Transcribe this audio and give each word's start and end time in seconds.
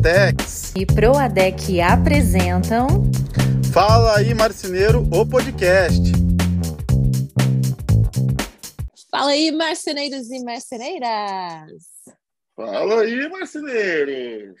Proatex 0.00 0.72
e 0.76 0.86
Proadec 0.86 1.80
apresentam 1.80 2.86
Fala 3.72 4.18
aí 4.18 4.32
Marceneiro, 4.32 5.02
o 5.12 5.26
podcast. 5.26 6.00
Fala 9.10 9.32
aí 9.32 9.50
marceneiros 9.50 10.30
e 10.30 10.44
marceneiras. 10.44 11.82
Fala 12.54 13.00
aí 13.00 13.28
marceneiros. 13.28 14.60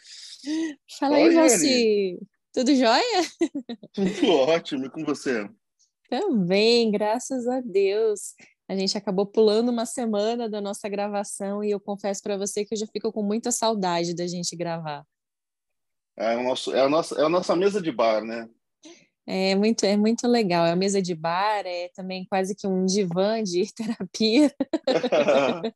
Fala 0.98 1.16
aí 1.16 1.34
Valci. 1.34 2.18
Tudo 2.52 2.74
jóia? 2.74 3.22
Tudo 3.94 4.30
ótimo, 4.32 4.86
e 4.86 4.90
com 4.90 5.04
você? 5.04 5.48
Também, 6.10 6.90
graças 6.90 7.46
a 7.46 7.60
Deus. 7.60 8.34
A 8.68 8.74
gente 8.74 8.98
acabou 8.98 9.24
pulando 9.24 9.70
uma 9.70 9.86
semana 9.86 10.48
da 10.48 10.60
nossa 10.60 10.88
gravação 10.88 11.62
e 11.62 11.70
eu 11.70 11.78
confesso 11.78 12.22
para 12.22 12.36
você 12.36 12.64
que 12.64 12.74
eu 12.74 12.78
já 12.78 12.86
fico 12.88 13.12
com 13.12 13.22
muita 13.22 13.52
saudade 13.52 14.16
da 14.16 14.26
gente 14.26 14.56
gravar. 14.56 15.04
É, 16.18 16.36
o 16.36 16.42
nosso, 16.42 16.74
é, 16.74 16.80
a 16.80 16.88
nossa, 16.88 17.14
é 17.20 17.24
a 17.24 17.28
nossa 17.28 17.54
mesa 17.54 17.80
de 17.80 17.92
bar, 17.92 18.24
né? 18.24 18.48
É 19.24 19.54
muito, 19.54 19.84
é 19.84 19.96
muito 19.96 20.26
legal. 20.26 20.66
É 20.66 20.72
a 20.72 20.76
mesa 20.76 21.00
de 21.00 21.14
bar, 21.14 21.64
é 21.64 21.88
também 21.94 22.26
quase 22.28 22.56
que 22.56 22.66
um 22.66 22.84
divã 22.84 23.42
de 23.42 23.70
terapia. 23.72 24.52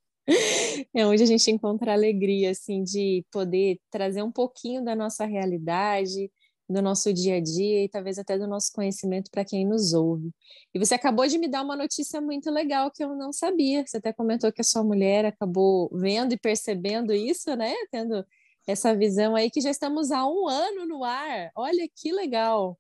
é 0.94 1.06
onde 1.06 1.22
a 1.22 1.26
gente 1.26 1.50
encontra 1.50 1.92
alegria, 1.92 2.50
assim, 2.50 2.82
de 2.82 3.24
poder 3.30 3.78
trazer 3.90 4.22
um 4.22 4.32
pouquinho 4.32 4.84
da 4.84 4.96
nossa 4.96 5.24
realidade, 5.24 6.28
do 6.68 6.82
nosso 6.82 7.12
dia 7.12 7.36
a 7.36 7.40
dia 7.40 7.84
e 7.84 7.88
talvez 7.88 8.18
até 8.18 8.36
do 8.36 8.48
nosso 8.48 8.72
conhecimento 8.72 9.30
para 9.30 9.44
quem 9.44 9.64
nos 9.66 9.92
ouve. 9.92 10.30
E 10.74 10.78
você 10.78 10.94
acabou 10.94 11.26
de 11.28 11.38
me 11.38 11.46
dar 11.46 11.62
uma 11.62 11.76
notícia 11.76 12.20
muito 12.20 12.50
legal 12.50 12.90
que 12.90 13.04
eu 13.04 13.14
não 13.14 13.32
sabia. 13.32 13.84
Você 13.86 13.98
até 13.98 14.12
comentou 14.12 14.50
que 14.50 14.62
a 14.62 14.64
sua 14.64 14.82
mulher 14.82 15.24
acabou 15.24 15.88
vendo 15.92 16.32
e 16.32 16.38
percebendo 16.38 17.12
isso, 17.12 17.54
né? 17.54 17.74
Tendo 17.90 18.24
essa 18.66 18.94
visão 18.94 19.34
aí 19.34 19.50
que 19.50 19.60
já 19.60 19.70
estamos 19.70 20.10
há 20.10 20.26
um 20.26 20.48
ano 20.48 20.86
no 20.86 21.04
ar. 21.04 21.50
Olha 21.56 21.88
que 21.94 22.12
legal. 22.12 22.78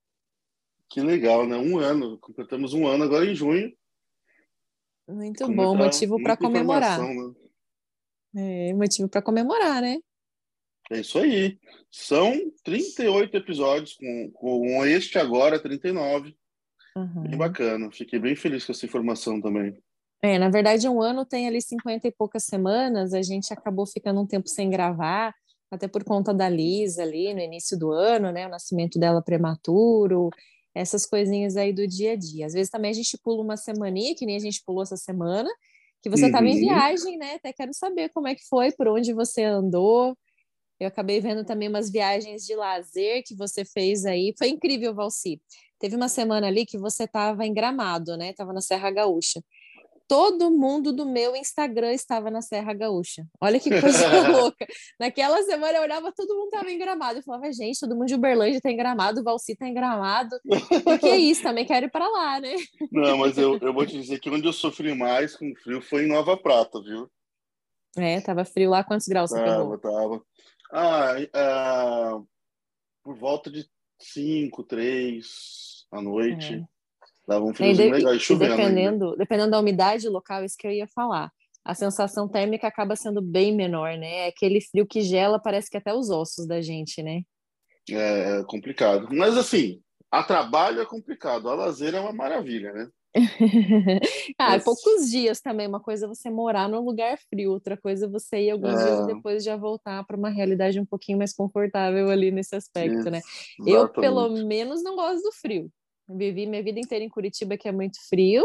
Que 0.88 1.00
legal, 1.00 1.46
né? 1.46 1.56
Um 1.56 1.78
ano. 1.78 2.18
Completamos 2.18 2.74
um 2.74 2.86
ano 2.86 3.04
agora 3.04 3.24
em 3.24 3.34
junho. 3.34 3.72
Muito 5.08 5.46
Com 5.46 5.54
bom, 5.54 5.68
muita, 5.68 5.84
motivo 5.84 6.22
para 6.22 6.36
comemorar. 6.36 7.00
Né? 7.00 7.34
É, 8.36 8.74
motivo 8.74 9.08
para 9.08 9.22
comemorar, 9.22 9.82
né? 9.82 9.98
É 10.90 11.00
isso 11.00 11.18
aí. 11.18 11.58
São 11.90 12.32
38 12.64 13.36
episódios, 13.36 13.94
com, 13.94 14.30
com 14.32 14.84
este 14.84 15.18
agora, 15.18 15.58
39. 15.58 16.36
Uhum. 16.96 17.22
Bem 17.22 17.38
bacana. 17.38 17.90
Fiquei 17.90 18.18
bem 18.18 18.36
feliz 18.36 18.64
com 18.64 18.72
essa 18.72 18.84
informação 18.84 19.40
também. 19.40 19.76
É, 20.22 20.38
na 20.38 20.48
verdade, 20.48 20.88
um 20.88 21.02
ano 21.02 21.24
tem 21.24 21.48
ali 21.48 21.60
50 21.60 22.06
e 22.06 22.12
poucas 22.12 22.44
semanas. 22.44 23.12
A 23.12 23.22
gente 23.22 23.52
acabou 23.52 23.86
ficando 23.86 24.20
um 24.20 24.26
tempo 24.26 24.48
sem 24.48 24.70
gravar, 24.70 25.34
até 25.72 25.88
por 25.88 26.04
conta 26.04 26.34
da 26.34 26.48
Lisa 26.50 27.02
ali 27.02 27.32
no 27.32 27.40
início 27.40 27.78
do 27.78 27.90
ano, 27.90 28.30
né? 28.30 28.46
O 28.46 28.50
nascimento 28.50 28.98
dela 28.98 29.22
prematuro, 29.22 30.28
essas 30.74 31.06
coisinhas 31.06 31.56
aí 31.56 31.72
do 31.72 31.86
dia 31.86 32.12
a 32.12 32.16
dia. 32.16 32.44
Às 32.44 32.52
vezes 32.52 32.70
também 32.70 32.90
a 32.90 32.94
gente 32.94 33.18
pula 33.18 33.42
uma 33.42 33.56
semaninha, 33.56 34.14
que 34.14 34.26
nem 34.26 34.36
a 34.36 34.40
gente 34.40 34.62
pulou 34.64 34.82
essa 34.82 34.98
semana, 34.98 35.48
que 36.02 36.10
você 36.10 36.26
estava 36.26 36.44
uhum. 36.44 36.52
em 36.52 36.60
viagem, 36.60 37.16
né? 37.16 37.34
Até 37.36 37.54
quero 37.54 37.72
saber 37.72 38.10
como 38.10 38.28
é 38.28 38.34
que 38.34 38.46
foi, 38.46 38.70
por 38.72 38.86
onde 38.86 39.14
você 39.14 39.44
andou. 39.44 40.14
Eu 40.78 40.88
acabei 40.88 41.20
vendo 41.20 41.42
também 41.42 41.68
umas 41.68 41.90
viagens 41.90 42.44
de 42.44 42.54
lazer 42.54 43.22
que 43.24 43.34
você 43.34 43.64
fez 43.64 44.04
aí. 44.04 44.34
Foi 44.36 44.48
incrível, 44.48 44.94
Valci. 44.94 45.40
Teve 45.78 45.96
uma 45.96 46.08
semana 46.08 46.48
ali 46.48 46.66
que 46.66 46.76
você 46.76 47.04
estava 47.04 47.46
em 47.46 47.54
Gramado, 47.54 48.16
né? 48.18 48.30
Estava 48.30 48.52
na 48.52 48.60
Serra 48.60 48.90
Gaúcha. 48.90 49.42
Todo 50.12 50.50
mundo 50.50 50.92
do 50.92 51.06
meu 51.06 51.34
Instagram 51.34 51.94
estava 51.94 52.30
na 52.30 52.42
Serra 52.42 52.74
Gaúcha. 52.74 53.26
Olha 53.40 53.58
que 53.58 53.70
coisa 53.70 54.28
louca. 54.28 54.66
Naquela 55.00 55.42
semana 55.44 55.78
eu 55.78 55.82
olhava, 55.82 56.12
todo 56.12 56.34
mundo 56.34 56.48
estava 56.48 56.70
em 56.70 56.76
Gramado. 56.76 57.20
Eu 57.20 57.22
falava, 57.22 57.50
gente, 57.50 57.80
todo 57.80 57.96
mundo 57.96 58.08
de 58.08 58.14
Uberlândia 58.16 58.58
está 58.58 58.70
em 58.70 58.76
Gramado, 58.76 59.20
o 59.20 59.24
Valci 59.24 59.52
está 59.52 59.66
em 59.66 59.72
Gramado. 59.72 60.36
Porque 60.84 61.06
é 61.06 61.16
isso, 61.16 61.42
também 61.42 61.64
quero 61.64 61.86
ir 61.86 61.90
para 61.90 62.06
lá, 62.06 62.38
né? 62.38 62.54
Não, 62.90 63.16
mas 63.16 63.38
eu, 63.38 63.56
eu 63.56 63.72
vou 63.72 63.86
te 63.86 63.98
dizer 63.98 64.20
que 64.20 64.28
onde 64.28 64.46
eu 64.46 64.52
sofri 64.52 64.94
mais 64.94 65.34
com 65.34 65.50
frio 65.56 65.80
foi 65.80 66.04
em 66.04 66.08
Nova 66.08 66.36
Prata, 66.36 66.78
viu? 66.82 67.10
É, 67.96 68.20
tava 68.20 68.44
frio 68.44 68.68
lá. 68.68 68.84
Quantos 68.84 69.08
graus 69.08 69.30
você 69.30 69.42
tava, 69.42 69.78
pegou? 69.78 69.78
Tava, 69.78 70.22
ah, 70.72 71.14
ah, 71.32 72.20
por 73.02 73.16
volta 73.16 73.50
de 73.50 73.66
5, 73.98 74.62
3 74.64 75.86
à 75.90 76.02
noite. 76.02 76.56
É. 76.56 76.71
Dava 77.32 77.44
um 77.46 77.54
friozinho 77.54 77.88
de, 77.88 77.94
legal 77.94 78.14
e 78.14 78.20
chovendo. 78.20 78.56
Dependendo, 78.56 79.16
dependendo 79.16 79.50
da 79.52 79.60
umidade 79.60 80.08
local, 80.08 80.44
isso 80.44 80.56
que 80.58 80.66
eu 80.66 80.70
ia 80.70 80.86
falar. 80.86 81.30
A 81.64 81.74
sensação 81.74 82.28
térmica 82.28 82.66
acaba 82.66 82.94
sendo 82.94 83.22
bem 83.22 83.54
menor, 83.54 83.96
né? 83.96 84.26
É 84.26 84.26
aquele 84.26 84.60
frio 84.60 84.86
que 84.86 85.00
gela, 85.00 85.38
parece 85.38 85.70
que 85.70 85.76
até 85.76 85.94
os 85.94 86.10
ossos 86.10 86.46
da 86.46 86.60
gente, 86.60 87.02
né? 87.02 87.22
É, 87.90 88.40
é 88.40 88.44
complicado. 88.44 89.08
Mas 89.10 89.36
assim, 89.36 89.80
a 90.10 90.22
trabalho 90.22 90.80
é 90.80 90.84
complicado, 90.84 91.48
a 91.48 91.54
lazer 91.54 91.94
é 91.94 92.00
uma 92.00 92.12
maravilha, 92.12 92.72
né? 92.72 92.88
ah, 94.38 94.50
Mas... 94.50 94.64
poucos 94.64 95.10
dias 95.10 95.40
também. 95.40 95.66
Uma 95.66 95.80
coisa 95.80 96.06
é 96.06 96.08
você 96.08 96.30
morar 96.30 96.68
num 96.68 96.80
lugar 96.80 97.18
frio, 97.30 97.52
outra 97.52 97.76
coisa 97.76 98.06
é 98.06 98.08
você 98.08 98.42
ir 98.42 98.50
alguns 98.50 98.78
é... 98.78 98.84
dias 98.84 99.06
depois 99.06 99.44
já 99.44 99.56
voltar 99.56 100.04
para 100.04 100.16
uma 100.16 100.30
realidade 100.30 100.80
um 100.80 100.86
pouquinho 100.86 101.18
mais 101.18 101.32
confortável 101.32 102.10
ali 102.10 102.30
nesse 102.30 102.54
aspecto, 102.54 102.98
Isso, 102.98 103.10
né? 103.10 103.20
Exatamente. 103.58 103.70
Eu, 103.70 103.88
pelo 103.88 104.28
menos, 104.46 104.82
não 104.82 104.96
gosto 104.96 105.22
do 105.22 105.32
frio. 105.32 105.70
Vivi 106.16 106.46
minha 106.46 106.62
vida 106.62 106.80
inteira 106.80 107.04
em 107.04 107.08
Curitiba, 107.08 107.56
que 107.56 107.68
é 107.68 107.72
muito 107.72 107.98
frio. 108.08 108.44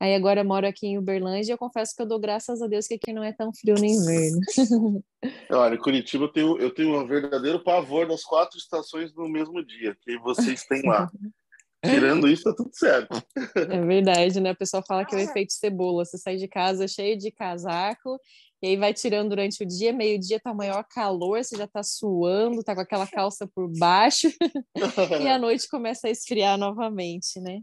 Aí 0.00 0.14
agora 0.14 0.44
moro 0.44 0.66
aqui 0.66 0.86
em 0.86 0.98
Uberlândia 0.98 1.50
e 1.50 1.54
eu 1.54 1.58
confesso 1.58 1.94
que 1.94 2.00
eu 2.00 2.06
dou 2.06 2.20
graças 2.20 2.62
a 2.62 2.68
Deus 2.68 2.86
que 2.86 2.94
aqui 2.94 3.12
não 3.12 3.24
é 3.24 3.32
tão 3.32 3.52
frio 3.52 3.74
no 3.74 3.84
inverno. 3.84 4.40
Olha, 5.50 5.74
em 5.74 5.78
Curitiba 5.78 6.24
eu 6.24 6.28
tenho, 6.28 6.58
eu 6.58 6.72
tenho 6.72 6.96
um 6.96 7.06
verdadeiro 7.06 7.62
pavor 7.64 8.06
das 8.06 8.22
quatro 8.22 8.56
estações 8.56 9.12
no 9.12 9.28
mesmo 9.28 9.64
dia 9.64 9.96
que 10.00 10.16
vocês 10.18 10.64
têm 10.64 10.82
lá. 10.82 11.10
Tirando 11.84 12.28
isso, 12.28 12.42
tá 12.44 12.54
tudo 12.54 12.70
certo. 12.72 13.22
É 13.54 13.80
verdade, 13.80 14.40
né? 14.40 14.50
O 14.50 14.56
pessoal 14.56 14.82
fala 14.86 15.04
que 15.04 15.14
é 15.14 15.18
o 15.18 15.20
efeito 15.30 15.52
cebola. 15.52 16.04
Você 16.04 16.18
sai 16.18 16.36
de 16.36 16.48
casa 16.48 16.88
cheio 16.88 17.16
de 17.16 17.30
casaco, 17.30 18.18
e 18.62 18.68
aí 18.68 18.76
vai 18.76 18.92
tirando 18.92 19.30
durante 19.30 19.62
o 19.62 19.66
dia, 19.66 19.92
meio-dia 19.92 20.40
tá 20.40 20.52
maior 20.52 20.84
calor, 20.84 21.42
você 21.42 21.56
já 21.56 21.66
tá 21.66 21.82
suando, 21.82 22.62
tá 22.62 22.74
com 22.74 22.80
aquela 22.80 23.06
calça 23.06 23.48
por 23.54 23.68
baixo, 23.78 24.28
e 25.22 25.28
à 25.28 25.38
noite 25.38 25.68
começa 25.68 26.08
a 26.08 26.10
esfriar 26.10 26.58
novamente, 26.58 27.40
né? 27.40 27.60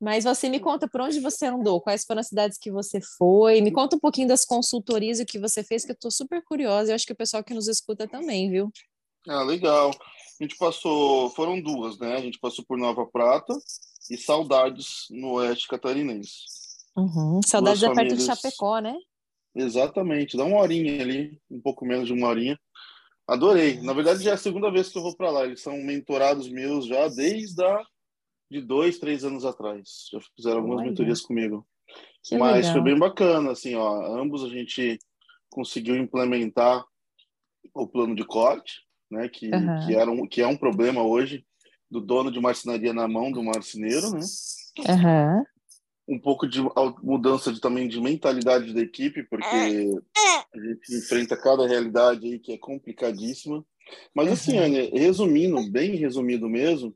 Mas 0.00 0.24
você 0.24 0.48
me 0.48 0.58
conta 0.58 0.88
por 0.88 1.00
onde 1.00 1.20
você 1.20 1.46
andou, 1.46 1.80
quais 1.80 2.04
foram 2.04 2.20
as 2.20 2.26
cidades 2.26 2.58
que 2.58 2.72
você 2.72 3.00
foi, 3.16 3.60
me 3.60 3.70
conta 3.70 3.96
um 3.96 4.00
pouquinho 4.00 4.26
das 4.26 4.44
consultorias 4.44 5.20
e 5.20 5.22
o 5.22 5.26
que 5.26 5.38
você 5.38 5.62
fez, 5.62 5.84
que 5.84 5.92
eu 5.92 5.96
tô 5.96 6.10
super 6.10 6.42
curiosa, 6.42 6.90
eu 6.90 6.94
acho 6.96 7.06
que 7.06 7.12
o 7.12 7.16
pessoal 7.16 7.44
que 7.44 7.54
nos 7.54 7.68
escuta 7.68 8.08
também, 8.08 8.50
viu? 8.50 8.68
Ah, 9.28 9.42
legal. 9.42 9.90
A 9.90 10.42
gente 10.42 10.56
passou, 10.56 11.30
foram 11.30 11.60
duas, 11.60 11.98
né? 11.98 12.16
A 12.16 12.20
gente 12.20 12.38
passou 12.40 12.64
por 12.64 12.76
Nova 12.76 13.06
Prata 13.06 13.54
e 14.10 14.16
Saudades 14.16 15.06
no 15.10 15.34
Oeste 15.34 15.68
Catarinense. 15.68 16.46
Uhum. 16.96 17.40
Saudades 17.46 17.80
duas 17.80 17.92
é 17.92 17.94
famílias... 17.94 18.26
perto 18.26 18.36
de 18.36 18.42
Chapecó, 18.42 18.80
né? 18.80 18.96
Exatamente, 19.54 20.36
dá 20.36 20.44
uma 20.44 20.60
horinha 20.60 21.02
ali, 21.02 21.38
um 21.50 21.60
pouco 21.60 21.84
menos 21.84 22.06
de 22.06 22.12
uma 22.12 22.28
horinha. 22.28 22.58
Adorei. 23.26 23.80
Na 23.80 23.92
verdade, 23.92 24.22
já 24.22 24.32
é 24.32 24.34
a 24.34 24.38
segunda 24.38 24.70
vez 24.70 24.88
que 24.88 24.98
eu 24.98 25.02
vou 25.02 25.16
para 25.16 25.30
lá. 25.30 25.44
Eles 25.44 25.60
são 25.60 25.76
mentorados 25.78 26.48
meus 26.48 26.86
já 26.86 27.08
desde 27.08 27.62
a, 27.64 27.82
de 28.50 28.60
dois, 28.60 28.98
três 28.98 29.24
anos 29.24 29.44
atrás. 29.44 30.08
Já 30.12 30.20
fizeram 30.36 30.58
algumas 30.58 30.80
Olha. 30.80 30.88
mentorias 30.88 31.20
comigo. 31.20 31.66
Que 32.24 32.36
Mas 32.36 32.66
legal. 32.66 32.72
foi 32.72 32.82
bem 32.82 32.98
bacana, 32.98 33.52
assim, 33.52 33.74
ó. 33.74 34.18
Ambos 34.18 34.44
a 34.44 34.48
gente 34.48 34.98
conseguiu 35.50 35.96
implementar 35.96 36.84
o 37.74 37.86
plano 37.86 38.14
de 38.14 38.24
corte, 38.24 38.80
né, 39.10 39.28
que, 39.28 39.50
uhum. 39.50 39.86
que, 39.86 39.94
era 39.94 40.10
um, 40.10 40.26
que 40.26 40.40
é 40.40 40.46
um 40.46 40.56
problema 40.56 41.02
hoje 41.02 41.44
do 41.90 42.00
dono 42.00 42.30
de 42.30 42.40
marcenaria 42.40 42.92
na 42.92 43.06
mão 43.06 43.30
do 43.30 43.42
marceneiro, 43.42 44.10
né? 44.10 44.20
Uhum. 44.78 45.44
Um 46.08 46.18
pouco 46.18 46.46
de 46.46 46.60
mudança 47.02 47.52
de, 47.52 47.60
também 47.60 47.88
de 47.88 48.00
mentalidade 48.00 48.74
da 48.74 48.80
equipe, 48.80 49.22
porque 49.24 49.46
a 49.46 50.58
gente 50.58 50.96
enfrenta 50.96 51.36
cada 51.36 51.66
realidade 51.66 52.26
aí 52.26 52.38
que 52.38 52.52
é 52.52 52.58
complicadíssima. 52.58 53.64
Mas 54.14 54.26
uhum. 54.26 54.32
assim, 54.32 54.58
Ania, 54.58 54.90
resumindo, 54.92 55.70
bem 55.70 55.96
resumido 55.96 56.48
mesmo, 56.48 56.94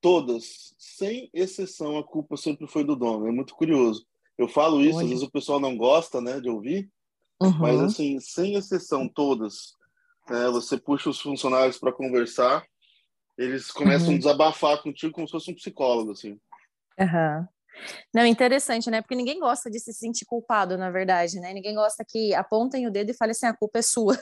todas, 0.00 0.74
sem 0.78 1.30
exceção, 1.32 1.98
a 1.98 2.04
culpa 2.04 2.36
sempre 2.36 2.66
foi 2.66 2.84
do 2.84 2.96
dono. 2.96 3.26
É 3.26 3.30
muito 3.30 3.54
curioso. 3.54 4.06
Eu 4.38 4.48
falo 4.48 4.80
isso, 4.80 4.96
Olha. 4.96 5.04
às 5.04 5.10
vezes 5.10 5.24
o 5.24 5.30
pessoal 5.30 5.60
não 5.60 5.76
gosta, 5.76 6.20
né, 6.20 6.40
de 6.40 6.48
ouvir, 6.48 6.90
mas 7.58 7.80
assim, 7.80 8.18
sem 8.18 8.54
exceção, 8.54 9.08
todas 9.08 9.74
né? 10.28 10.48
Você 10.48 10.78
puxa 10.78 11.10
os 11.10 11.20
funcionários 11.20 11.78
para 11.78 11.92
conversar, 11.92 12.64
eles 13.36 13.70
começam 13.70 14.08
uhum. 14.08 14.14
a 14.14 14.18
desabafar 14.18 14.82
contigo 14.82 15.12
como 15.12 15.26
se 15.26 15.32
fosse 15.32 15.50
um 15.50 15.54
psicólogo, 15.54 16.12
assim. 16.12 16.38
Uhum. 16.98 17.48
Não, 18.14 18.24
interessante, 18.26 18.90
né? 18.90 19.00
Porque 19.00 19.14
ninguém 19.14 19.38
gosta 19.38 19.70
de 19.70 19.78
se 19.78 19.92
sentir 19.92 20.24
culpado, 20.24 20.76
na 20.76 20.90
verdade, 20.90 21.40
né? 21.40 21.52
Ninguém 21.52 21.74
gosta 21.74 22.04
que 22.06 22.34
apontem 22.34 22.86
o 22.86 22.90
dedo 22.90 23.10
e 23.10 23.14
falem 23.14 23.32
assim, 23.32 23.46
a 23.46 23.56
culpa 23.56 23.78
é 23.78 23.82
sua. 23.82 24.16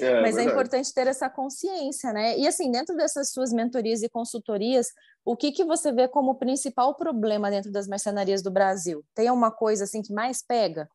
É, 0.00 0.20
Mas 0.20 0.36
é, 0.36 0.42
é 0.42 0.44
importante 0.44 0.92
ter 0.92 1.06
essa 1.06 1.30
consciência, 1.30 2.12
né? 2.12 2.36
E 2.36 2.46
assim, 2.46 2.70
dentro 2.70 2.96
dessas 2.96 3.30
suas 3.30 3.52
mentorias 3.52 4.02
e 4.02 4.08
consultorias, 4.08 4.88
o 5.24 5.36
que 5.36 5.52
que 5.52 5.64
você 5.64 5.92
vê 5.92 6.08
como 6.08 6.34
principal 6.34 6.96
problema 6.96 7.50
dentro 7.50 7.70
das 7.70 7.86
mercenarias 7.86 8.42
do 8.42 8.50
Brasil? 8.50 9.04
Tem 9.14 9.30
uma 9.30 9.50
coisa 9.50 9.84
assim 9.84 10.02
que 10.02 10.12
mais 10.12 10.42
pega? 10.42 10.88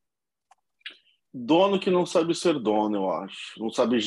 dono 1.33 1.79
que 1.79 1.91
não 1.91 2.05
sabe 2.05 2.33
ser 2.33 2.59
dono, 2.59 2.95
eu 2.97 3.11
acho. 3.11 3.59
Não 3.59 3.69
sabe 3.69 3.99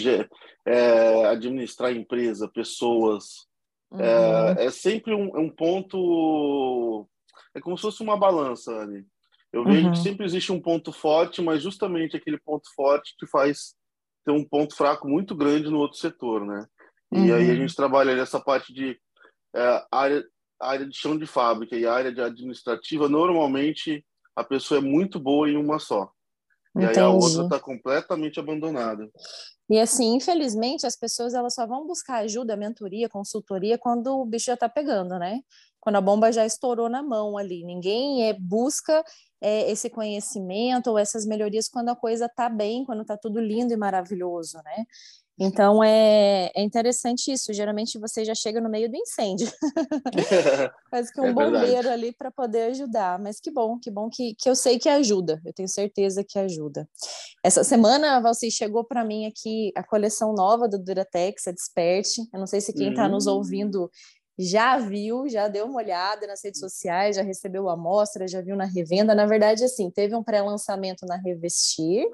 é, 0.66 1.26
administrar 1.26 1.92
empresa, 1.92 2.48
pessoas. 2.48 3.46
É, 3.92 3.96
uhum. 3.96 4.58
É, 4.58 4.64
é, 4.66 4.70
sempre 4.70 5.14
um, 5.14 5.38
um, 5.38 5.48
ponto. 5.48 7.06
É 7.54 7.60
como 7.60 7.76
se 7.76 7.82
fosse 7.82 8.02
uma 8.02 8.16
balança, 8.16 8.72
Anne. 8.72 9.06
Eu 9.52 9.64
vejo 9.64 9.86
uhum. 9.86 9.92
que 9.92 9.98
sempre 9.98 10.24
existe 10.24 10.52
um 10.52 10.60
ponto 10.60 10.92
forte, 10.92 11.42
mas 11.42 11.62
justamente 11.62 12.16
aquele 12.16 12.38
ponto 12.38 12.72
forte 12.74 13.14
que 13.18 13.26
faz 13.26 13.74
ter 14.24 14.30
um 14.30 14.44
ponto 14.44 14.76
fraco 14.76 15.08
muito 15.08 15.34
grande 15.34 15.68
no 15.68 15.78
outro 15.78 15.98
setor, 15.98 16.46
né? 16.46 16.66
E 17.12 17.18
uhum. 17.18 17.34
aí 17.34 17.50
a 17.50 17.54
gente 17.54 17.74
trabalha 17.74 18.14
nessa 18.14 18.38
parte 18.38 18.72
de 18.72 18.96
é, 19.54 19.84
área, 19.90 20.24
área 20.60 20.86
de 20.86 20.96
chão 20.96 21.18
de 21.18 21.26
fábrica 21.26 21.74
e 21.76 21.86
área 21.86 22.12
de 22.12 22.20
administrativa. 22.20 23.08
Normalmente 23.08 24.04
a 24.36 24.44
pessoa 24.44 24.78
é 24.78 24.82
muito 24.82 25.18
boa 25.18 25.48
em 25.48 25.56
uma 25.56 25.78
só. 25.78 26.10
E 26.76 26.84
Entendi. 26.84 27.00
aí 27.00 27.04
a 27.04 27.10
outra 27.10 27.42
está 27.44 27.58
completamente 27.58 28.38
abandonada. 28.38 29.10
E 29.68 29.78
assim, 29.78 30.14
infelizmente, 30.14 30.86
as 30.86 30.96
pessoas 30.96 31.34
elas 31.34 31.54
só 31.54 31.66
vão 31.66 31.86
buscar 31.86 32.18
ajuda, 32.18 32.56
mentoria, 32.56 33.08
consultoria 33.08 33.78
quando 33.78 34.08
o 34.18 34.24
bicho 34.24 34.46
já 34.46 34.54
está 34.54 34.68
pegando, 34.68 35.18
né? 35.18 35.40
Quando 35.80 35.96
a 35.96 36.00
bomba 36.00 36.30
já 36.30 36.44
estourou 36.44 36.88
na 36.88 37.02
mão 37.02 37.38
ali. 37.38 37.64
Ninguém 37.64 38.28
é, 38.28 38.32
busca 38.32 39.02
é, 39.40 39.70
esse 39.70 39.88
conhecimento 39.88 40.90
ou 40.90 40.98
essas 40.98 41.24
melhorias 41.24 41.68
quando 41.68 41.88
a 41.88 41.96
coisa 41.96 42.26
está 42.26 42.48
bem, 42.48 42.84
quando 42.84 43.02
está 43.02 43.16
tudo 43.16 43.40
lindo 43.40 43.72
e 43.72 43.76
maravilhoso, 43.76 44.58
né? 44.64 44.84
Então 45.42 45.82
é, 45.82 46.50
é 46.54 46.62
interessante 46.62 47.32
isso. 47.32 47.50
Geralmente 47.54 47.98
você 47.98 48.26
já 48.26 48.34
chega 48.34 48.60
no 48.60 48.68
meio 48.68 48.90
do 48.90 48.96
incêndio, 48.96 49.50
quase 50.90 51.10
que 51.10 51.18
um 51.18 51.28
é 51.28 51.32
bombeiro 51.32 51.88
ali 51.88 52.12
para 52.12 52.30
poder 52.30 52.64
ajudar. 52.64 53.18
Mas 53.18 53.40
que 53.40 53.50
bom, 53.50 53.78
que 53.78 53.90
bom 53.90 54.10
que, 54.10 54.34
que 54.38 54.50
eu 54.50 54.54
sei 54.54 54.78
que 54.78 54.86
ajuda. 54.86 55.40
Eu 55.42 55.54
tenho 55.54 55.68
certeza 55.68 56.22
que 56.22 56.38
ajuda. 56.38 56.86
Essa 57.42 57.64
semana, 57.64 58.18
a 58.18 58.20
Valci, 58.20 58.50
chegou 58.50 58.84
para 58.84 59.02
mim 59.02 59.24
aqui 59.24 59.72
a 59.74 59.82
coleção 59.82 60.34
nova 60.34 60.68
do 60.68 60.78
Duratex, 60.78 61.46
a 61.46 61.52
Desperte. 61.52 62.20
Eu 62.34 62.38
não 62.38 62.46
sei 62.46 62.60
se 62.60 62.74
quem 62.74 62.90
está 62.90 63.08
nos 63.08 63.26
hum. 63.26 63.36
ouvindo 63.36 63.90
já 64.40 64.78
viu, 64.78 65.28
já 65.28 65.48
deu 65.48 65.66
uma 65.66 65.76
olhada 65.76 66.26
nas 66.26 66.42
redes 66.42 66.60
sociais, 66.60 67.16
já 67.16 67.22
recebeu 67.22 67.68
a 67.68 67.74
amostra, 67.74 68.26
já 68.26 68.40
viu 68.40 68.56
na 68.56 68.64
revenda. 68.64 69.14
Na 69.14 69.26
verdade, 69.26 69.64
assim, 69.64 69.90
teve 69.90 70.14
um 70.14 70.22
pré-lançamento 70.22 71.04
na 71.06 71.16
Revestir 71.16 72.06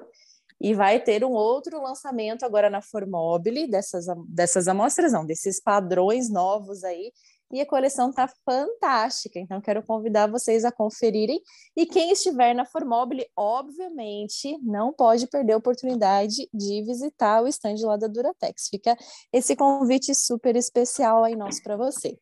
e 0.59 0.73
vai 0.73 0.99
ter 0.99 1.23
um 1.23 1.31
outro 1.31 1.81
lançamento 1.81 2.43
agora 2.43 2.69
na 2.69 2.81
Formobile, 2.81 3.69
dessas, 3.69 4.05
dessas 4.27 4.67
amostras, 4.67 5.13
não, 5.13 5.25
desses 5.25 5.61
padrões 5.61 6.29
novos 6.29 6.83
aí, 6.83 7.13
e 7.51 7.61
a 7.61 7.65
coleção 7.65 8.11
tá 8.11 8.29
fantástica, 8.45 9.39
então 9.39 9.61
quero 9.61 9.83
convidar 9.83 10.27
vocês 10.27 10.65
a 10.65 10.71
conferirem, 10.71 11.41
e 11.75 11.85
quem 11.85 12.11
estiver 12.11 12.53
na 12.53 12.65
Formobile, 12.65 13.25
obviamente, 13.35 14.57
não 14.61 14.93
pode 14.93 15.27
perder 15.27 15.53
a 15.53 15.57
oportunidade 15.57 16.47
de 16.53 16.83
visitar 16.83 17.41
o 17.41 17.47
stand 17.47 17.75
lá 17.81 17.97
da 17.97 18.07
Duratex, 18.07 18.67
fica 18.69 18.95
esse 19.31 19.55
convite 19.55 20.13
super 20.13 20.55
especial 20.55 21.23
aí 21.23 21.35
nosso 21.35 21.61
para 21.63 21.77
você. 21.77 22.17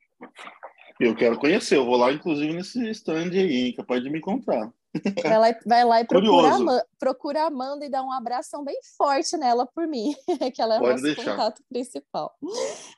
Eu 1.00 1.16
quero 1.16 1.38
conhecer, 1.38 1.76
eu 1.76 1.86
vou 1.86 1.98
lá 1.98 2.12
inclusive 2.12 2.54
nesse 2.54 2.90
stand 2.92 3.32
aí, 3.32 3.74
capaz 3.74 4.02
de 4.02 4.10
me 4.10 4.20
encontrar. 4.20 4.72
Vai 5.24 5.40
lá, 5.40 5.60
vai 5.66 5.84
lá 5.84 6.02
e 6.02 6.06
procura, 6.06 6.86
procura 6.98 7.44
a 7.44 7.48
Amanda 7.48 7.86
e 7.86 7.90
dá 7.90 8.02
um 8.02 8.12
abração 8.12 8.64
bem 8.64 8.80
forte 8.98 9.36
nela 9.38 9.66
por 9.66 9.88
mim, 9.88 10.16
que 10.54 10.62
ela 10.62 10.76
é 10.76 10.80
o 10.80 10.88
nosso 10.88 11.04
deixar. 11.04 11.32
contato 11.32 11.62
principal. 11.70 12.34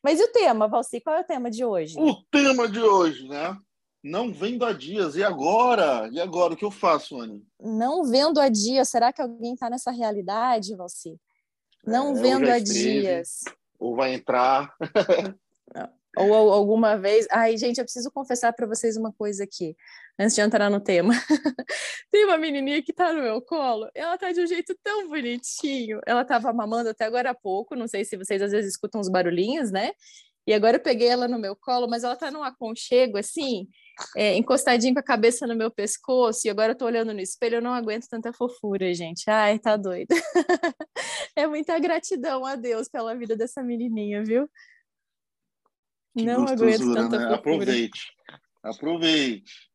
Mas 0.04 0.20
e 0.20 0.24
o 0.24 0.32
tema, 0.32 0.68
Valci? 0.68 1.02
Qual 1.02 1.16
é 1.16 1.22
o 1.22 1.26
tema 1.26 1.50
de 1.50 1.66
hoje? 1.66 1.96
O 2.00 2.16
tema 2.32 2.68
de 2.68 2.80
hoje, 2.80 3.28
né? 3.28 3.58
Não 4.04 4.32
vendo 4.32 4.64
a 4.64 4.74
dias. 4.74 5.16
E 5.16 5.24
agora? 5.24 6.08
E 6.12 6.20
agora? 6.20 6.54
O 6.54 6.58
que 6.58 6.64
eu 6.64 6.72
faço, 6.72 7.20
Anne? 7.20 7.44
Não 7.60 8.04
vendo 8.04 8.40
a 8.40 8.48
dias. 8.48 8.90
Será 8.90 9.12
que 9.12 9.22
alguém 9.22 9.54
está 9.54 9.70
nessa 9.70 9.92
realidade, 9.92 10.76
Valci? 10.76 11.20
Não 11.86 12.16
é, 12.16 12.22
vendo 12.22 12.50
a 12.50 12.60
dias. 12.60 13.44
Ou 13.80 13.96
vai 13.96 14.14
entrar. 14.14 14.74
Ou, 16.18 16.30
ou 16.30 16.52
alguma 16.52 16.98
vez. 16.98 17.28
Ai, 17.32 17.58
gente, 17.58 17.78
eu 17.78 17.84
preciso 17.84 18.12
confessar 18.12 18.54
para 18.54 18.68
vocês 18.68 18.98
uma 18.98 19.12
coisa 19.14 19.44
aqui, 19.44 19.76
antes 20.20 20.36
de 20.36 20.42
entrar 20.42 20.70
no 20.70 20.80
tema. 20.80 21.14
Tem 22.12 22.26
uma 22.26 22.38
menininha 22.38 22.82
que 22.82 22.94
tá 22.94 23.14
no 23.14 23.22
meu 23.22 23.42
colo, 23.42 23.90
ela 23.94 24.18
tá 24.18 24.32
de 24.32 24.42
um 24.42 24.48
jeito 24.48 24.76
tão 24.84 25.08
bonitinho. 25.08 26.00
Ela 26.06 26.26
tava 26.26 26.52
mamando 26.54 26.90
até 26.90 27.06
agora 27.06 27.32
há 27.32 27.36
pouco, 27.36 27.76
não 27.76 27.88
sei 27.88 28.04
se 28.04 28.18
vocês 28.18 28.42
às 28.42 28.52
vezes 28.52 28.72
escutam 28.72 29.00
os 29.02 29.10
barulhinhos, 29.10 29.72
né? 29.72 29.92
E 30.48 30.54
agora 30.54 30.78
eu 30.78 30.82
peguei 30.82 31.10
ela 31.10 31.28
no 31.28 31.38
meu 31.38 31.58
colo, 31.58 31.90
mas 31.90 32.06
ela 32.06 32.16
tá 32.16 32.32
num 32.32 32.42
aconchego 32.42 33.18
assim, 33.18 33.68
é, 34.16 34.34
encostadinho 34.38 34.94
com 34.94 35.00
a 35.02 35.04
cabeça 35.04 35.46
no 35.46 35.54
meu 35.54 35.70
pescoço, 35.70 36.48
e 36.48 36.50
agora 36.50 36.72
eu 36.72 36.78
tô 36.78 36.86
olhando 36.86 37.14
no 37.14 37.20
espelho, 37.20 37.56
eu 37.56 37.62
não 37.62 37.74
aguento 37.74 38.08
tanta 38.08 38.32
fofura, 38.32 38.94
gente. 38.94 39.30
Ai, 39.30 39.60
tá 39.60 39.76
doida. 39.76 40.16
é 41.36 41.46
muita 41.46 41.78
gratidão 41.80 42.46
a 42.46 42.56
Deus 42.56 42.88
pela 42.88 43.14
vida 43.14 43.36
dessa 43.36 43.62
menininha, 43.62 44.24
viu? 44.24 44.50
Que 46.18 46.26
não 46.26 46.48
aguento 46.48 46.94
tanta 46.94 47.18
né? 47.20 47.34
Aproveite. 47.36 48.12
Aproveite. 48.64 49.68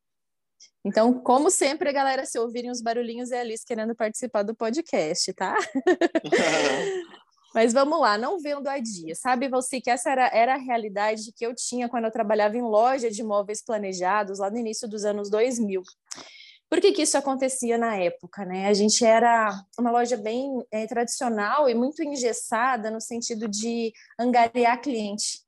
Então, 0.85 1.15
como 1.23 1.50
sempre, 1.50 1.93
galera, 1.93 2.27
se 2.27 2.39
ouvirem 2.39 2.71
os 2.71 2.83
barulhinhos, 2.83 3.31
é 3.31 3.39
a 3.39 3.41
Alice 3.43 3.65
querendo 3.65 3.94
participar 3.94 4.43
do 4.43 4.55
podcast, 4.55 5.33
tá? 5.35 5.56
Mas 7.55 7.73
vamos 7.73 8.00
lá, 8.00 8.19
não 8.19 8.41
vendo 8.41 8.67
a 8.67 8.79
dia. 8.79 9.15
Sabe, 9.15 9.49
você 9.49 9.81
que 9.81 9.91
essa 9.91 10.11
era, 10.11 10.27
era 10.29 10.55
a 10.55 10.59
realidade 10.59 11.33
que 11.37 11.47
eu 11.47 11.55
tinha 11.55 11.89
quando 11.89 12.06
eu 12.06 12.11
trabalhava 12.11 12.56
em 12.56 12.62
loja 12.62 13.11
de 13.11 13.21
imóveis 13.21 13.62
planejados, 13.62 14.41
lá 14.41 14.50
no 14.50 14.59
início 14.59 14.89
dos 14.89 15.05
anos 15.05 15.31
2000. 15.31 15.83
Por 16.69 16.81
que, 16.81 16.91
que 16.91 17.03
isso 17.03 17.19
acontecia 17.19 17.77
na 17.77 17.97
época? 17.97 18.47
Né? 18.47 18.67
A 18.67 18.73
gente 18.73 19.05
era 19.05 19.55
uma 19.79 19.91
loja 19.91 20.17
bem 20.17 20.50
é, 20.73 20.87
tradicional 20.87 21.69
e 21.69 21.75
muito 21.75 22.03
engessada 22.03 22.91
no 22.91 23.00
sentido 23.00 23.47
de 23.47 23.93
angariar 24.19 24.81
cliente. 24.81 25.43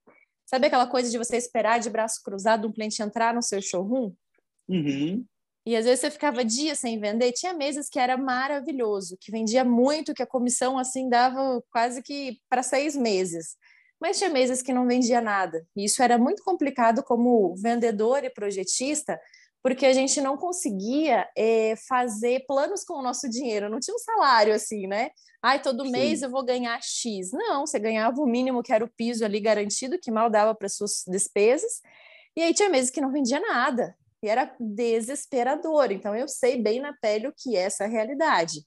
Sabe 0.47 0.67
aquela 0.67 0.87
coisa 0.87 1.11
de 1.11 1.19
você 1.19 1.37
esperar 1.37 1.81
de 1.81 1.91
braço 1.91 2.23
cruzado 2.23 2.69
um 2.69 2.73
cliente 2.73 3.03
entrar 3.03 3.35
no 3.35 3.43
seu 3.43 3.61
showroom? 3.63 4.13
Uhum. 4.69 5.25
E 5.67 5.75
às 5.75 5.87
vezes 5.87 6.01
você 6.01 6.11
ficava 6.11 6.45
dias 6.45 6.79
sem 6.79 7.01
vender. 7.01 7.33
Tinha 7.33 7.55
meses 7.55 7.89
que 7.89 7.99
era 7.99 8.17
maravilhoso, 8.17 9.17
que 9.19 9.33
vendia 9.33 9.65
muito, 9.65 10.13
que 10.13 10.23
a 10.23 10.27
comissão 10.27 10.79
assim 10.79 11.09
dava 11.09 11.63
quase 11.71 12.03
que 12.03 12.39
para 12.51 12.63
seis 12.63 12.95
meses. 12.95 13.57
Mas 13.99 14.19
tinha 14.19 14.29
meses 14.29 14.61
que 14.61 14.75
não 14.75 14.87
vendia 14.87 15.23
nada. 15.23 15.67
E 15.75 15.87
isso 15.87 16.03
era 16.03 16.19
muito 16.19 16.43
complicado 16.43 17.03
como 17.03 17.57
vendedor 17.57 18.23
e 18.25 18.29
projetista, 18.29 19.19
porque 19.65 19.87
a 19.87 19.95
gente 19.95 20.21
não 20.21 20.37
conseguia 20.37 21.27
é, 21.35 21.75
fazer 21.89 22.45
planos 22.47 22.85
com 22.85 22.99
o 22.99 23.03
nosso 23.03 23.31
dinheiro. 23.31 23.71
Não 23.71 23.81
tinha 23.81 23.95
um 23.95 23.99
salário 23.99 24.55
assim, 24.55 24.87
né? 24.87 25.11
ai, 25.45 25.61
todo 25.61 25.85
Sim. 25.85 25.91
mês 25.91 26.23
eu 26.23 26.31
vou 26.31 26.45
ganhar 26.45 26.79
X. 26.83 27.31
Não, 27.33 27.67
você 27.67 27.79
ganhava 27.79 28.19
o 28.21 28.27
mínimo 28.27 28.63
que 28.63 28.73
era 28.73 28.85
o 28.85 28.89
piso 28.89 29.25
ali 29.25 29.41
garantido, 29.41 29.99
que 29.99 30.11
mal 30.11 30.31
dava 30.31 30.55
para 30.55 30.71
suas 30.71 31.05
despesas. 31.07 31.81
E 32.37 32.43
aí 32.43 32.53
tinha 32.55 32.69
meses 32.69 32.91
que 32.91 33.01
não 33.01 33.11
vendia 33.11 33.41
nada. 33.41 33.97
E 34.23 34.29
era 34.29 34.55
desesperador. 34.61 35.93
Então 35.93 36.15
eu 36.15 36.29
sei 36.29 36.61
bem 36.61 36.81
na 36.81 36.95
pele 36.95 37.29
o 37.29 37.35
que 37.37 37.57
é 37.57 37.61
essa 37.61 37.87
realidade. 37.87 38.61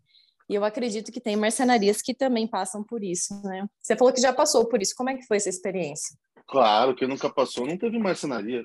E 0.50 0.56
eu 0.56 0.64
acredito 0.64 1.12
que 1.12 1.20
tem 1.20 1.36
marcenarias 1.36 2.02
que 2.02 2.14
também 2.14 2.48
passam 2.48 2.84
por 2.84 3.04
isso, 3.04 3.40
né? 3.44 3.68
Você 3.82 3.96
falou 3.96 4.14
que 4.14 4.22
já 4.22 4.32
passou 4.32 4.66
por 4.68 4.82
isso. 4.82 4.96
Como 4.96 5.10
é 5.10 5.16
que 5.16 5.26
foi 5.26 5.38
essa 5.38 5.50
experiência? 5.50 6.16
Claro, 6.48 6.96
que 6.96 7.06
nunca 7.06 7.30
passou, 7.30 7.68
não 7.68 7.78
teve 7.78 8.00
marcenaria. 8.00 8.64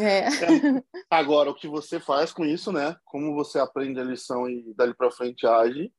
É. 0.00 0.28
é. 0.28 0.82
Agora, 1.10 1.50
o 1.50 1.54
que 1.54 1.68
você 1.68 1.98
faz 1.98 2.32
com 2.32 2.44
isso, 2.44 2.72
né? 2.72 2.96
Como 3.04 3.34
você 3.34 3.58
aprende 3.58 4.00
a 4.00 4.04
lição 4.04 4.48
e 4.48 4.72
dali 4.74 4.94
para 4.94 5.10
frente 5.10 5.46
age, 5.46 5.92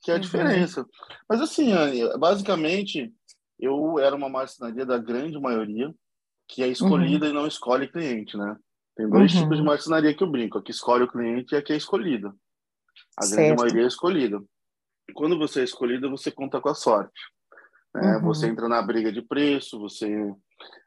que 0.00 0.10
é 0.10 0.14
a 0.14 0.16
uhum. 0.16 0.22
diferença. 0.22 0.86
Mas 1.28 1.40
assim, 1.40 1.72
basicamente, 2.18 3.12
eu 3.58 3.98
era 3.98 4.16
uma 4.16 4.28
marcenaria 4.28 4.84
da 4.84 4.98
grande 4.98 5.38
maioria, 5.38 5.94
que 6.48 6.62
é 6.62 6.68
escolhida 6.68 7.26
uhum. 7.26 7.30
e 7.30 7.34
não 7.34 7.46
escolhe 7.46 7.88
cliente, 7.88 8.36
né? 8.36 8.56
Tem 8.96 9.08
dois 9.08 9.32
uhum. 9.34 9.42
tipos 9.42 9.56
de 9.58 9.64
marcenaria 9.64 10.14
que 10.14 10.22
eu 10.22 10.30
brinco, 10.30 10.58
a 10.58 10.62
que 10.62 10.70
escolhe 10.70 11.04
o 11.04 11.08
cliente 11.10 11.54
e 11.54 11.58
a 11.58 11.62
que 11.62 11.72
é 11.72 11.76
escolhida. 11.76 12.34
A 13.18 13.22
certo. 13.22 13.36
grande 13.36 13.60
maioria 13.62 13.84
é 13.84 13.86
escolhida. 13.86 14.42
E 15.08 15.12
quando 15.12 15.38
você 15.38 15.60
é 15.60 15.64
escolhida, 15.64 16.08
você 16.08 16.30
conta 16.30 16.60
com 16.60 16.68
a 16.68 16.74
sorte. 16.74 17.20
Né? 17.94 18.16
Uhum. 18.16 18.22
Você 18.24 18.48
entra 18.48 18.68
na 18.68 18.82
briga 18.82 19.12
de 19.12 19.22
preço, 19.22 19.78
você 19.78 20.08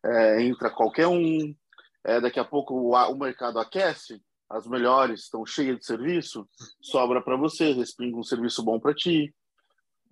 é, 0.04 0.44
entra 0.44 0.70
qualquer 0.70 1.08
um, 1.08 1.56
é, 2.05 2.21
daqui 2.21 2.39
a 2.39 2.45
pouco 2.45 2.75
o, 2.75 2.93
o 2.93 3.17
mercado 3.17 3.59
aquece, 3.59 4.21
as 4.50 4.67
melhores 4.67 5.21
estão 5.21 5.45
cheias 5.45 5.79
de 5.79 5.85
serviço, 5.85 6.47
sobra 6.79 7.21
para 7.21 7.35
você, 7.35 7.74
respinga 7.74 8.15
um 8.15 8.24
serviço 8.24 8.63
bom 8.63 8.79
para 8.79 8.93
ti. 8.93 9.33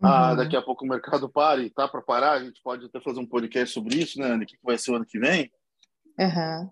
Ah, 0.01 0.07
uhum. 0.07 0.13
Ah, 0.13 0.35
daqui 0.35 0.57
a 0.57 0.61
pouco 0.61 0.83
o 0.83 0.87
mercado 0.87 1.29
para 1.29 1.61
e 1.61 1.69
tá 1.69 1.87
para 1.87 2.01
parar, 2.01 2.33
a 2.33 2.43
gente 2.43 2.59
pode 2.63 2.85
até 2.85 2.99
fazer 2.99 3.19
um 3.19 3.27
podcast 3.27 3.73
sobre 3.73 3.99
isso, 3.99 4.19
né, 4.19 4.31
Anny? 4.31 4.43
O 4.43 4.47
que 4.47 4.57
vai 4.63 4.77
ser 4.77 4.91
o 4.91 4.95
ano 4.95 5.05
que 5.05 5.19
vem? 5.19 5.51
Uhum. 6.19 6.69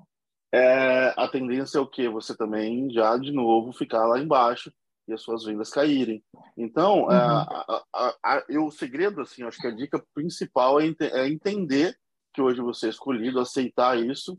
É, 0.53 1.13
a 1.15 1.27
tendência 1.27 1.77
é 1.77 1.81
o 1.81 1.87
quê? 1.87 2.09
Você 2.09 2.35
também 2.35 2.91
já 2.91 3.15
de 3.15 3.31
novo 3.31 3.71
ficar 3.71 4.05
lá 4.07 4.19
embaixo 4.19 4.73
e 5.07 5.13
as 5.13 5.21
suas 5.21 5.45
vendas 5.45 5.69
caírem. 5.69 6.23
Então, 6.57 7.03
uhum. 7.03 7.11
a, 7.11 7.83
a, 7.93 8.15
a, 8.25 8.43
eu, 8.49 8.65
o 8.65 8.71
segredo, 8.71 9.21
assim, 9.21 9.43
acho 9.43 9.59
que 9.59 9.67
a 9.67 9.75
dica 9.75 10.03
principal 10.15 10.81
é, 10.81 10.87
ent 10.87 10.99
é 10.99 11.27
entender 11.27 11.95
que 12.33 12.41
hoje 12.41 12.59
você 12.59 12.87
é 12.87 12.89
escolhido, 12.89 13.39
aceitar 13.39 13.97
isso 13.99 14.37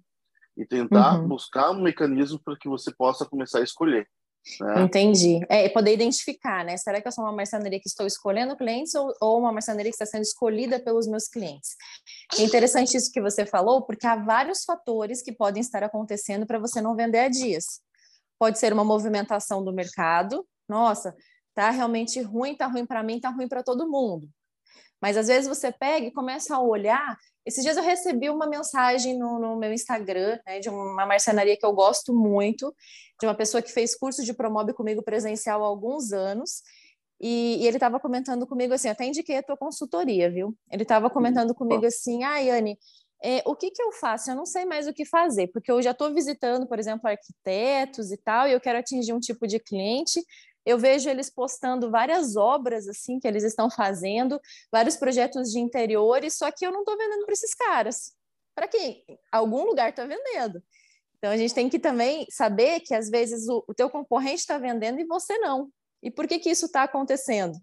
e 0.56 0.66
tentar 0.66 1.20
uhum. 1.20 1.28
buscar 1.28 1.70
um 1.70 1.82
mecanismo 1.82 2.40
para 2.44 2.56
que 2.56 2.68
você 2.68 2.94
possa 2.94 3.24
começar 3.24 3.60
a 3.60 3.64
escolher. 3.64 4.06
Né? 4.60 4.82
Entendi. 4.82 5.40
É 5.48 5.68
poder 5.68 5.94
identificar, 5.94 6.64
né? 6.64 6.76
Será 6.76 7.00
que 7.00 7.06
eu 7.06 7.12
sou 7.12 7.24
uma 7.24 7.32
marcenaria 7.32 7.78
que 7.78 7.88
estou 7.88 8.06
escolhendo 8.06 8.56
clientes 8.56 8.94
ou, 8.94 9.14
ou 9.20 9.38
uma 9.38 9.52
marcenaria 9.52 9.90
que 9.90 9.94
está 9.94 10.06
sendo 10.06 10.22
escolhida 10.22 10.80
pelos 10.80 11.06
meus 11.06 11.28
clientes? 11.28 11.76
É 12.36 12.42
interessante 12.42 12.96
isso 12.96 13.12
que 13.12 13.20
você 13.20 13.46
falou, 13.46 13.82
porque 13.82 14.06
há 14.06 14.16
vários 14.16 14.64
fatores 14.64 15.22
que 15.22 15.32
podem 15.32 15.60
estar 15.60 15.82
acontecendo 15.84 16.46
para 16.46 16.58
você 16.58 16.80
não 16.80 16.96
vender 16.96 17.20
a 17.20 17.28
dias. 17.28 17.80
Pode 18.38 18.58
ser 18.58 18.72
uma 18.72 18.84
movimentação 18.84 19.64
do 19.64 19.72
mercado. 19.72 20.44
Nossa, 20.68 21.14
tá 21.54 21.70
realmente 21.70 22.20
ruim, 22.20 22.56
tá 22.56 22.66
ruim 22.66 22.84
para 22.84 23.02
mim, 23.02 23.20
tá 23.20 23.30
ruim 23.30 23.48
para 23.48 23.62
todo 23.62 23.88
mundo. 23.88 24.28
Mas 25.02 25.16
às 25.16 25.26
vezes 25.26 25.48
você 25.48 25.72
pega 25.72 26.06
e 26.06 26.12
começa 26.12 26.54
a 26.54 26.60
olhar. 26.60 27.18
Esses 27.44 27.64
dias 27.64 27.76
eu 27.76 27.82
recebi 27.82 28.30
uma 28.30 28.46
mensagem 28.46 29.18
no, 29.18 29.40
no 29.40 29.56
meu 29.56 29.72
Instagram, 29.72 30.38
né, 30.46 30.60
de 30.60 30.68
uma 30.68 31.04
marcenaria 31.04 31.56
que 31.56 31.66
eu 31.66 31.72
gosto 31.72 32.14
muito, 32.14 32.72
de 33.20 33.26
uma 33.26 33.34
pessoa 33.34 33.60
que 33.60 33.72
fez 33.72 33.96
curso 33.96 34.24
de 34.24 34.32
Promob 34.32 34.72
comigo 34.74 35.02
presencial 35.02 35.64
há 35.64 35.66
alguns 35.66 36.12
anos. 36.12 36.62
E, 37.20 37.58
e 37.60 37.66
ele 37.66 37.76
estava 37.76 37.98
comentando 37.98 38.46
comigo 38.46 38.74
assim, 38.74 38.88
até 38.88 39.04
indiquei 39.04 39.36
a 39.38 39.42
tua 39.42 39.56
consultoria, 39.56 40.30
viu? 40.30 40.56
Ele 40.70 40.82
estava 40.84 41.10
comentando 41.10 41.54
comigo 41.54 41.84
assim, 41.84 42.22
ah, 42.24 42.38
Yane, 42.38 42.78
é, 43.24 43.40
o 43.46 43.54
que, 43.54 43.70
que 43.70 43.80
eu 43.80 43.92
faço? 43.92 44.30
Eu 44.30 44.34
não 44.34 44.44
sei 44.44 44.64
mais 44.64 44.88
o 44.88 44.92
que 44.92 45.04
fazer, 45.04 45.46
porque 45.48 45.70
eu 45.70 45.80
já 45.80 45.92
estou 45.92 46.12
visitando, 46.12 46.66
por 46.66 46.80
exemplo, 46.80 47.08
arquitetos 47.08 48.10
e 48.10 48.16
tal, 48.16 48.48
e 48.48 48.52
eu 48.52 48.60
quero 48.60 48.78
atingir 48.78 49.12
um 49.12 49.20
tipo 49.20 49.46
de 49.46 49.60
cliente, 49.60 50.20
eu 50.64 50.78
vejo 50.78 51.08
eles 51.08 51.28
postando 51.28 51.90
várias 51.90 52.36
obras 52.36 52.88
assim 52.88 53.18
que 53.18 53.26
eles 53.26 53.42
estão 53.42 53.70
fazendo, 53.70 54.40
vários 54.70 54.96
projetos 54.96 55.50
de 55.50 55.58
interiores, 55.58 56.36
só 56.36 56.50
que 56.50 56.66
eu 56.66 56.70
não 56.70 56.80
estou 56.80 56.96
vendendo 56.96 57.24
para 57.24 57.32
esses 57.32 57.54
caras. 57.54 58.12
Para 58.54 58.68
quem? 58.68 59.04
Algum 59.30 59.64
lugar 59.64 59.90
está 59.90 60.06
vendendo. 60.06 60.62
Então 61.18 61.30
a 61.30 61.36
gente 61.36 61.54
tem 61.54 61.68
que 61.68 61.78
também 61.78 62.26
saber 62.30 62.80
que 62.80 62.94
às 62.94 63.08
vezes 63.08 63.48
o, 63.48 63.64
o 63.68 63.74
teu 63.74 63.88
concorrente 63.88 64.40
está 64.40 64.58
vendendo 64.58 65.00
e 65.00 65.04
você 65.04 65.38
não. 65.38 65.70
E 66.02 66.10
por 66.10 66.26
que 66.26 66.38
que 66.38 66.50
isso 66.50 66.66
está 66.66 66.82
acontecendo? 66.82 67.56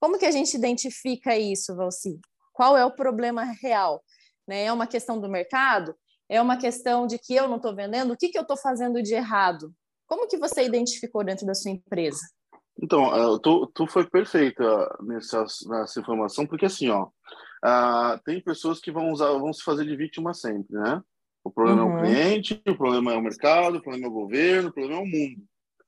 Como 0.00 0.18
que 0.18 0.24
a 0.24 0.30
gente 0.30 0.56
identifica 0.56 1.36
isso, 1.36 1.74
Valci? 1.76 2.18
Qual 2.52 2.76
é 2.76 2.84
o 2.84 2.94
problema 2.94 3.44
real? 3.44 4.02
Né? 4.46 4.64
É 4.64 4.72
uma 4.72 4.86
questão 4.86 5.20
do 5.20 5.28
mercado? 5.28 5.94
É 6.28 6.40
uma 6.40 6.56
questão 6.56 7.06
de 7.06 7.18
que 7.18 7.34
eu 7.34 7.48
não 7.48 7.56
estou 7.56 7.74
vendendo? 7.74 8.12
O 8.12 8.16
que, 8.16 8.28
que 8.28 8.38
eu 8.38 8.42
estou 8.42 8.56
fazendo 8.56 9.02
de 9.02 9.14
errado? 9.14 9.74
Como 10.10 10.26
que 10.26 10.36
você 10.36 10.64
identificou 10.64 11.22
dentro 11.22 11.46
da 11.46 11.54
sua 11.54 11.70
empresa? 11.70 12.18
Então, 12.82 13.38
tu, 13.38 13.70
tu 13.72 13.86
foi 13.86 14.04
perfeita 14.10 14.64
nessa, 15.00 15.44
nessa 15.68 16.00
informação, 16.00 16.44
porque 16.44 16.66
assim, 16.66 16.88
ó, 16.88 17.04
uh, 17.04 18.20
tem 18.24 18.42
pessoas 18.42 18.80
que 18.80 18.90
vão 18.90 19.12
usar, 19.12 19.30
vão 19.30 19.52
se 19.52 19.62
fazer 19.62 19.84
de 19.84 19.94
vítima 19.94 20.34
sempre, 20.34 20.76
né? 20.76 21.00
O 21.44 21.50
problema 21.52 21.84
uhum. 21.84 21.90
é 21.90 21.92
o 21.92 21.94
uhum. 21.94 22.02
cliente, 22.02 22.60
o 22.66 22.76
problema 22.76 23.12
é 23.12 23.16
o 23.16 23.22
mercado, 23.22 23.78
o 23.78 23.80
problema 23.80 24.06
é 24.06 24.10
o 24.10 24.12
governo, 24.12 24.68
o 24.70 24.72
problema 24.72 24.98
é 24.98 25.02
o 25.02 25.06
mundo. 25.06 25.44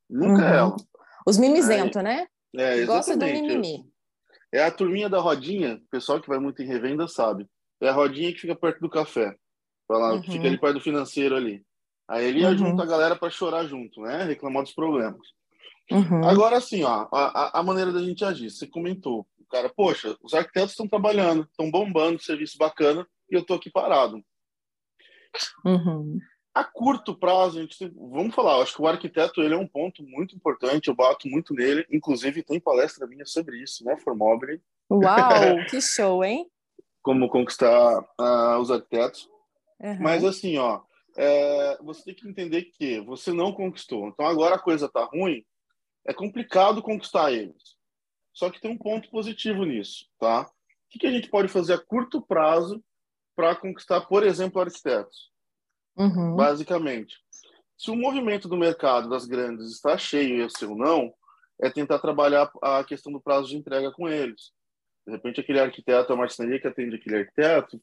Nunca 0.08 0.42
é 0.42 0.44
uhum. 0.44 0.52
é 0.52 0.56
ela. 0.58 0.76
Os 1.26 1.38
mimizentos, 1.38 1.96
é, 1.96 2.02
né? 2.04 2.26
É, 2.56 2.76
exatamente. 2.76 2.86
Gosta 2.86 3.16
do 3.16 3.26
mimimi. 3.26 3.84
É 4.52 4.62
a 4.62 4.70
turminha 4.70 5.08
da 5.08 5.18
rodinha, 5.18 5.74
o 5.74 5.90
pessoal 5.90 6.20
que 6.20 6.28
vai 6.28 6.38
muito 6.38 6.62
em 6.62 6.66
revenda 6.66 7.08
sabe. 7.08 7.48
É 7.80 7.88
a 7.88 7.92
rodinha 7.92 8.32
que 8.32 8.38
fica 8.38 8.54
perto 8.54 8.78
do 8.78 8.88
café. 8.88 9.34
Lá, 9.90 10.14
uhum. 10.14 10.22
Fica 10.22 10.46
ali 10.46 10.60
perto 10.60 10.74
do 10.74 10.80
financeiro 10.80 11.34
ali. 11.34 11.64
Aí 12.08 12.26
ele 12.26 12.40
ia 12.40 12.48
uhum. 12.48 12.58
junto 12.58 12.82
a 12.82 12.86
galera 12.86 13.16
para 13.16 13.30
chorar 13.30 13.64
junto, 13.66 14.00
né? 14.02 14.24
Reclamar 14.24 14.62
dos 14.62 14.74
problemas. 14.74 15.20
Uhum. 15.90 16.24
Agora, 16.24 16.56
assim, 16.56 16.82
ó, 16.84 17.08
a, 17.12 17.60
a 17.60 17.62
maneira 17.62 17.92
da 17.92 18.02
gente 18.02 18.24
agir. 18.24 18.50
Você 18.50 18.66
comentou, 18.66 19.26
o 19.38 19.46
cara, 19.50 19.68
poxa, 19.68 20.16
os 20.22 20.34
arquitetos 20.34 20.70
estão 20.70 20.88
trabalhando, 20.88 21.44
estão 21.44 21.70
bombando, 21.70 22.22
serviço 22.22 22.56
bacana, 22.58 23.06
e 23.30 23.34
eu 23.34 23.44
tô 23.44 23.54
aqui 23.54 23.70
parado. 23.70 24.22
Uhum. 25.64 26.18
A 26.54 26.64
curto 26.64 27.14
prazo, 27.14 27.58
a 27.58 27.62
gente 27.62 27.90
vamos 27.96 28.34
falar, 28.34 28.60
acho 28.60 28.76
que 28.76 28.82
o 28.82 28.86
arquiteto 28.86 29.40
ele 29.40 29.54
é 29.54 29.56
um 29.56 29.66
ponto 29.66 30.02
muito 30.02 30.36
importante, 30.36 30.88
eu 30.88 30.94
bato 30.94 31.26
muito 31.26 31.54
nele, 31.54 31.86
inclusive 31.90 32.42
tem 32.42 32.60
palestra 32.60 33.06
minha 33.06 33.24
sobre 33.24 33.62
isso, 33.62 33.82
né, 33.84 33.96
Formobile. 33.96 34.60
Uau, 34.90 35.64
que 35.70 35.80
show, 35.80 36.22
hein? 36.22 36.46
Como 37.00 37.30
conquistar 37.30 38.00
uh, 38.20 38.58
os 38.60 38.70
arquitetos. 38.70 39.26
Uhum. 39.80 39.98
Mas 40.00 40.24
assim, 40.24 40.58
ó, 40.58 40.82
é, 41.16 41.78
você 41.82 42.04
tem 42.04 42.14
que 42.14 42.28
entender 42.28 42.62
que 42.64 43.00
você 43.00 43.32
não 43.32 43.52
conquistou. 43.52 44.08
Então 44.08 44.26
agora 44.26 44.56
a 44.56 44.62
coisa 44.62 44.86
está 44.86 45.04
ruim, 45.04 45.44
é 46.06 46.12
complicado 46.12 46.82
conquistar 46.82 47.32
eles. 47.32 47.76
Só 48.32 48.50
que 48.50 48.60
tem 48.60 48.70
um 48.70 48.78
ponto 48.78 49.10
positivo 49.10 49.64
nisso, 49.64 50.06
tá? 50.18 50.42
O 50.42 50.48
que, 50.90 50.98
que 50.98 51.06
a 51.06 51.10
gente 51.10 51.28
pode 51.28 51.48
fazer 51.48 51.74
a 51.74 51.78
curto 51.78 52.20
prazo 52.20 52.82
para 53.36 53.54
conquistar, 53.54 54.02
por 54.02 54.22
exemplo, 54.22 54.60
arquitetos? 54.60 55.30
Uhum. 55.96 56.36
Basicamente, 56.36 57.16
se 57.76 57.90
o 57.90 57.96
movimento 57.96 58.48
do 58.48 58.56
mercado 58.56 59.08
das 59.08 59.26
grandes 59.26 59.72
está 59.72 59.98
cheio 59.98 60.36
e 60.36 60.44
o 60.44 60.50
seu 60.50 60.74
não, 60.74 61.12
é 61.60 61.70
tentar 61.70 61.98
trabalhar 61.98 62.50
a 62.62 62.82
questão 62.84 63.12
do 63.12 63.20
prazo 63.20 63.48
de 63.48 63.56
entrega 63.56 63.90
com 63.92 64.08
eles. 64.08 64.52
De 65.06 65.12
repente, 65.12 65.40
aquele 65.40 65.60
arquiteto, 65.60 66.12
a 66.12 66.16
marcenaria 66.16 66.60
que 66.60 66.66
atende 66.66 66.96
aquele 66.96 67.18
arquiteto, 67.18 67.80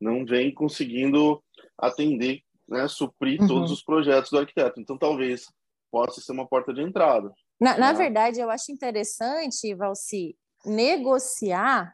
não 0.00 0.24
vem 0.24 0.52
conseguindo 0.54 1.42
atender 1.76 2.42
né, 2.70 2.86
suprir 2.88 3.40
uhum. 3.40 3.48
todos 3.48 3.70
os 3.70 3.82
projetos 3.82 4.30
do 4.30 4.38
arquiteto. 4.38 4.80
Então, 4.80 4.96
talvez 4.96 5.46
possa 5.90 6.20
ser 6.20 6.32
uma 6.32 6.46
porta 6.46 6.72
de 6.72 6.82
entrada. 6.82 7.32
Na, 7.60 7.74
né? 7.74 7.80
na 7.80 7.92
verdade, 7.92 8.40
eu 8.40 8.50
acho 8.50 8.70
interessante, 8.70 9.74
Valci, 9.74 10.36
negociar 10.64 11.92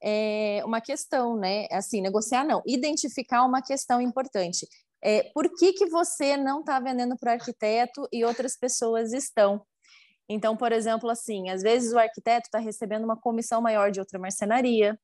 é 0.00 0.62
uma 0.64 0.80
questão, 0.80 1.36
né? 1.36 1.66
Assim, 1.72 2.00
negociar 2.00 2.44
não, 2.44 2.62
identificar 2.66 3.44
uma 3.44 3.60
questão 3.60 4.00
importante. 4.00 4.66
É, 5.02 5.24
por 5.32 5.52
que, 5.56 5.72
que 5.72 5.86
você 5.86 6.36
não 6.36 6.60
está 6.60 6.78
vendendo 6.78 7.16
para 7.16 7.30
o 7.30 7.34
arquiteto 7.34 8.08
e 8.12 8.24
outras 8.24 8.56
pessoas 8.56 9.12
estão? 9.12 9.64
Então, 10.28 10.56
por 10.56 10.72
exemplo, 10.72 11.08
assim, 11.08 11.48
às 11.48 11.62
vezes 11.62 11.92
o 11.92 11.98
arquiteto 11.98 12.46
está 12.46 12.58
recebendo 12.58 13.04
uma 13.04 13.18
comissão 13.18 13.60
maior 13.60 13.90
de 13.90 13.98
outra 13.98 14.18
marcenaria, 14.18 14.98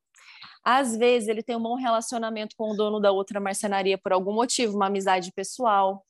às 0.64 0.96
vezes 0.96 1.28
ele 1.28 1.42
tem 1.42 1.56
um 1.56 1.62
bom 1.62 1.74
relacionamento 1.74 2.54
com 2.56 2.70
o 2.70 2.76
dono 2.76 3.00
da 3.00 3.12
outra 3.12 3.38
marcenaria 3.40 3.98
por 3.98 4.12
algum 4.12 4.32
motivo, 4.32 4.76
uma 4.76 4.86
amizade 4.86 5.32
pessoal. 5.32 6.04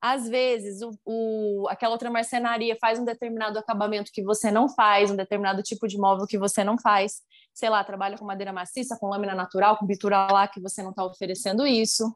Às 0.00 0.28
vezes, 0.28 0.82
o, 0.82 0.90
o, 1.04 1.68
aquela 1.68 1.92
outra 1.92 2.10
marcenaria 2.10 2.76
faz 2.80 2.98
um 2.98 3.04
determinado 3.04 3.58
acabamento 3.58 4.12
que 4.12 4.22
você 4.22 4.50
não 4.50 4.68
faz, 4.68 5.10
um 5.10 5.16
determinado 5.16 5.62
tipo 5.62 5.88
de 5.88 5.98
móvel 5.98 6.26
que 6.26 6.38
você 6.38 6.62
não 6.62 6.78
faz. 6.78 7.22
Sei 7.54 7.68
lá, 7.68 7.82
trabalha 7.82 8.16
com 8.16 8.24
madeira 8.24 8.52
maciça, 8.52 8.96
com 9.00 9.08
lâmina 9.08 9.34
natural, 9.34 9.76
com 9.78 9.86
pintura 9.86 10.30
lá, 10.30 10.46
que 10.46 10.60
você 10.60 10.82
não 10.82 10.90
está 10.90 11.04
oferecendo 11.04 11.66
isso. 11.66 12.14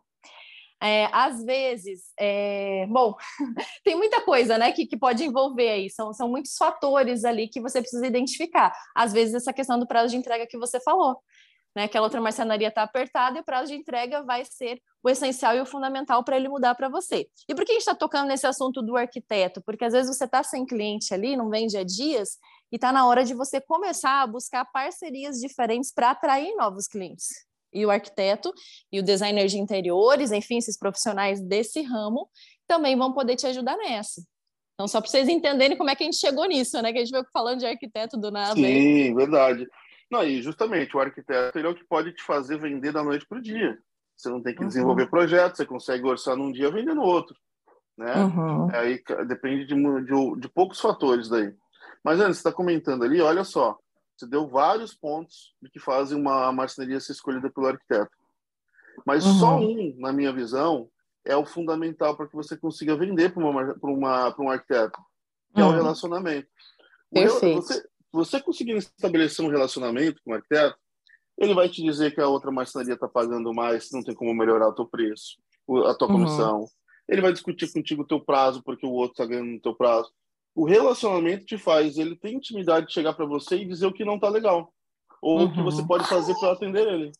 É, 0.83 1.07
às 1.12 1.45
vezes, 1.45 2.05
é, 2.19 2.87
bom, 2.89 3.15
tem 3.85 3.97
muita 3.97 4.23
coisa 4.23 4.57
né, 4.57 4.73
que, 4.73 4.87
que 4.87 4.97
pode 4.97 5.23
envolver 5.25 5.69
aí, 5.69 5.91
são, 5.91 6.11
são 6.15 6.27
muitos 6.27 6.57
fatores 6.57 7.23
ali 7.23 7.49
que 7.49 7.61
você 7.61 7.81
precisa 7.83 8.07
identificar. 8.07 8.73
Às 8.95 9.12
vezes, 9.12 9.35
essa 9.35 9.53
questão 9.53 9.79
do 9.79 9.87
prazo 9.87 10.11
de 10.11 10.17
entrega 10.17 10.47
que 10.47 10.57
você 10.57 10.81
falou 10.81 11.19
né? 11.75 11.85
Aquela 11.85 12.07
outra 12.07 12.21
marcenaria 12.21 12.69
está 12.69 12.83
apertada 12.83 13.39
e 13.39 13.41
o 13.41 13.45
prazo 13.45 13.73
de 13.73 13.79
entrega 13.79 14.23
vai 14.23 14.45
ser 14.45 14.81
o 15.03 15.09
essencial 15.09 15.57
e 15.57 15.61
o 15.61 15.67
fundamental 15.67 16.23
para 16.25 16.37
ele 16.37 16.49
mudar 16.49 16.75
para 16.75 16.89
você. 16.89 17.29
E 17.49 17.55
por 17.55 17.65
que 17.65 17.73
a 17.73 17.75
gente 17.75 17.83
está 17.83 17.95
tocando 17.95 18.29
nesse 18.29 18.47
assunto 18.47 18.83
do 18.83 18.97
arquiteto? 18.97 19.62
Porque 19.62 19.85
às 19.85 19.93
vezes 19.93 20.15
você 20.15 20.25
está 20.25 20.43
sem 20.43 20.67
cliente 20.67 21.15
ali, 21.15 21.37
não 21.37 21.49
vende 21.49 21.77
há 21.77 21.85
dias, 21.85 22.39
e 22.73 22.77
está 22.77 22.93
na 22.93 23.07
hora 23.07 23.25
de 23.25 23.35
você 23.35 23.61
começar 23.61 24.23
a 24.23 24.27
buscar 24.27 24.65
parcerias 24.65 25.37
diferentes 25.39 25.93
para 25.93 26.11
atrair 26.11 26.55
novos 26.57 26.87
clientes. 26.87 27.29
E 27.73 27.87
o 27.87 27.91
arquiteto 27.91 28.53
e 28.91 28.99
o 28.99 29.03
designer 29.03 29.47
de 29.47 29.59
interiores, 29.59 30.33
enfim, 30.33 30.59
esses 30.59 30.77
profissionais 30.77 31.41
desse 31.41 31.83
ramo, 31.83 32.29
também 32.67 32.97
vão 32.97 33.12
poder 33.12 33.37
te 33.37 33.47
ajudar 33.47 33.77
nessa. 33.77 34.23
Então, 34.75 34.89
só 34.89 35.00
para 35.00 35.11
vocês 35.11 35.29
entenderem 35.29 35.77
como 35.77 35.91
é 35.91 35.95
que 35.95 36.03
a 36.03 36.07
gente 36.07 36.17
chegou 36.17 36.47
nisso, 36.47 36.81
né? 36.81 36.91
Que 36.91 36.99
a 36.99 37.05
gente 37.05 37.12
veio 37.12 37.25
falando 37.33 37.59
de 37.59 37.67
arquiteto 37.67 38.17
do 38.17 38.31
nada. 38.31 38.55
Sim, 38.55 39.15
verdade. 39.15 39.67
Não, 40.11 40.25
e 40.25 40.43
justamente 40.43 40.97
o 40.97 41.00
arquiteto 41.00 41.59
ele 41.59 41.69
é 41.69 41.71
o 41.71 41.75
que 41.75 41.85
pode 41.85 42.12
te 42.12 42.23
fazer 42.23 42.59
vender 42.59 42.93
da 42.93 43.05
noite 43.05 43.26
para 43.26 43.38
o 43.38 43.43
dia. 43.43 43.79
Você 44.17 44.29
não 44.29 44.43
tem 44.43 44.55
que 44.55 44.61
uhum. 44.61 44.69
desenvolver 44.69 45.09
projetos, 45.09 45.59
você 45.59 45.64
consegue 45.64 46.05
orçar 46.05 46.37
num 46.37 46.52
dia 46.52 46.71
vender 46.71 46.95
no 46.95 47.02
outro. 47.02 47.37
Né? 47.97 48.14
Uhum. 48.17 48.69
Aí 48.75 49.02
depende 49.26 49.67
de, 49.67 49.75
de, 49.75 50.40
de, 50.40 50.49
poucos 50.49 50.81
fatores 50.81 51.29
daí. 51.29 51.55
Mas 52.02 52.19
antes, 52.19 52.37
você 52.37 52.49
está 52.49 52.52
comentando 52.52 53.05
ali, 53.05 53.21
olha 53.21 53.45
só, 53.45 53.79
você 54.17 54.26
deu 54.26 54.49
vários 54.49 54.95
pontos 54.95 55.55
de 55.62 55.71
que 55.71 55.79
fazem 55.79 56.19
uma 56.19 56.50
marcenaria 56.52 57.00
ser 57.00 57.12
escolhida 57.12 57.50
pelo 57.50 57.67
arquiteto. 57.67 58.11
Mas 59.07 59.25
uhum. 59.25 59.35
só 59.35 59.59
um, 59.59 59.95
na 59.99 60.12
minha 60.12 60.33
visão, 60.33 60.88
é 61.25 61.37
o 61.37 61.47
fundamental 61.47 62.17
para 62.17 62.26
que 62.26 62.35
você 62.35 62.57
consiga 62.57 62.97
vender 62.97 63.33
para 63.33 63.43
uma, 63.43 63.75
uma, 63.83 64.35
um 64.38 64.50
arquiteto, 64.50 64.99
que 65.55 65.61
é 65.61 65.64
o 65.64 65.69
uhum. 65.69 65.75
relacionamento. 65.75 66.49
Perfeito. 67.12 67.62
Você, 67.62 67.87
você 68.12 68.40
conseguindo 68.40 68.79
estabelecer 68.79 69.45
um 69.45 69.49
relacionamento 69.49 70.21
com 70.25 70.33
o 70.33 70.35
arquiteto, 70.35 70.76
ele 71.38 71.55
vai 71.55 71.69
te 71.69 71.83
dizer 71.83 72.14
que 72.14 72.21
a 72.21 72.29
outra 72.29 72.50
marcenaria 72.50 72.95
está 72.95 73.09
pagando 73.09 73.52
mais, 73.55 73.90
não 73.93 74.02
tem 74.02 74.14
como 74.14 74.35
melhorar 74.35 74.69
o 74.69 74.75
teu 74.75 74.85
preço, 74.85 75.38
a 75.87 75.95
tua 75.95 76.09
uhum. 76.09 76.14
comissão. 76.14 76.64
Ele 77.09 77.23
vai 77.23 77.33
discutir 77.33 77.73
contigo 77.73 78.02
o 78.02 78.07
teu 78.07 78.21
prazo, 78.21 78.62
porque 78.62 78.85
o 78.85 78.93
outro 78.93 79.12
está 79.12 79.26
ganhando 79.26 79.52
no 79.52 79.61
teu 79.61 79.75
prazo. 79.75 80.12
O 80.55 80.67
relacionamento 80.67 81.47
te 81.47 81.57
faz, 81.57 81.97
ele 81.97 82.14
tem 82.14 82.37
intimidade 82.37 82.88
de 82.88 82.93
chegar 82.93 83.14
para 83.14 83.25
você 83.25 83.57
e 83.57 83.64
dizer 83.64 83.87
o 83.87 83.93
que 83.93 84.05
não 84.05 84.17
está 84.17 84.29
legal. 84.29 84.73
Ou 85.23 85.38
uhum. 85.38 85.45
o 85.47 85.52
que 85.52 85.62
você 85.62 85.81
uhum. 85.81 85.87
pode 85.87 86.09
fazer 86.09 86.35
para 86.35 86.52
atender 86.52 86.87
ele. 86.87 87.12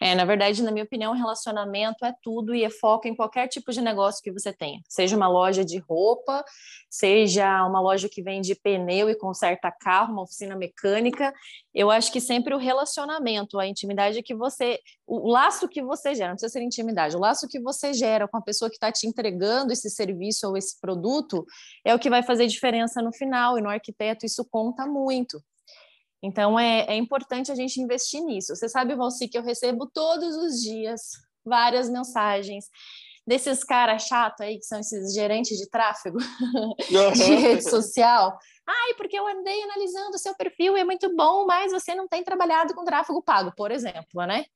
É, 0.00 0.14
na 0.14 0.24
verdade, 0.24 0.62
na 0.62 0.70
minha 0.70 0.84
opinião, 0.84 1.12
relacionamento 1.12 2.04
é 2.04 2.14
tudo 2.22 2.54
e 2.54 2.64
é 2.64 2.70
foco 2.70 3.08
em 3.08 3.14
qualquer 3.14 3.48
tipo 3.48 3.72
de 3.72 3.80
negócio 3.80 4.22
que 4.22 4.32
você 4.32 4.52
tenha. 4.52 4.80
Seja 4.88 5.16
uma 5.16 5.28
loja 5.28 5.64
de 5.64 5.78
roupa, 5.78 6.44
seja 6.90 7.64
uma 7.66 7.80
loja 7.80 8.08
que 8.08 8.22
vende 8.22 8.54
pneu 8.54 9.08
e 9.08 9.16
conserta 9.16 9.70
carro, 9.70 10.12
uma 10.12 10.22
oficina 10.22 10.56
mecânica. 10.56 11.32
Eu 11.72 11.90
acho 11.90 12.12
que 12.12 12.20
sempre 12.20 12.54
o 12.54 12.58
relacionamento, 12.58 13.58
a 13.58 13.66
intimidade 13.66 14.22
que 14.22 14.34
você, 14.34 14.78
o 15.06 15.30
laço 15.30 15.68
que 15.68 15.82
você 15.82 16.14
gera, 16.14 16.28
não 16.28 16.36
precisa 16.36 16.52
ser 16.52 16.62
intimidade, 16.62 17.16
o 17.16 17.20
laço 17.20 17.48
que 17.48 17.60
você 17.60 17.92
gera 17.92 18.28
com 18.28 18.36
a 18.36 18.42
pessoa 18.42 18.68
que 18.68 18.76
está 18.76 18.92
te 18.92 19.06
entregando 19.06 19.72
esse 19.72 19.90
serviço 19.90 20.48
ou 20.48 20.56
esse 20.56 20.80
produto 20.80 21.44
é 21.84 21.94
o 21.94 21.98
que 21.98 22.10
vai 22.10 22.22
fazer 22.22 22.46
diferença 22.46 23.02
no 23.02 23.12
final. 23.12 23.58
E 23.58 23.62
no 23.62 23.68
arquiteto 23.68 24.26
isso 24.26 24.44
conta 24.44 24.86
muito. 24.86 25.42
Então, 26.24 26.58
é, 26.58 26.86
é 26.88 26.96
importante 26.96 27.52
a 27.52 27.54
gente 27.54 27.78
investir 27.78 28.22
nisso. 28.22 28.56
Você 28.56 28.66
sabe, 28.66 28.94
Valci, 28.94 29.28
que 29.28 29.36
eu 29.36 29.42
recebo 29.42 29.86
todos 29.92 30.34
os 30.34 30.62
dias 30.62 31.02
várias 31.44 31.90
mensagens 31.90 32.64
desses 33.26 33.62
caras 33.62 34.04
chatos 34.04 34.40
aí, 34.40 34.58
que 34.58 34.64
são 34.64 34.80
esses 34.80 35.12
gerentes 35.12 35.58
de 35.58 35.68
tráfego 35.68 36.16
de 37.14 37.34
rede 37.34 37.68
social. 37.68 38.38
Ai, 38.66 38.94
porque 38.96 39.18
eu 39.18 39.26
andei 39.26 39.62
analisando 39.64 40.14
o 40.14 40.18
seu 40.18 40.34
perfil, 40.34 40.74
é 40.78 40.84
muito 40.84 41.14
bom, 41.14 41.44
mas 41.44 41.72
você 41.72 41.94
não 41.94 42.08
tem 42.08 42.24
trabalhado 42.24 42.74
com 42.74 42.84
tráfego 42.84 43.22
pago, 43.22 43.52
por 43.54 43.70
exemplo, 43.70 44.24
né? 44.26 44.46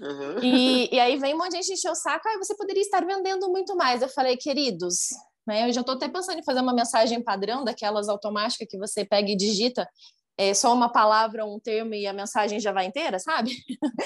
Uhum. 0.00 0.42
E, 0.42 0.94
e, 0.94 0.98
aí 0.98 1.18
vem 1.18 1.34
um 1.34 1.38
monte 1.38 1.50
de 1.50 1.56
gente 1.58 1.74
encher 1.74 1.90
o 1.90 1.94
saco, 1.94 2.26
ai, 2.26 2.38
você 2.38 2.56
poderia 2.56 2.80
estar 2.80 3.04
vendendo 3.04 3.50
muito 3.50 3.76
mais. 3.76 4.00
Eu 4.00 4.08
falei, 4.08 4.38
queridos, 4.38 5.08
né, 5.46 5.68
eu 5.68 5.72
já 5.72 5.80
estou 5.80 5.94
até 5.94 6.08
pensando 6.08 6.38
em 6.38 6.44
fazer 6.44 6.60
uma 6.60 6.72
mensagem 6.72 7.22
padrão, 7.22 7.62
daquelas 7.62 8.08
automáticas 8.08 8.66
que 8.70 8.78
você 8.78 9.04
pega 9.04 9.30
e 9.30 9.36
digita 9.36 9.86
é 10.40 10.54
só 10.54 10.72
uma 10.72 10.88
palavra, 10.88 11.44
um 11.44 11.58
termo 11.60 11.94
e 11.94 12.06
a 12.06 12.12
mensagem 12.14 12.58
já 12.58 12.72
vai 12.72 12.86
inteira, 12.86 13.18
sabe? 13.18 13.50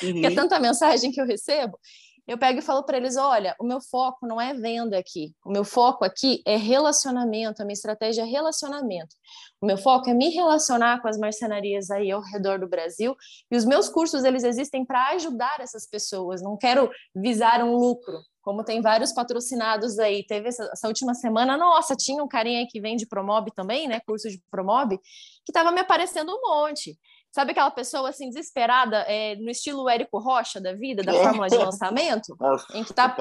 Uhum. 0.03 0.13
Porque 0.13 0.27
é 0.27 0.35
tanta 0.35 0.59
mensagem 0.59 1.13
que 1.13 1.21
eu 1.21 1.27
recebo. 1.27 1.79
Eu 2.27 2.39
pego 2.39 2.59
e 2.59 2.63
falo 2.63 2.83
para 2.83 2.97
eles: 2.97 3.17
olha, 3.17 3.55
o 3.61 3.65
meu 3.65 3.81
foco 3.81 4.27
não 4.27 4.41
é 4.41 4.55
venda 4.55 4.99
aqui. 4.99 5.35
O 5.45 5.51
meu 5.51 5.65
foco 5.65 6.05
aqui 6.05 6.43
é 6.47 6.57
relacionamento. 6.57 7.61
A 7.61 7.65
minha 7.65 7.75
estratégia 7.75 8.23
é 8.23 8.25
relacionamento. 8.25 9.15
O 9.61 9.67
meu 9.67 9.77
foco 9.77 10.09
é 10.09 10.15
me 10.15 10.31
relacionar 10.31 11.03
com 11.03 11.09
as 11.09 11.19
marcenarias 11.19 11.91
aí 11.91 12.11
ao 12.11 12.23
redor 12.23 12.59
do 12.59 12.69
Brasil. 12.69 13.15
E 13.51 13.57
os 13.57 13.65
meus 13.65 13.89
cursos, 13.89 14.25
eles 14.25 14.43
existem 14.43 14.85
para 14.85 15.09
ajudar 15.11 15.61
essas 15.61 15.87
pessoas. 15.87 16.43
Não 16.43 16.57
quero 16.57 16.91
visar 17.15 17.63
um 17.63 17.77
lucro 17.77 18.19
como 18.45 18.63
tem 18.63 18.83
vários 18.83 19.11
patrocinados 19.11 19.99
aí, 19.99 20.23
teve 20.23 20.49
essa, 20.49 20.65
essa, 20.71 20.87
última 20.87 21.15
semana, 21.15 21.57
nossa, 21.57 21.97
tinha 21.97 22.23
um 22.23 22.29
carinha 22.29 22.59
aí 22.59 22.67
que 22.67 22.79
vende 22.79 23.07
Promob 23.07 23.51
também, 23.55 23.89
né, 23.89 24.01
curso 24.07 24.29
de 24.29 24.39
Promob, 24.51 24.99
que 24.99 25.51
estava 25.51 25.73
me 25.73 25.81
aparecendo 25.81 26.31
um 26.31 26.41
monte. 26.43 26.95
Sabe 27.35 27.51
aquela 27.51 27.73
pessoa 27.73 28.11
assim 28.11 28.29
desesperada, 28.29 28.99
é, 29.09 29.35
no 29.35 29.51
estilo 29.51 29.89
Érico 29.89 30.21
Rocha 30.21 30.61
da 30.61 30.73
vida, 30.73 31.03
da 31.03 31.13
fórmula 31.13 31.49
de 31.49 31.57
lançamento, 31.57 32.37
nossa, 32.39 32.65
em 32.79 32.85
que 32.85 32.93
está 32.93 33.13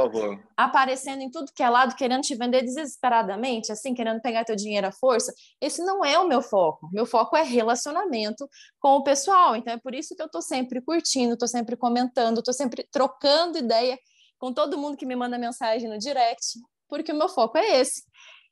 aparecendo 0.56 1.24
em 1.24 1.32
tudo 1.32 1.52
que 1.52 1.64
é 1.64 1.68
lado, 1.68 1.96
querendo 1.96 2.22
te 2.22 2.36
vender 2.36 2.62
desesperadamente, 2.62 3.72
assim, 3.72 3.96
querendo 3.96 4.22
pegar 4.22 4.46
teu 4.46 4.56
dinheiro 4.56 4.86
à 4.86 4.92
força? 4.92 5.34
Esse 5.60 5.84
não 5.84 6.06
é 6.06 6.20
o 6.20 6.28
meu 6.28 6.44
foco. 6.44 6.88
Meu 6.94 7.08
foco 7.08 7.36
é 7.36 7.42
relacionamento 7.42 8.48
com 8.80 8.98
o 8.98 9.04
pessoal. 9.04 9.56
Então 9.56 9.74
é 9.74 9.80
por 9.80 9.96
isso 9.96 10.16
que 10.16 10.22
eu 10.22 10.28
estou 10.28 10.44
sempre 10.44 10.80
curtindo, 10.80 11.34
estou 11.34 11.48
sempre 11.48 11.76
comentando, 11.76 12.38
estou 12.38 12.54
sempre 12.54 12.88
trocando 12.92 13.58
ideia 13.58 13.98
com 14.38 14.54
todo 14.54 14.78
mundo 14.78 14.96
que 14.96 15.08
me 15.08 15.16
manda 15.16 15.40
mensagem 15.40 15.90
no 15.90 15.98
direct, 15.98 16.60
porque 16.88 17.12
o 17.12 17.18
meu 17.18 17.30
foco 17.30 17.58
é 17.58 17.80
esse. 17.80 18.04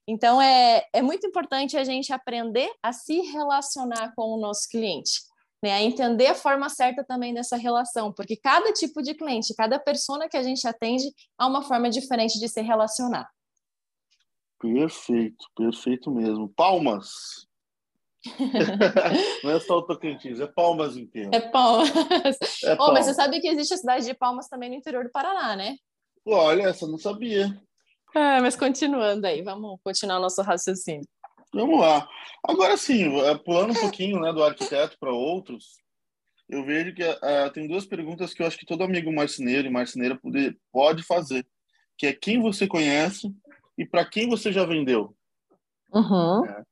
Então, 0.07 0.41
é, 0.41 0.83
é 0.91 1.01
muito 1.03 1.27
importante 1.27 1.77
a 1.77 1.83
gente 1.83 2.11
aprender 2.11 2.69
a 2.81 2.91
se 2.91 3.21
relacionar 3.21 4.11
com 4.15 4.23
o 4.23 4.39
nosso 4.39 4.67
cliente, 4.67 5.21
né? 5.61 5.71
a 5.71 5.81
entender 5.81 6.27
a 6.27 6.35
forma 6.35 6.69
certa 6.69 7.03
também 7.03 7.33
dessa 7.33 7.55
relação, 7.55 8.11
porque 8.13 8.35
cada 8.35 8.71
tipo 8.73 9.01
de 9.01 9.13
cliente, 9.13 9.53
cada 9.55 9.79
persona 9.79 10.27
que 10.27 10.37
a 10.37 10.43
gente 10.43 10.67
atende, 10.67 11.05
há 11.37 11.47
uma 11.47 11.61
forma 11.61 11.89
diferente 11.89 12.39
de 12.39 12.47
se 12.47 12.61
relacionar. 12.61 13.29
Perfeito, 14.59 15.45
perfeito 15.55 16.11
mesmo. 16.11 16.47
Palmas. 16.49 17.47
não 19.43 19.51
é 19.51 19.59
só 19.59 19.79
o 19.79 19.81
Tocantins, 19.81 20.39
é 20.39 20.45
Palmas 20.45 20.95
inteiro. 20.95 21.31
É 21.33 21.39
Palmas. 21.39 21.89
É 22.63 22.75
Palmas. 22.75 22.89
Oh, 22.89 22.93
mas 22.93 23.05
você 23.05 23.13
sabe 23.15 23.39
que 23.39 23.47
existe 23.47 23.73
a 23.73 23.77
cidade 23.77 24.05
de 24.05 24.13
Palmas 24.13 24.47
também 24.47 24.69
no 24.69 24.75
interior 24.75 25.03
do 25.03 25.11
Paraná, 25.11 25.55
né? 25.55 25.75
Olha, 26.25 26.63
essa 26.63 26.85
eu 26.85 26.89
não 26.89 26.99
sabia. 26.99 27.59
É, 28.13 28.39
mas 28.39 28.55
continuando 28.55 29.25
aí, 29.25 29.41
vamos 29.41 29.79
continuar 29.83 30.19
o 30.19 30.21
nosso 30.21 30.41
raciocínio. 30.43 31.07
Vamos 31.53 31.79
lá. 31.79 32.07
Agora 32.47 32.77
sim, 32.77 33.19
é, 33.21 33.37
pulando 33.37 33.71
um 33.71 33.79
pouquinho 33.79 34.19
né, 34.19 34.31
do 34.31 34.43
arquiteto 34.43 34.97
para 34.99 35.11
outros, 35.11 35.75
eu 36.49 36.65
vejo 36.65 36.93
que 36.93 37.03
uh, 37.03 37.51
tem 37.53 37.67
duas 37.67 37.85
perguntas 37.85 38.33
que 38.33 38.41
eu 38.41 38.47
acho 38.47 38.57
que 38.57 38.65
todo 38.65 38.83
amigo 38.83 39.11
marceneiro 39.11 39.67
e 39.67 39.71
marceneira 39.71 40.17
pode, 40.17 40.57
pode 40.71 41.03
fazer, 41.03 41.45
que 41.97 42.07
é 42.07 42.13
quem 42.13 42.41
você 42.41 42.67
conhece 42.67 43.33
e 43.77 43.85
para 43.85 44.05
quem 44.05 44.29
você 44.29 44.51
já 44.51 44.65
vendeu. 44.65 45.15
Uhum. 45.93 46.45
É. 46.45 46.63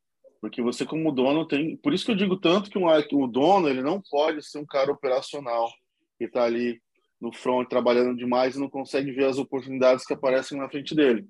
Porque 0.41 0.61
você, 0.61 0.85
como 0.85 1.11
dono, 1.11 1.45
tem. 1.45 1.75
Por 1.77 1.93
isso 1.93 2.05
que 2.05 2.11
eu 2.11 2.15
digo 2.15 2.37
tanto 2.37 2.69
que 2.69 2.77
um, 2.77 2.87
o 2.87 3.27
dono 3.27 3.67
ele 3.67 3.81
não 3.81 4.01
pode 4.01 4.41
ser 4.41 4.59
um 4.59 4.65
cara 4.65 4.91
operacional 4.91 5.69
que 6.17 6.25
está 6.25 6.43
ali 6.43 6.81
no 7.19 7.33
front 7.33 7.67
trabalhando 7.67 8.15
demais 8.15 8.55
e 8.55 8.59
não 8.59 8.69
consegue 8.69 9.11
ver 9.11 9.25
as 9.25 9.37
oportunidades 9.37 10.05
que 10.05 10.13
aparecem 10.13 10.57
na 10.57 10.69
frente 10.69 10.95
dele. 10.95 11.27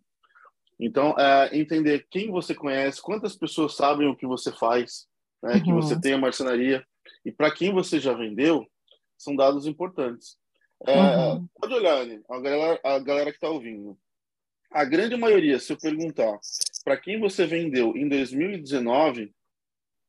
Então, 0.80 1.13
é, 1.18 1.58
entender 1.58 2.08
quem 2.10 2.32
você 2.32 2.56
conhece, 2.56 3.02
quantas 3.02 3.36
pessoas 3.36 3.76
sabem 3.76 4.08
o 4.08 4.15
que 4.15 4.26
você 4.26 4.52
faz, 4.52 5.08
né, 5.44 5.56
uhum. 5.56 5.63
que 5.63 5.74
você 5.74 6.00
tem 6.00 6.13
a 6.13 6.18
marcenaria 6.18 6.86
e 7.26 7.32
para 7.32 7.52
quem 7.52 7.74
você 7.74 8.00
já 8.00 8.13
vendeu, 8.13 8.65
são 9.18 9.36
dados 9.36 9.68
importantes. 9.68 10.38
É, 10.88 10.98
uhum. 10.98 11.48
Pode 11.60 11.74
olhar, 11.74 12.08
a 12.30 12.39
galera, 12.39 12.80
a 12.84 13.00
galera 13.00 13.32
que 13.32 13.38
está 13.38 13.50
ouvindo 13.50 13.98
a 14.72 14.86
grande 14.86 15.15
maioria, 15.15 15.60
se 15.60 15.74
eu 15.74 15.78
perguntar 15.78 16.39
para 16.84 16.98
quem 16.98 17.20
você 17.20 17.46
vendeu 17.46 17.96
em 17.96 18.08
2019, 18.08 19.34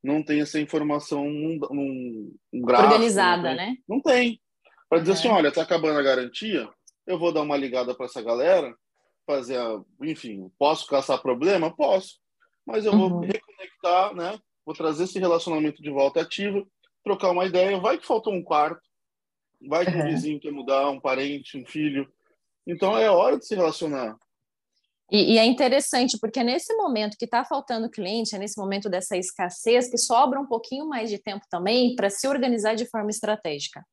não 0.03 0.23
tem 0.23 0.41
essa 0.41 0.61
informação 0.61 1.25
num, 1.25 1.59
num, 1.71 2.33
num 2.53 2.63
gráfico. 2.63 2.93
Organizada, 2.93 3.51
não 3.51 3.57
né? 3.57 3.77
Não 3.89 4.01
tem. 4.01 4.41
Para 4.89 5.01
dizer 5.01 5.13
assim, 5.13 5.29
olha, 5.29 5.53
tá 5.53 5.63
acabando 5.63 5.99
a 5.99 6.03
garantia, 6.03 6.69
eu 7.07 7.19
vou 7.19 7.33
dar 7.33 7.43
uma 7.43 7.57
ligada 7.57 7.95
para 7.95 8.07
essa 8.07 8.23
galera, 8.23 8.75
fazer, 9.31 9.59
a, 9.59 9.81
enfim, 10.03 10.51
posso 10.59 10.87
caçar 10.87 11.21
problema? 11.23 11.75
Posso. 11.75 12.19
Mas 12.67 12.85
eu 12.85 12.93
uhum. 12.93 13.09
vou 13.09 13.21
reconectar, 13.21 14.15
né? 14.15 14.39
Vou 14.65 14.75
trazer 14.75 15.05
esse 15.05 15.19
relacionamento 15.19 15.83
de 15.83 15.91
volta 15.91 16.21
ativo, 16.21 16.67
trocar 17.05 17.31
uma 17.31 17.47
ideia. 17.47 17.79
Vai 17.79 17.99
que 17.99 18.07
faltou 18.07 18.33
um 18.33 18.43
quarto, 18.43 18.83
vai 19.69 19.85
que 19.85 19.93
uhum. 19.93 20.03
um 20.03 20.07
vizinho 20.07 20.41
quer 20.41 20.53
mudar, 20.53 20.91
um 20.91 21.01
parente, 21.01 21.59
um 21.59 21.65
filho. 21.65 22.11
Então 22.67 22.97
é 22.97 23.11
hora 23.11 23.39
de 23.39 23.47
se 23.47 23.55
relacionar. 23.55 24.17
E, 25.11 25.35
e, 25.35 25.39
é 25.39 25.45
interessante, 25.45 26.17
porque 26.21 26.43
nesse 26.45 26.73
momento 26.77 27.17
que 27.19 27.25
está 27.25 27.45
faltando 27.45 27.91
cliente, 27.91 28.37
é 28.37 28.39
nesse 28.39 28.57
momento 28.61 28.89
dessa 28.89 29.17
escassez, 29.17 29.91
que 29.91 29.99
sobra 29.99 30.39
um 30.39 30.47
pouquinho 30.47 30.87
mais 30.87 31.11
de 31.11 31.19
tempo 31.19 31.45
também 31.51 31.97
para 31.97 32.09
se 32.09 32.29
organizar 32.29 32.77
de 32.77 32.89
forma 32.89 33.11
estratégica. 33.11 33.85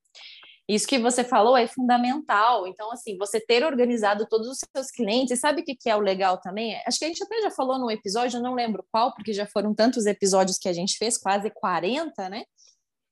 Isso 0.68 0.86
que 0.86 1.00
você 1.00 1.24
falou 1.24 1.56
é 1.56 1.66
fundamental. 1.66 2.68
Então, 2.68 2.92
assim, 2.92 3.18
você 3.18 3.40
ter 3.40 3.64
organizado 3.64 4.28
todos 4.28 4.48
os 4.48 4.58
seus 4.76 4.92
clientes, 4.92 5.40
sabe 5.40 5.62
o 5.62 5.64
que, 5.64 5.76
que 5.76 5.90
é 5.90 5.96
o 5.96 6.02
legal 6.02 6.40
também? 6.40 6.76
Acho 6.86 7.00
que 7.00 7.06
a 7.06 7.08
gente 7.08 7.24
até 7.24 7.42
já 7.42 7.52
falou 7.52 7.80
no 7.80 7.90
episódio, 7.90 8.38
eu 8.38 8.44
não 8.44 8.54
lembro 8.54 8.86
qual, 8.92 9.14
porque 9.14 9.32
já 9.32 9.46
foram 9.46 9.74
tantos 9.74 10.06
episódios 10.06 10.58
que 10.58 10.68
a 10.68 10.74
gente 10.74 10.98
fez, 10.98 11.18
quase 11.18 11.50
40, 11.52 12.30
né? 12.30 12.44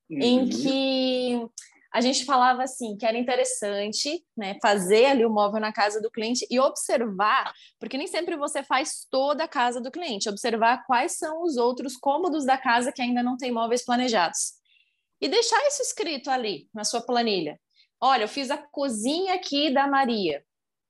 Uhum. 0.10 0.20
Em 0.22 0.50
que 0.50 1.50
a 1.96 2.02
gente 2.02 2.26
falava 2.26 2.62
assim 2.62 2.98
que 2.98 3.06
era 3.06 3.18
interessante 3.18 4.22
né, 4.36 4.58
fazer 4.62 5.06
ali 5.06 5.26
o 5.26 5.30
móvel 5.30 5.62
na 5.62 5.72
casa 5.72 6.02
do 6.02 6.12
cliente 6.12 6.46
e 6.52 6.60
observar, 6.60 7.54
porque 7.80 7.98
nem 7.98 8.06
sempre 8.06 8.36
você 8.36 8.62
faz 8.62 9.08
toda 9.10 9.46
a 9.46 9.48
casa 9.48 9.80
do 9.80 9.90
cliente, 9.90 10.28
observar 10.28 10.86
quais 10.86 11.18
são 11.18 11.42
os 11.42 11.56
outros 11.56 11.96
cômodos 11.96 12.46
da 12.46 12.58
casa 12.58 12.92
que 12.92 13.02
ainda 13.02 13.24
não 13.24 13.38
tem 13.38 13.50
móveis 13.50 13.86
planejados. 13.86 14.56
E 15.22 15.28
deixar 15.28 15.66
isso 15.68 15.82
escrito 15.82 16.30
ali 16.30 16.68
na 16.74 16.84
sua 16.84 17.02
planilha. 17.02 17.60
Olha, 18.02 18.24
eu 18.24 18.28
fiz 18.28 18.52
a 18.52 18.58
cozinha 18.58 19.34
aqui 19.36 19.74
da 19.74 19.88
Maria, 19.88 20.44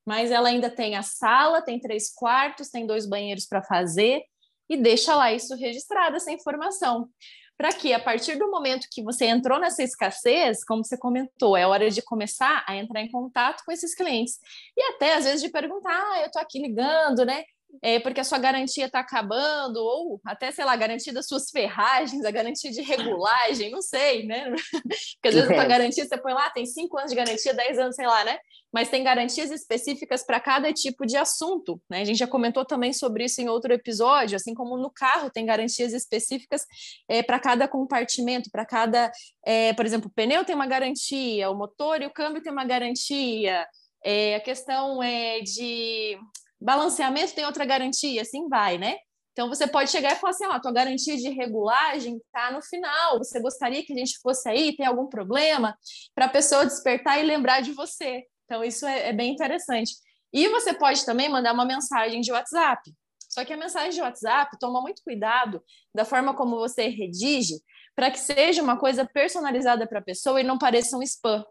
mas 0.05 0.31
ela 0.31 0.49
ainda 0.49 0.69
tem 0.69 0.95
a 0.95 1.03
sala, 1.03 1.61
tem 1.61 1.79
três 1.79 2.13
quartos, 2.13 2.69
tem 2.69 2.85
dois 2.85 3.05
banheiros 3.05 3.45
para 3.45 3.63
fazer, 3.63 4.23
e 4.67 4.75
deixa 4.75 5.15
lá 5.15 5.31
isso 5.31 5.55
registrado, 5.55 6.15
essa 6.15 6.31
informação 6.31 7.09
para 7.57 7.71
que 7.71 7.93
a 7.93 7.99
partir 7.99 8.37
do 8.37 8.49
momento 8.51 8.87
que 8.91 9.01
você 9.01 9.25
entrou 9.25 9.59
nessa 9.59 9.81
escassez, 9.81 10.63
como 10.63 10.83
você 10.83 10.97
comentou, 10.97 11.55
é 11.55 11.65
hora 11.65 11.89
de 11.89 12.01
começar 12.01 12.63
a 12.67 12.75
entrar 12.75 13.01
em 13.01 13.09
contato 13.09 13.63
com 13.65 13.71
esses 13.71 13.95
clientes. 13.95 14.39
E 14.75 14.81
até 14.93 15.15
às 15.15 15.23
vezes 15.23 15.41
de 15.41 15.49
perguntar, 15.49 15.91
ah, 15.91 16.21
eu 16.21 16.25
estou 16.25 16.41
aqui 16.41 16.59
ligando, 16.61 17.25
né? 17.25 17.45
É 17.81 17.99
porque 17.99 18.21
a 18.21 18.23
sua 18.23 18.37
garantia 18.37 18.85
está 18.85 18.99
acabando, 18.99 19.77
ou 19.77 20.19
até, 20.25 20.51
sei 20.51 20.65
lá, 20.65 20.73
a 20.73 20.77
garantia 20.77 21.13
das 21.13 21.27
suas 21.27 21.49
ferragens, 21.49 22.25
a 22.25 22.31
garantia 22.31 22.71
de 22.71 22.81
regulagem, 22.81 23.71
não 23.71 23.81
sei, 23.81 24.25
né? 24.25 24.51
Porque 25.15 25.29
às 25.29 25.33
vezes 25.33 25.49
a 25.49 25.53
tua 25.53 25.65
garantia 25.65 26.05
você 26.05 26.17
põe 26.17 26.33
lá, 26.33 26.49
tem 26.49 26.65
cinco 26.65 26.97
anos 26.97 27.11
de 27.11 27.15
garantia, 27.17 27.53
dez 27.53 27.77
anos, 27.79 27.95
sei 27.95 28.07
lá, 28.07 28.23
né? 28.23 28.37
Mas 28.71 28.89
tem 28.89 29.03
garantias 29.03 29.51
específicas 29.51 30.25
para 30.25 30.39
cada 30.39 30.71
tipo 30.73 31.05
de 31.05 31.17
assunto, 31.17 31.81
né? 31.89 32.01
A 32.01 32.05
gente 32.05 32.17
já 32.17 32.27
comentou 32.27 32.65
também 32.65 32.93
sobre 32.93 33.25
isso 33.25 33.41
em 33.41 33.49
outro 33.49 33.73
episódio, 33.73 34.35
assim 34.35 34.53
como 34.53 34.77
no 34.77 34.91
carro 34.91 35.29
tem 35.29 35.45
garantias 35.45 35.93
específicas 35.93 36.65
é, 37.07 37.23
para 37.23 37.39
cada 37.39 37.67
compartimento, 37.67 38.49
para 38.51 38.65
cada, 38.65 39.11
é, 39.45 39.73
por 39.73 39.85
exemplo, 39.85 40.07
o 40.07 40.13
pneu 40.13 40.43
tem 40.43 40.55
uma 40.55 40.67
garantia, 40.67 41.49
o 41.49 41.55
motor 41.55 42.01
e 42.01 42.05
o 42.05 42.13
câmbio 42.13 42.41
tem 42.41 42.51
uma 42.51 42.65
garantia. 42.65 43.65
É, 44.03 44.35
a 44.35 44.39
questão 44.39 45.01
é 45.01 45.39
de 45.39 46.17
balanceamento 46.65 47.35
tem 47.35 47.45
outra 47.45 47.63
garantia, 47.63 48.23
assim 48.23 48.49
vai, 48.49 48.77
né? 48.79 48.97
Então 49.31 49.47
você 49.47 49.67
pode 49.67 49.91
chegar 49.91 50.13
e 50.13 50.15
falar 50.15 50.31
assim: 50.31 50.45
ó, 50.45 50.51
a 50.53 50.59
tua 50.59 50.73
garantia 50.73 51.15
de 51.15 51.29
regulagem 51.29 52.17
está 52.17 52.51
no 52.51 52.61
final. 52.61 53.19
Você 53.19 53.39
gostaria 53.39 53.85
que 53.85 53.93
a 53.93 53.97
gente 53.97 54.17
fosse 54.19 54.49
aí? 54.49 54.75
Tem 54.75 54.85
algum 54.85 55.07
problema? 55.07 55.77
Para 56.15 56.25
a 56.25 56.29
pessoa 56.29 56.65
despertar 56.65 57.19
e 57.19 57.23
lembrar 57.23 57.61
de 57.61 57.71
você. 57.71 58.23
Então, 58.45 58.63
isso 58.63 58.85
é, 58.85 59.09
é 59.09 59.13
bem 59.13 59.31
interessante. 59.31 59.93
E 60.33 60.47
você 60.49 60.73
pode 60.73 61.05
também 61.05 61.29
mandar 61.29 61.53
uma 61.53 61.65
mensagem 61.65 62.21
de 62.21 62.31
WhatsApp. 62.31 62.81
Só 63.29 63.43
que 63.43 63.53
a 63.53 63.57
mensagem 63.57 63.91
de 63.91 64.01
WhatsApp 64.01 64.57
toma 64.59 64.81
muito 64.81 65.03
cuidado 65.03 65.61
da 65.93 66.05
forma 66.05 66.33
como 66.33 66.57
você 66.57 66.87
redige 66.87 67.55
para 67.95 68.09
que 68.09 68.19
seja 68.19 68.61
uma 68.61 68.77
coisa 68.77 69.05
personalizada 69.05 69.87
para 69.87 69.99
a 69.99 70.03
pessoa 70.03 70.39
e 70.39 70.43
não 70.43 70.57
pareça 70.57 70.97
um 70.97 71.03
spam. 71.03 71.43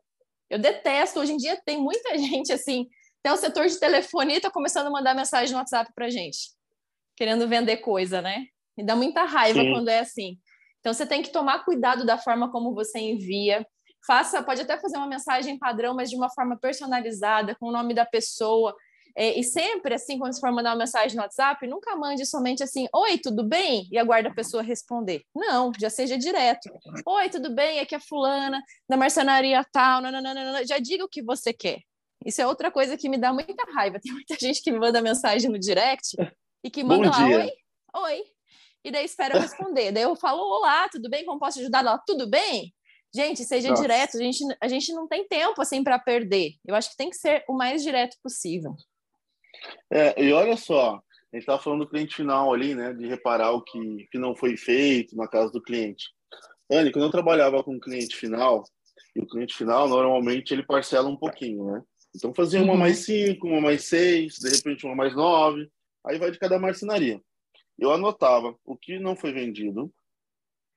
Eu 0.48 0.58
detesto, 0.58 1.20
hoje 1.20 1.32
em 1.32 1.36
dia 1.36 1.60
tem 1.64 1.78
muita 1.78 2.16
gente 2.18 2.52
assim 2.52 2.86
até 3.24 3.32
o 3.32 3.38
setor 3.38 3.66
de 3.66 3.80
telefonia 3.80 4.36
está 4.36 4.50
começando 4.50 4.88
a 4.88 4.90
mandar 4.90 5.14
mensagem 5.14 5.50
no 5.50 5.56
WhatsApp 5.56 5.90
para 5.94 6.10
gente, 6.10 6.50
querendo 7.16 7.48
vender 7.48 7.78
coisa, 7.78 8.20
né? 8.20 8.44
Me 8.76 8.84
dá 8.84 8.94
muita 8.94 9.24
raiva 9.24 9.60
Sim. 9.60 9.72
quando 9.72 9.88
é 9.88 10.00
assim. 10.00 10.38
Então 10.80 10.92
você 10.92 11.06
tem 11.06 11.22
que 11.22 11.30
tomar 11.30 11.64
cuidado 11.64 12.04
da 12.04 12.18
forma 12.18 12.52
como 12.52 12.74
você 12.74 12.98
envia. 12.98 13.66
Faça, 14.06 14.42
pode 14.42 14.60
até 14.60 14.78
fazer 14.78 14.98
uma 14.98 15.06
mensagem 15.06 15.58
padrão, 15.58 15.94
mas 15.94 16.10
de 16.10 16.16
uma 16.16 16.28
forma 16.28 16.58
personalizada, 16.58 17.56
com 17.58 17.68
o 17.68 17.72
nome 17.72 17.94
da 17.94 18.04
pessoa. 18.04 18.76
É, 19.16 19.38
e 19.38 19.42
sempre, 19.42 19.94
assim, 19.94 20.18
quando 20.18 20.34
você 20.34 20.40
for 20.40 20.52
mandar 20.52 20.72
uma 20.72 20.80
mensagem 20.80 21.16
no 21.16 21.22
WhatsApp, 21.22 21.66
nunca 21.66 21.96
mande 21.96 22.26
somente 22.26 22.62
assim, 22.62 22.86
oi, 22.94 23.16
tudo 23.16 23.42
bem? 23.42 23.88
E 23.90 23.96
aguarde 23.96 24.28
a 24.28 24.34
pessoa 24.34 24.62
responder. 24.62 25.22
Não, 25.34 25.72
já 25.80 25.88
seja 25.88 26.18
direto. 26.18 26.68
Oi, 27.06 27.30
tudo 27.30 27.54
bem? 27.54 27.80
Aqui 27.80 27.94
é 27.94 28.00
fulana, 28.00 28.62
da 28.86 28.98
marcenaria 28.98 29.64
tal, 29.72 30.02
nananana. 30.02 30.66
já 30.66 30.78
diga 30.78 31.06
o 31.06 31.08
que 31.08 31.22
você 31.22 31.54
quer. 31.54 31.80
Isso 32.24 32.40
é 32.40 32.46
outra 32.46 32.70
coisa 32.70 32.96
que 32.96 33.08
me 33.08 33.18
dá 33.18 33.32
muita 33.32 33.64
raiva. 33.72 33.98
Tem 34.02 34.12
muita 34.12 34.36
gente 34.38 34.62
que 34.62 34.70
me 34.70 34.78
manda 34.78 35.02
mensagem 35.02 35.50
no 35.50 35.58
direct 35.58 36.16
e 36.62 36.70
que 36.70 36.82
manda 36.82 37.10
lá, 37.10 37.26
oi, 37.26 37.52
oi. 37.96 38.22
E 38.84 38.90
daí 38.90 39.04
espera 39.04 39.36
eu 39.36 39.40
responder. 39.40 39.92
daí 39.92 40.02
eu 40.02 40.14
falo, 40.16 40.40
olá, 40.40 40.88
tudo 40.88 41.08
bem? 41.08 41.24
Como 41.24 41.40
posso 41.40 41.60
ajudar? 41.60 41.80
Ela, 41.80 41.98
tudo 41.98 42.28
bem? 42.28 42.74
Gente, 43.14 43.44
seja 43.44 43.70
Nossa. 43.70 43.82
direto. 43.82 44.16
A 44.16 44.20
gente, 44.20 44.44
a 44.60 44.68
gente 44.68 44.92
não 44.92 45.06
tem 45.06 45.26
tempo 45.26 45.60
assim 45.62 45.82
para 45.82 45.98
perder. 45.98 46.52
Eu 46.66 46.74
acho 46.74 46.90
que 46.90 46.96
tem 46.96 47.10
que 47.10 47.16
ser 47.16 47.44
o 47.48 47.54
mais 47.54 47.82
direto 47.82 48.16
possível. 48.22 48.74
É, 49.90 50.22
e 50.22 50.32
olha 50.32 50.56
só, 50.56 50.96
a 50.96 51.36
gente 51.36 51.42
estava 51.42 51.62
falando 51.62 51.84
do 51.84 51.88
cliente 51.88 52.16
final 52.16 52.52
ali, 52.52 52.74
né? 52.74 52.92
De 52.92 53.06
reparar 53.06 53.52
o 53.52 53.62
que, 53.62 54.06
que 54.10 54.18
não 54.18 54.34
foi 54.34 54.56
feito 54.56 55.16
na 55.16 55.28
casa 55.28 55.50
do 55.50 55.62
cliente. 55.62 56.06
Anne, 56.70 56.92
quando 56.92 57.04
eu 57.04 57.10
trabalhava 57.10 57.62
com 57.62 57.76
o 57.76 57.80
cliente 57.80 58.16
final, 58.16 58.64
e 59.14 59.20
o 59.20 59.26
cliente 59.26 59.54
final, 59.54 59.88
normalmente, 59.88 60.52
ele 60.52 60.64
parcela 60.64 61.08
um 61.08 61.16
pouquinho, 61.16 61.64
né? 61.64 61.82
Então 62.14 62.32
fazia 62.32 62.62
uma 62.62 62.72
uhum. 62.72 62.78
mais 62.78 62.98
cinco, 62.98 63.48
uma 63.48 63.60
mais 63.60 63.84
seis, 63.84 64.36
de 64.38 64.48
repente 64.48 64.86
uma 64.86 64.94
mais 64.94 65.14
nove, 65.14 65.70
aí 66.06 66.18
vai 66.18 66.30
de 66.30 66.38
cada 66.38 66.58
marcenaria. 66.58 67.20
Eu 67.78 67.92
anotava 67.92 68.54
o 68.64 68.76
que 68.76 68.98
não 68.98 69.16
foi 69.16 69.32
vendido, 69.32 69.92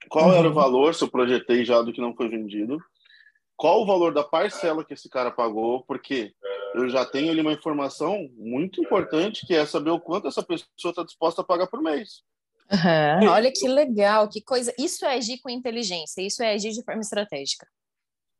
qual 0.10 0.30
uhum. 0.30 0.36
era 0.36 0.47
o 0.47 0.50
uhum. 0.50 0.56
valor, 0.56 0.95
se 0.95 1.04
eu 1.04 1.08
projetei 1.08 1.63
já 1.63 1.82
do 1.82 1.93
que 1.93 2.02
não 2.02 2.15
foi 2.15 2.28
vendido, 2.28 2.80
qual 3.56 3.82
o 3.82 3.86
valor 3.86 4.13
da 4.13 4.23
parcela 4.23 4.84
que 4.84 4.93
esse 4.93 5.10
cara 5.10 5.32
pagou, 5.32 5.84
porque 5.84 6.34
eu 6.76 6.89
já 6.89 7.06
tenho 7.06 7.32
ali 7.32 7.41
uma 7.41 7.54
informação 7.54 8.30
muito 8.36 8.82
importante 8.82 9.45
que 9.45 9.56
é 9.56 9.65
saber 9.65 9.89
o 9.89 10.00
quanto 10.00 10.28
essa 10.28 10.43
pessoa 10.43 10.91
está 10.91 11.04
disposta 11.04 11.41
a 11.41 11.45
pagar 11.45 11.67
por 11.67 11.82
mês. 11.82 12.21
Uhum. 12.71 13.30
Olha 13.30 13.52
que 13.52 13.67
legal, 13.67 14.28
que 14.28 14.41
coisa. 14.41 14.73
Isso 14.78 15.06
é 15.06 15.15
agir 15.15 15.39
com 15.39 15.50
inteligência, 15.50 16.21
isso 16.21 16.43
é 16.43 16.54
agir 16.54 16.71
de 16.71 16.84
forma 16.84 17.02
estratégica. 17.02 17.67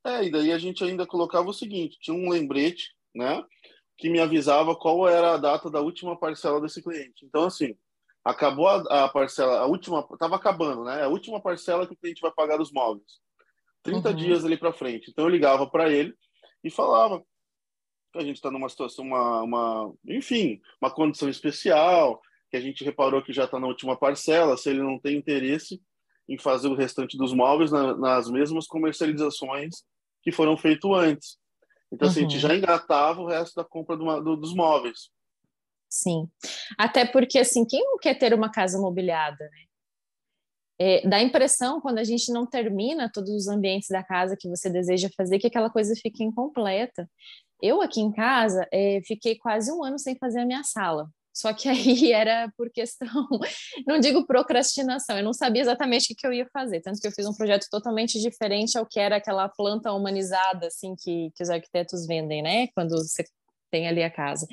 É, 0.06 0.24
e 0.26 0.32
daí 0.32 0.52
a 0.52 0.58
gente 0.58 0.84
ainda 0.84 1.06
colocava 1.06 1.50
o 1.50 1.54
seguinte: 1.54 1.98
tinha 2.00 2.16
um 2.16 2.30
lembrete, 2.30 2.96
né, 3.14 3.44
que 3.98 4.10
me 4.10 4.20
avisava 4.20 4.76
qual 4.76 5.08
era 5.08 5.34
a 5.34 5.38
data 5.38 5.70
da 5.70 5.82
última 5.82 6.18
parcela 6.18 6.62
desse 6.62 6.82
cliente. 6.82 7.26
Então, 7.26 7.46
assim, 7.46 7.76
acabou 8.24 8.68
a, 8.68 9.06
a 9.06 9.10
parcela, 9.10 9.60
a 9.60 9.66
última, 9.66 10.08
estava 10.12 10.36
acabando, 10.36 10.84
né, 10.84 11.04
a 11.04 11.08
última 11.08 11.42
parcela 11.42 11.88
que 11.88 11.94
o 11.94 11.98
cliente 11.98 12.22
vai 12.22 12.32
pagar 12.32 12.58
dos 12.58 12.72
móveis. 12.72 13.20
30 13.84 14.10
uhum. 14.10 14.16
dias 14.16 14.46
ali 14.46 14.58
para 14.58 14.74
frente. 14.74 15.10
Então, 15.10 15.26
eu 15.26 15.30
ligava 15.30 15.70
para 15.70 15.90
ele 15.90 16.14
e 16.64 16.70
falava 16.70 17.24
que 18.12 18.20
a 18.20 18.22
gente 18.22 18.36
está 18.36 18.52
numa 18.52 18.70
situação, 18.70 19.06
uma, 19.06 19.42
uma, 19.44 19.94
enfim, 20.06 20.62
uma 20.82 20.92
condição 20.92 21.30
especial, 21.30 22.22
que 22.50 22.58
a 22.58 22.62
gente 22.62 22.84
reparou 22.84 23.22
que 23.22 23.34
já 23.34 23.46
está 23.46 23.60
na 23.60 23.68
última 23.68 23.98
parcela, 23.98 24.58
se 24.58 24.70
ele 24.70 24.82
não 24.82 25.00
tem 25.00 25.16
interesse 25.18 25.82
em 26.28 26.38
fazer 26.38 26.68
o 26.68 26.76
restante 26.76 27.18
dos 27.18 27.34
móveis 27.34 27.72
na, 27.72 27.96
nas 27.96 28.30
mesmas 28.30 28.68
comercializações 28.68 29.84
que 30.22 30.32
foram 30.32 30.58
feitos 30.58 30.92
antes. 30.92 31.38
Então, 31.92 32.08
uhum. 32.08 32.12
assim, 32.12 32.20
a 32.20 32.24
gente 32.24 32.36
uhum. 32.36 32.42
já 32.42 32.56
engatava 32.56 33.22
o 33.22 33.28
resto 33.28 33.56
da 33.56 33.64
compra 33.64 33.96
do, 33.96 34.22
do, 34.22 34.36
dos 34.36 34.54
móveis. 34.54 35.10
Sim. 35.90 36.28
Até 36.78 37.06
porque, 37.06 37.40
assim, 37.40 37.66
quem 37.66 37.84
não 37.84 37.98
quer 37.98 38.16
ter 38.16 38.34
uma 38.34 38.52
casa 38.52 38.80
mobiliada, 38.80 39.44
né? 39.46 39.68
É, 40.80 41.08
dá 41.08 41.18
a 41.18 41.24
impressão, 41.24 41.82
quando 41.82 41.98
a 41.98 42.04
gente 42.04 42.32
não 42.32 42.46
termina 42.46 43.12
todos 43.12 43.32
os 43.32 43.48
ambientes 43.48 43.88
da 43.90 44.04
casa 44.04 44.38
que 44.40 44.48
você 44.48 44.70
deseja 44.70 45.10
fazer, 45.18 45.40
que 45.40 45.48
aquela 45.48 45.72
coisa 45.72 45.96
fica 45.96 46.24
incompleta. 46.24 47.10
Eu, 47.62 47.82
aqui 47.82 48.00
em 48.00 48.12
casa, 48.12 48.68
é, 48.72 49.02
fiquei 49.04 49.36
quase 49.36 49.72
um 49.72 49.84
ano 49.84 49.98
sem 49.98 50.16
fazer 50.18 50.42
a 50.42 50.46
minha 50.46 50.64
sala. 50.64 51.10
Só 51.38 51.54
que 51.54 51.70
aí 51.70 52.12
era 52.12 52.52
por 52.58 52.72
questão, 52.72 53.28
não 53.86 54.00
digo 54.00 54.26
procrastinação, 54.26 55.18
eu 55.18 55.24
não 55.24 55.34
sabia 55.34 55.62
exatamente 55.62 56.12
o 56.12 56.16
que 56.16 56.26
eu 56.26 56.34
ia 56.34 56.48
fazer, 56.52 56.82
tanto 56.82 57.00
que 57.00 57.08
eu 57.08 57.12
fiz 57.12 57.28
um 57.28 57.34
projeto 57.34 57.68
totalmente 57.70 58.20
diferente 58.20 58.76
ao 58.76 58.88
que 58.88 59.00
era 59.00 59.18
aquela 59.18 59.48
planta 59.48 59.94
humanizada, 59.94 60.66
assim, 60.66 60.96
que, 60.96 61.30
que 61.36 61.44
os 61.44 61.50
arquitetos 61.52 62.08
vendem, 62.08 62.42
né, 62.42 62.68
quando 62.74 62.98
você 62.98 63.24
tem 63.70 63.88
ali 63.88 64.02
a 64.02 64.10
casa. 64.10 64.48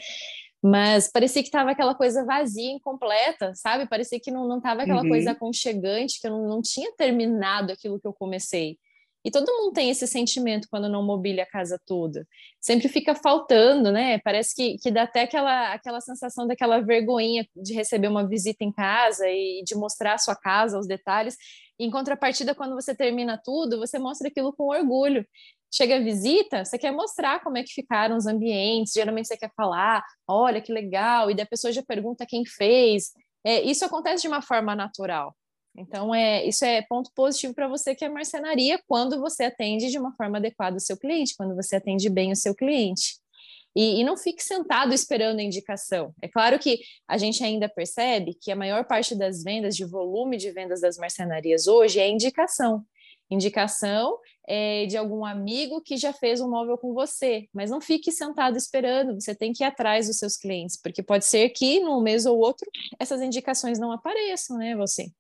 Mas 0.63 1.11
parecia 1.11 1.43
que 1.43 1.49
estava 1.49 1.71
aquela 1.71 1.95
coisa 1.95 2.25
vazia, 2.25 2.71
incompleta, 2.71 3.53
sabe? 3.55 3.87
Parecia 3.87 4.19
que 4.19 4.31
não 4.31 4.57
estava 4.57 4.83
aquela 4.83 5.03
uhum. 5.03 5.09
coisa 5.11 5.33
aconchegante, 5.33 6.19
que 6.19 6.27
eu 6.27 6.31
não, 6.31 6.49
não 6.49 6.63
tinha 6.63 6.91
terminado 6.97 7.71
aquilo 7.71 8.01
que 8.01 8.07
eu 8.07 8.15
comecei. 8.15 8.79
E 9.25 9.31
todo 9.31 9.51
mundo 9.53 9.73
tem 9.73 9.89
esse 9.89 10.07
sentimento 10.07 10.69
quando 10.71 10.89
não 10.89 11.03
mobília 11.03 11.45
a 11.45 11.47
casa 11.51 11.81
toda. 11.87 12.27
Sempre 12.61 12.89
fica 12.89 13.15
faltando, 13.15 13.91
né? 13.91 14.19
Parece 14.19 14.55
que, 14.55 14.77
que 14.79 14.91
dá 14.91 15.05
até 15.05 15.23
aquela, 15.23 15.73
aquela 15.73 16.01
sensação 16.01 16.47
daquela 16.47 16.81
vergonhinha 16.81 17.47
de 17.57 17.73
receber 17.73 18.09
uma 18.09 18.29
visita 18.29 18.63
em 18.65 18.73
casa 18.73 19.27
e 19.29 19.63
de 19.65 19.75
mostrar 19.75 20.15
a 20.15 20.19
sua 20.19 20.37
casa, 20.37 20.79
os 20.79 20.87
detalhes. 20.87 21.37
em 21.79 21.91
contrapartida, 21.91 22.55
quando 22.55 22.75
você 22.75 22.95
termina 22.95 23.41
tudo, 23.43 23.79
você 23.79 23.99
mostra 23.99 24.29
aquilo 24.29 24.53
com 24.53 24.65
orgulho. 24.65 25.27
Chega 25.73 25.97
a 25.97 26.01
visita, 26.01 26.65
você 26.65 26.79
quer 26.79 26.93
mostrar 26.93 27.43
como 27.43 27.59
é 27.59 27.63
que 27.65 27.73
ficaram 27.73 28.17
os 28.17 28.27
ambientes, 28.27 28.93
geralmente 28.93 29.27
você 29.27 29.37
quer 29.37 29.51
falar, 29.57 30.05
olha 30.29 30.61
que 30.61 30.73
legal, 30.73 31.31
e 31.31 31.35
da 31.35 31.45
pessoa 31.45 31.73
já 31.73 31.83
pergunta 31.83 32.27
quem 32.29 32.45
fez. 32.47 33.13
É, 33.45 33.61
isso 33.63 33.85
acontece 33.85 34.23
de 34.23 34.29
uma 34.29 34.41
forma 34.41 34.77
natural. 34.77 35.35
Então, 35.77 36.15
é, 36.15 36.45
isso 36.47 36.65
é 36.65 36.83
ponto 36.83 37.11
positivo 37.15 37.53
para 37.53 37.67
você 37.67 37.95
que 37.95 38.05
é 38.05 38.09
marcenaria 38.09 38.81
quando 38.87 39.21
você 39.21 39.45
atende 39.45 39.91
de 39.91 39.99
uma 39.99 40.13
forma 40.13 40.39
adequada 40.39 40.77
o 40.77 40.81
seu 40.81 40.97
cliente, 40.97 41.35
quando 41.37 41.55
você 41.55 41.77
atende 41.77 42.09
bem 42.09 42.31
o 42.31 42.37
seu 42.37 42.55
cliente. 42.55 43.17
E, 43.77 44.01
e, 44.01 44.05
não 44.05 44.17
fique 44.17 44.41
sentado 44.41 44.95
esperando 44.95 45.41
a 45.41 45.43
indicação. 45.43 46.15
É 46.23 46.29
claro 46.29 46.61
que 46.61 46.81
a 47.09 47.19
gente 47.19 47.43
ainda 47.43 47.69
percebe 47.69 48.35
que 48.41 48.53
a 48.53 48.57
maior 48.57 48.85
parte 48.85 49.17
das 49.17 49.43
vendas, 49.43 49.75
de 49.75 49.85
volume 49.85 50.37
de 50.37 50.53
vendas 50.53 50.81
das 50.81 50.97
marcenarias 50.97 51.67
hoje, 51.67 51.99
é 51.99 52.09
indicação. 52.09 52.85
Indicação 53.29 54.17
é, 54.47 54.87
de 54.87 54.97
algum 54.97 55.25
amigo 55.25 55.81
que 55.81 55.97
já 55.97 56.13
fez 56.13 56.41
um 56.41 56.49
móvel 56.49 56.79
com 56.79 56.95
você, 56.95 57.49
mas 57.53 57.69
não 57.69 57.81
fique 57.81 58.13
sentado 58.13 58.57
esperando, 58.57 59.21
você 59.21 59.35
tem 59.35 59.53
que 59.53 59.65
ir 59.65 59.67
atrás 59.67 60.07
dos 60.07 60.19
seus 60.19 60.37
clientes, 60.37 60.79
porque 60.81 61.03
pode 61.03 61.25
ser 61.25 61.49
que 61.49 61.81
num 61.81 62.01
mês 62.01 62.27
ou 62.27 62.39
outro 62.39 62.71
essas 62.99 63.21
indicações 63.23 63.79
não 63.79 63.91
apareçam, 63.91 64.59
né, 64.59 64.77
você? 64.77 65.11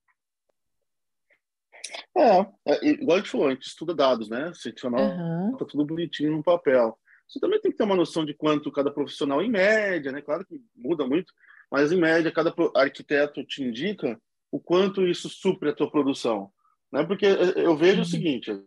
É, 2.16 2.40
é, 2.66 2.86
igual 2.86 3.16
a 3.16 3.20
gente 3.20 3.30
falou, 3.30 3.48
a 3.48 3.50
gente 3.50 3.66
estuda 3.66 3.94
dados, 3.94 4.28
né? 4.28 4.52
Você 4.54 4.74
anota 4.84 5.64
uhum. 5.64 5.68
tudo 5.68 5.84
bonitinho 5.84 6.32
no 6.32 6.42
papel. 6.42 6.98
Você 7.28 7.40
também 7.40 7.60
tem 7.60 7.70
que 7.70 7.76
ter 7.76 7.84
uma 7.84 7.96
noção 7.96 8.24
de 8.24 8.34
quanto 8.34 8.70
cada 8.70 8.90
profissional, 8.90 9.42
em 9.42 9.50
média, 9.50 10.12
né? 10.12 10.20
Claro 10.20 10.44
que 10.44 10.60
muda 10.74 11.06
muito, 11.06 11.32
mas 11.70 11.92
em 11.92 11.96
média, 11.96 12.30
cada 12.32 12.54
arquiteto 12.76 13.44
te 13.44 13.62
indica 13.62 14.20
o 14.50 14.60
quanto 14.60 15.06
isso 15.06 15.28
supre 15.28 15.70
a 15.70 15.74
tua 15.74 15.90
produção. 15.90 16.52
Né? 16.92 17.04
Porque 17.04 17.26
eu 17.26 17.76
vejo 17.76 17.96
uhum. 17.96 18.02
o 18.02 18.06
seguinte, 18.06 18.62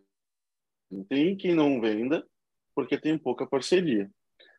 tem 1.07 1.35
quem 1.35 1.55
não 1.55 1.79
venda 1.79 2.25
porque 2.75 2.97
tem 2.97 3.17
pouca 3.17 3.47
parceria. 3.47 4.09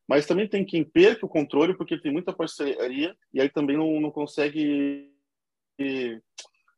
mas 0.08 0.26
também 0.26 0.48
tem 0.48 0.64
quem 0.64 0.82
perca 0.82 1.26
o 1.26 1.28
controle 1.28 1.76
porque 1.76 2.00
tem 2.00 2.10
muita 2.10 2.32
parceria 2.32 3.14
e 3.32 3.40
aí 3.40 3.48
também 3.48 3.76
não, 3.76 4.00
não 4.00 4.10
consegue 4.10 5.12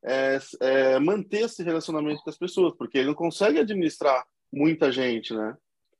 é, 0.04 0.38
é, 0.60 0.98
manter 0.98 1.42
esse 1.42 1.62
relacionamento 1.62 2.22
com 2.22 2.30
as 2.30 2.38
pessoas, 2.38 2.74
porque 2.76 2.98
ele 2.98 3.08
não 3.08 3.14
consegue 3.14 3.58
administrar 3.58 4.24
muita 4.52 4.90
gente, 4.90 5.34
né? 5.34 5.54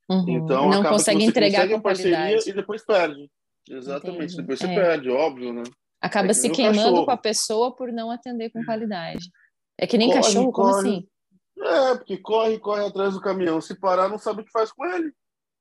Uhum. 0.08 0.28
Então 0.28 0.68
não 0.68 0.82
consegue 0.82 1.24
entregar 1.24 1.68
com 1.68 1.80
parceria 1.80 2.16
qualidade. 2.16 2.50
e 2.50 2.52
depois 2.52 2.84
perde. 2.84 3.30
Exatamente, 3.68 4.34
Entendi. 4.34 4.36
depois 4.38 4.58
você 4.58 4.66
é. 4.66 4.74
perde, 4.74 5.10
óbvio, 5.10 5.52
né? 5.52 5.62
Acaba 6.00 6.30
é 6.30 6.32
se 6.32 6.50
queimando 6.50 6.78
cachorro. 6.78 7.04
com 7.04 7.10
a 7.10 7.16
pessoa 7.16 7.76
por 7.76 7.92
não 7.92 8.10
atender 8.10 8.50
com 8.50 8.64
qualidade. 8.64 9.30
É 9.78 9.86
que 9.86 9.98
nem 9.98 10.08
corre, 10.08 10.22
cachorro, 10.22 10.52
como 10.52 10.72
corre. 10.72 10.88
assim? 10.88 11.08
É, 11.62 11.94
porque 11.96 12.16
corre, 12.16 12.58
corre 12.58 12.86
atrás 12.86 13.14
do 13.14 13.20
caminhão. 13.20 13.60
Se 13.60 13.78
parar, 13.78 14.08
não 14.08 14.18
sabe 14.18 14.40
o 14.40 14.44
que 14.44 14.50
faz 14.50 14.72
com 14.72 14.84
ele. 14.86 15.12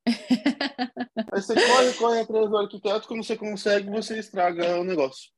Aí 1.32 1.42
você 1.42 1.54
corre, 1.54 1.94
corre 1.94 2.20
atrás 2.22 2.50
do 2.50 2.58
arquiteto, 2.58 3.08
quando 3.08 3.24
você 3.24 3.36
consegue, 3.36 3.90
você 3.90 4.18
estraga 4.18 4.80
o 4.80 4.84
negócio. 4.84 5.30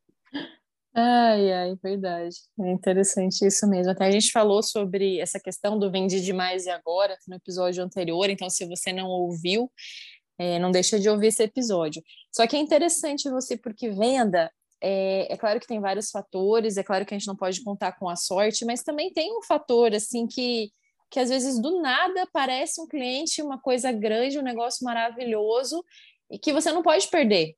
Ai, 0.93 1.51
ai, 1.53 1.75
verdade. 1.81 2.35
É 2.59 2.71
interessante 2.71 3.45
isso 3.45 3.67
mesmo. 3.67 3.91
Até 3.91 4.05
a 4.05 4.11
gente 4.11 4.31
falou 4.31 4.61
sobre 4.61 5.19
essa 5.19 5.39
questão 5.39 5.79
do 5.79 5.89
vendi 5.89 6.19
demais 6.21 6.65
e 6.65 6.69
agora 6.69 7.17
no 7.27 7.35
episódio 7.35 7.83
anterior, 7.83 8.29
então 8.29 8.49
se 8.49 8.65
você 8.65 8.91
não 8.91 9.07
ouviu, 9.07 9.71
é, 10.37 10.59
não 10.59 10.71
deixa 10.71 10.99
de 10.99 11.09
ouvir 11.09 11.27
esse 11.27 11.43
episódio. 11.43 12.03
Só 12.31 12.45
que 12.45 12.57
é 12.57 12.59
interessante 12.59 13.29
você, 13.29 13.55
porque 13.55 13.89
venda, 13.89 14.51
é, 14.81 15.31
é, 15.31 15.37
claro 15.37 15.59
que 15.61 15.67
tem 15.67 15.79
vários 15.79 16.09
fatores, 16.11 16.75
é 16.77 16.83
claro 16.83 17.05
que 17.05 17.13
a 17.13 17.17
gente 17.17 17.27
não 17.27 17.37
pode 17.37 17.63
contar 17.63 17.93
com 17.93 18.09
a 18.09 18.15
sorte, 18.17 18.65
mas 18.65 18.83
também 18.83 19.13
tem 19.13 19.37
um 19.37 19.43
fator, 19.43 19.93
assim, 19.95 20.27
que, 20.27 20.71
que 21.09 21.19
às 21.19 21.29
vezes 21.29 21.61
do 21.61 21.81
nada 21.81 22.27
parece 22.33 22.81
um 22.81 22.87
cliente 22.87 23.41
uma 23.41 23.59
coisa 23.61 23.91
grande, 23.93 24.39
um 24.39 24.43
negócio 24.43 24.83
maravilhoso, 24.83 25.83
e 26.29 26.39
que 26.39 26.51
você 26.51 26.71
não 26.71 26.81
pode 26.81 27.07
perder. 27.09 27.55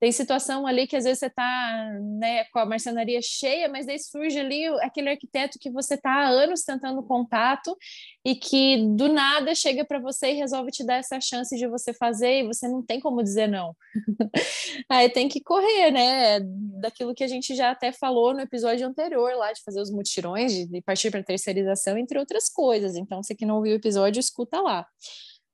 Tem 0.00 0.12
situação 0.12 0.66
ali 0.66 0.86
que 0.86 0.96
às 0.96 1.04
vezes 1.04 1.18
você 1.18 1.26
está 1.26 1.98
né, 2.18 2.44
com 2.52 2.58
a 2.58 2.66
marcenaria 2.66 3.20
cheia, 3.22 3.68
mas 3.68 3.86
daí 3.86 3.98
surge 3.98 4.38
ali 4.38 4.66
aquele 4.80 5.10
arquiteto 5.10 5.58
que 5.60 5.70
você 5.70 5.94
está 5.94 6.10
há 6.10 6.28
anos 6.28 6.62
tentando 6.62 7.02
contato 7.02 7.76
e 8.24 8.36
que 8.36 8.86
do 8.96 9.08
nada 9.08 9.54
chega 9.54 9.84
para 9.84 9.98
você 9.98 10.30
e 10.30 10.34
resolve 10.34 10.70
te 10.70 10.84
dar 10.84 10.96
essa 10.96 11.20
chance 11.20 11.56
de 11.56 11.66
você 11.66 11.92
fazer 11.92 12.42
e 12.42 12.46
você 12.46 12.68
não 12.68 12.82
tem 12.82 13.00
como 13.00 13.22
dizer 13.22 13.48
não. 13.48 13.74
Aí 14.88 15.08
tem 15.08 15.28
que 15.28 15.40
correr, 15.40 15.90
né? 15.90 16.40
Daquilo 16.80 17.14
que 17.14 17.24
a 17.24 17.28
gente 17.28 17.54
já 17.54 17.70
até 17.70 17.90
falou 17.92 18.32
no 18.32 18.40
episódio 18.40 18.86
anterior 18.86 19.34
lá, 19.34 19.52
de 19.52 19.62
fazer 19.62 19.80
os 19.80 19.90
mutirões, 19.90 20.52
de 20.52 20.82
partir 20.82 21.10
para 21.10 21.22
terceirização, 21.22 21.98
entre 21.98 22.18
outras 22.18 22.48
coisas. 22.48 22.96
Então, 22.96 23.22
você 23.22 23.34
que 23.34 23.46
não 23.46 23.56
ouviu 23.56 23.72
o 23.72 23.76
episódio, 23.76 24.20
escuta 24.20 24.60
lá. 24.60 24.86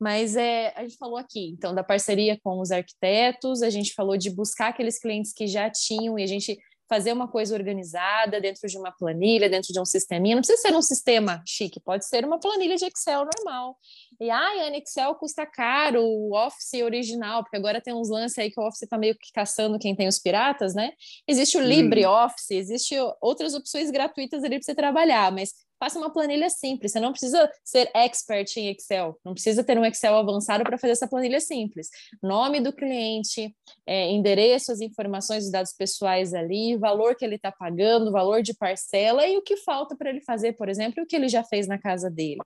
Mas 0.01 0.37
é, 0.37 0.73
a 0.77 0.83
gente 0.83 0.97
falou 0.97 1.17
aqui, 1.17 1.49
então, 1.49 1.75
da 1.75 1.85
parceria 1.85 2.39
com 2.43 2.61
os 2.61 2.71
arquitetos, 2.71 3.63
a 3.63 3.71
gente 3.71 3.95
falou 3.95 4.17
de 4.17 4.31
buscar 4.31 4.69
aqueles 4.69 4.99
clientes 4.99 5.33
que 5.33 5.47
já 5.47 5.71
tinham 5.71 6.19
e 6.19 6.23
a 6.23 6.27
gente 6.27 6.59
fazer 6.89 7.13
uma 7.13 7.27
coisa 7.27 7.55
organizada 7.55 8.41
dentro 8.41 8.69
de 8.69 8.77
uma 8.77 8.93
planilha, 8.93 9.49
dentro 9.49 9.73
de 9.73 9.81
um 9.81 9.85
sisteminha. 9.85 10.37
Não 10.37 10.43
precisa 10.43 10.61
ser 10.61 10.75
um 10.75 10.83
sistema 10.83 11.43
chique, 11.47 11.81
pode 11.81 12.07
ser 12.07 12.25
uma 12.25 12.39
planilha 12.39 12.77
de 12.77 12.85
Excel 12.85 13.25
normal. 13.25 13.77
E, 14.21 14.31
ai, 14.31 14.61
ah, 14.61 14.77
Excel 14.79 15.15
custa 15.15 15.47
caro, 15.47 16.03
o 16.03 16.37
Office 16.37 16.83
original, 16.83 17.43
porque 17.43 17.57
agora 17.57 17.81
tem 17.81 17.95
uns 17.95 18.11
lances 18.11 18.39
aí 18.39 18.51
que 18.51 18.61
o 18.61 18.67
Office 18.67 18.83
está 18.83 18.99
meio 18.99 19.17
que 19.17 19.33
caçando 19.33 19.79
quem 19.79 19.97
tem 19.97 20.07
os 20.07 20.19
piratas, 20.19 20.75
né? 20.75 20.93
Existe 21.27 21.57
o 21.57 21.61
hum. 21.61 21.65
LibreOffice, 21.65 22.55
existe 22.55 22.95
outras 23.21 23.55
opções 23.55 23.91
gratuitas 23.91 24.45
ali 24.45 24.57
para 24.57 24.65
você 24.65 24.75
trabalhar, 24.75 25.33
mas 25.33 25.55
faça 25.85 25.99
uma 25.99 26.11
planilha 26.11 26.49
simples. 26.49 26.93
Você 26.93 27.01
não 27.01 27.11
precisa 27.13 27.51
ser 27.63 27.91
expert 27.95 28.57
em 28.57 28.71
Excel, 28.71 29.21
não 29.23 29.35
precisa 29.35 29.63
ter 29.63 29.79
um 29.79 29.85
Excel 29.85 30.17
avançado 30.17 30.65
para 30.65 30.79
fazer 30.79 30.93
essa 30.93 31.07
planilha 31.07 31.41
simples. 31.41 31.91
Nome 32.23 32.59
do 32.59 32.73
cliente, 32.73 33.55
é, 33.87 34.11
endereço, 34.11 34.73
as 34.73 34.81
informações, 34.81 35.45
os 35.45 35.51
dados 35.51 35.75
pessoais 35.75 36.33
ali, 36.33 36.75
valor 36.77 37.15
que 37.15 37.25
ele 37.25 37.35
está 37.35 37.53
pagando, 37.53 38.11
valor 38.11 38.41
de 38.41 38.55
parcela 38.55 39.27
e 39.27 39.37
o 39.37 39.43
que 39.43 39.59
falta 39.59 39.95
para 39.95 40.09
ele 40.09 40.23
fazer, 40.23 40.55
por 40.55 40.71
exemplo, 40.71 41.03
o 41.03 41.07
que 41.07 41.15
ele 41.15 41.29
já 41.29 41.45
fez 41.45 41.67
na 41.67 41.79
casa 41.79 42.11
dele. 42.11 42.41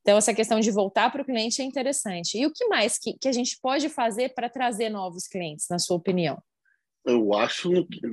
Então, 0.00 0.16
essa 0.16 0.32
questão 0.32 0.60
de 0.60 0.70
voltar 0.70 1.10
para 1.10 1.22
o 1.22 1.24
cliente 1.24 1.60
é 1.60 1.64
interessante. 1.64 2.38
E 2.38 2.46
o 2.46 2.52
que 2.52 2.66
mais 2.68 2.96
que, 2.96 3.14
que 3.18 3.26
a 3.26 3.32
gente 3.32 3.58
pode 3.60 3.88
fazer 3.88 4.34
para 4.34 4.48
trazer 4.48 4.88
novos 4.88 5.26
clientes, 5.26 5.66
na 5.68 5.80
sua 5.80 5.96
opinião? 5.96 6.40
Eu 7.04 7.34
acho, 7.34 7.70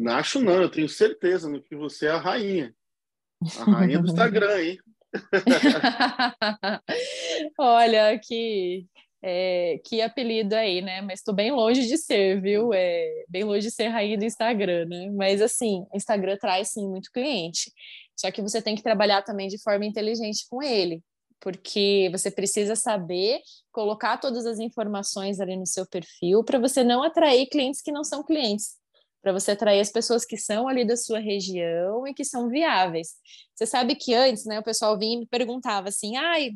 acho 0.09 0.41
não, 0.41 0.61
eu 0.61 0.69
tenho 0.69 0.89
certeza 0.89 1.47
no 1.47 1.61
que 1.61 1.75
você 1.75 2.07
é 2.07 2.09
a 2.09 2.17
rainha. 2.17 2.75
A 3.59 3.71
rainha 3.71 3.99
do 3.99 4.07
Instagram, 4.07 4.61
hein? 4.61 4.77
Olha, 7.57 8.19
que, 8.19 8.85
é, 9.21 9.79
que 9.83 10.01
apelido 10.01 10.55
aí, 10.55 10.81
né? 10.81 11.01
Mas 11.01 11.19
estou 11.19 11.33
bem 11.33 11.51
longe 11.51 11.87
de 11.87 11.97
ser, 11.97 12.41
viu? 12.41 12.71
É, 12.73 13.25
bem 13.27 13.43
longe 13.43 13.67
de 13.67 13.71
ser 13.71 13.87
rainha 13.87 14.17
do 14.17 14.25
Instagram, 14.25 14.85
né? 14.85 15.09
Mas 15.11 15.41
assim, 15.41 15.85
Instagram 15.93 16.37
traz 16.37 16.69
sim 16.69 16.87
muito 16.87 17.11
cliente. 17.11 17.71
Só 18.15 18.29
que 18.31 18.41
você 18.41 18.61
tem 18.61 18.75
que 18.75 18.83
trabalhar 18.83 19.23
também 19.23 19.47
de 19.47 19.57
forma 19.57 19.85
inteligente 19.85 20.45
com 20.47 20.61
ele, 20.61 21.01
porque 21.39 22.09
você 22.11 22.29
precisa 22.29 22.75
saber 22.75 23.39
colocar 23.71 24.17
todas 24.17 24.45
as 24.45 24.59
informações 24.59 25.39
ali 25.39 25.57
no 25.57 25.65
seu 25.65 25.87
perfil 25.87 26.43
para 26.43 26.59
você 26.59 26.83
não 26.83 27.01
atrair 27.01 27.47
clientes 27.47 27.81
que 27.81 27.91
não 27.91 28.03
são 28.03 28.23
clientes 28.23 28.80
para 29.21 29.31
você 29.31 29.51
atrair 29.51 29.79
as 29.79 29.91
pessoas 29.91 30.25
que 30.25 30.37
são 30.37 30.67
ali 30.67 30.85
da 30.85 30.97
sua 30.97 31.19
região 31.19 32.07
e 32.07 32.13
que 32.13 32.23
são 32.25 32.49
viáveis. 32.49 33.09
Você 33.55 33.65
sabe 33.65 33.95
que 33.95 34.13
antes, 34.13 34.45
né, 34.45 34.59
o 34.59 34.63
pessoal 34.63 34.97
vinha 34.97 35.15
e 35.15 35.19
me 35.19 35.27
perguntava 35.27 35.89
assim, 35.89 36.17
ai, 36.17 36.51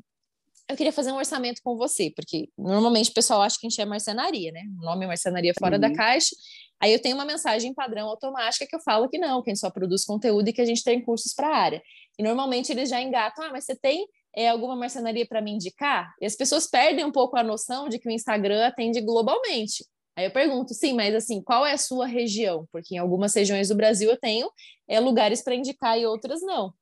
eu 0.67 0.75
queria 0.75 0.91
fazer 0.91 1.11
um 1.11 1.17
orçamento 1.17 1.61
com 1.63 1.77
você, 1.77 2.11
porque 2.15 2.49
normalmente 2.57 3.11
o 3.11 3.13
pessoal 3.13 3.41
acha 3.41 3.57
que 3.59 3.67
a 3.67 3.69
gente 3.69 3.79
é 3.79 3.85
marcenaria, 3.85 4.51
né? 4.51 4.63
O 4.81 4.85
nome 4.85 5.05
é 5.05 5.07
marcenaria 5.07 5.53
fora 5.59 5.75
uhum. 5.75 5.81
da 5.81 5.93
caixa. 5.93 6.35
Aí 6.81 6.91
eu 6.91 6.99
tenho 6.99 7.15
uma 7.15 7.25
mensagem 7.25 7.73
padrão 7.73 8.07
automática 8.07 8.65
que 8.67 8.75
eu 8.75 8.81
falo 8.81 9.07
que 9.07 9.17
não, 9.19 9.41
que 9.43 9.51
a 9.51 9.53
gente 9.53 9.61
só 9.61 9.69
produz 9.69 10.03
conteúdo 10.03 10.49
e 10.49 10.53
que 10.53 10.61
a 10.61 10.65
gente 10.65 10.83
tem 10.83 11.01
cursos 11.03 11.33
para 11.33 11.47
a 11.47 11.55
área. 11.55 11.83
E 12.17 12.23
normalmente 12.23 12.71
eles 12.71 12.89
já 12.89 12.99
engatam, 12.99 13.45
ah, 13.45 13.51
mas 13.51 13.65
você 13.65 13.75
tem 13.75 14.07
é, 14.35 14.49
alguma 14.49 14.75
marcenaria 14.75 15.25
para 15.25 15.41
me 15.41 15.51
indicar? 15.51 16.13
E 16.19 16.25
as 16.25 16.35
pessoas 16.35 16.67
perdem 16.67 17.05
um 17.05 17.11
pouco 17.11 17.37
a 17.37 17.43
noção 17.43 17.87
de 17.87 17.99
que 17.99 18.09
o 18.09 18.11
Instagram 18.11 18.65
atende 18.65 18.99
globalmente. 19.01 19.85
Aí 20.17 20.25
eu 20.25 20.31
pergunto, 20.31 20.73
sim, 20.73 20.93
mas 20.93 21.13
assim, 21.13 21.41
qual 21.41 21.65
é 21.65 21.73
a 21.73 21.77
sua 21.77 22.07
região? 22.07 22.67
Porque 22.71 22.95
em 22.95 22.97
algumas 22.97 23.33
regiões 23.33 23.67
do 23.67 23.75
Brasil 23.75 24.09
eu 24.09 24.17
tenho 24.17 24.49
é, 24.87 24.99
lugares 24.99 25.43
para 25.43 25.55
indicar 25.55 25.99
e 25.99 26.05
outras 26.05 26.41
não. 26.41 26.73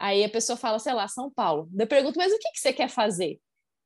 Aí 0.00 0.22
a 0.24 0.28
pessoa 0.28 0.56
fala, 0.56 0.78
sei 0.78 0.92
lá, 0.92 1.08
São 1.08 1.30
Paulo. 1.30 1.68
Eu 1.78 1.86
pergunto, 1.86 2.18
mas 2.18 2.32
o 2.32 2.38
que, 2.38 2.50
que 2.52 2.60
você 2.60 2.72
quer 2.72 2.88
fazer? 2.88 3.38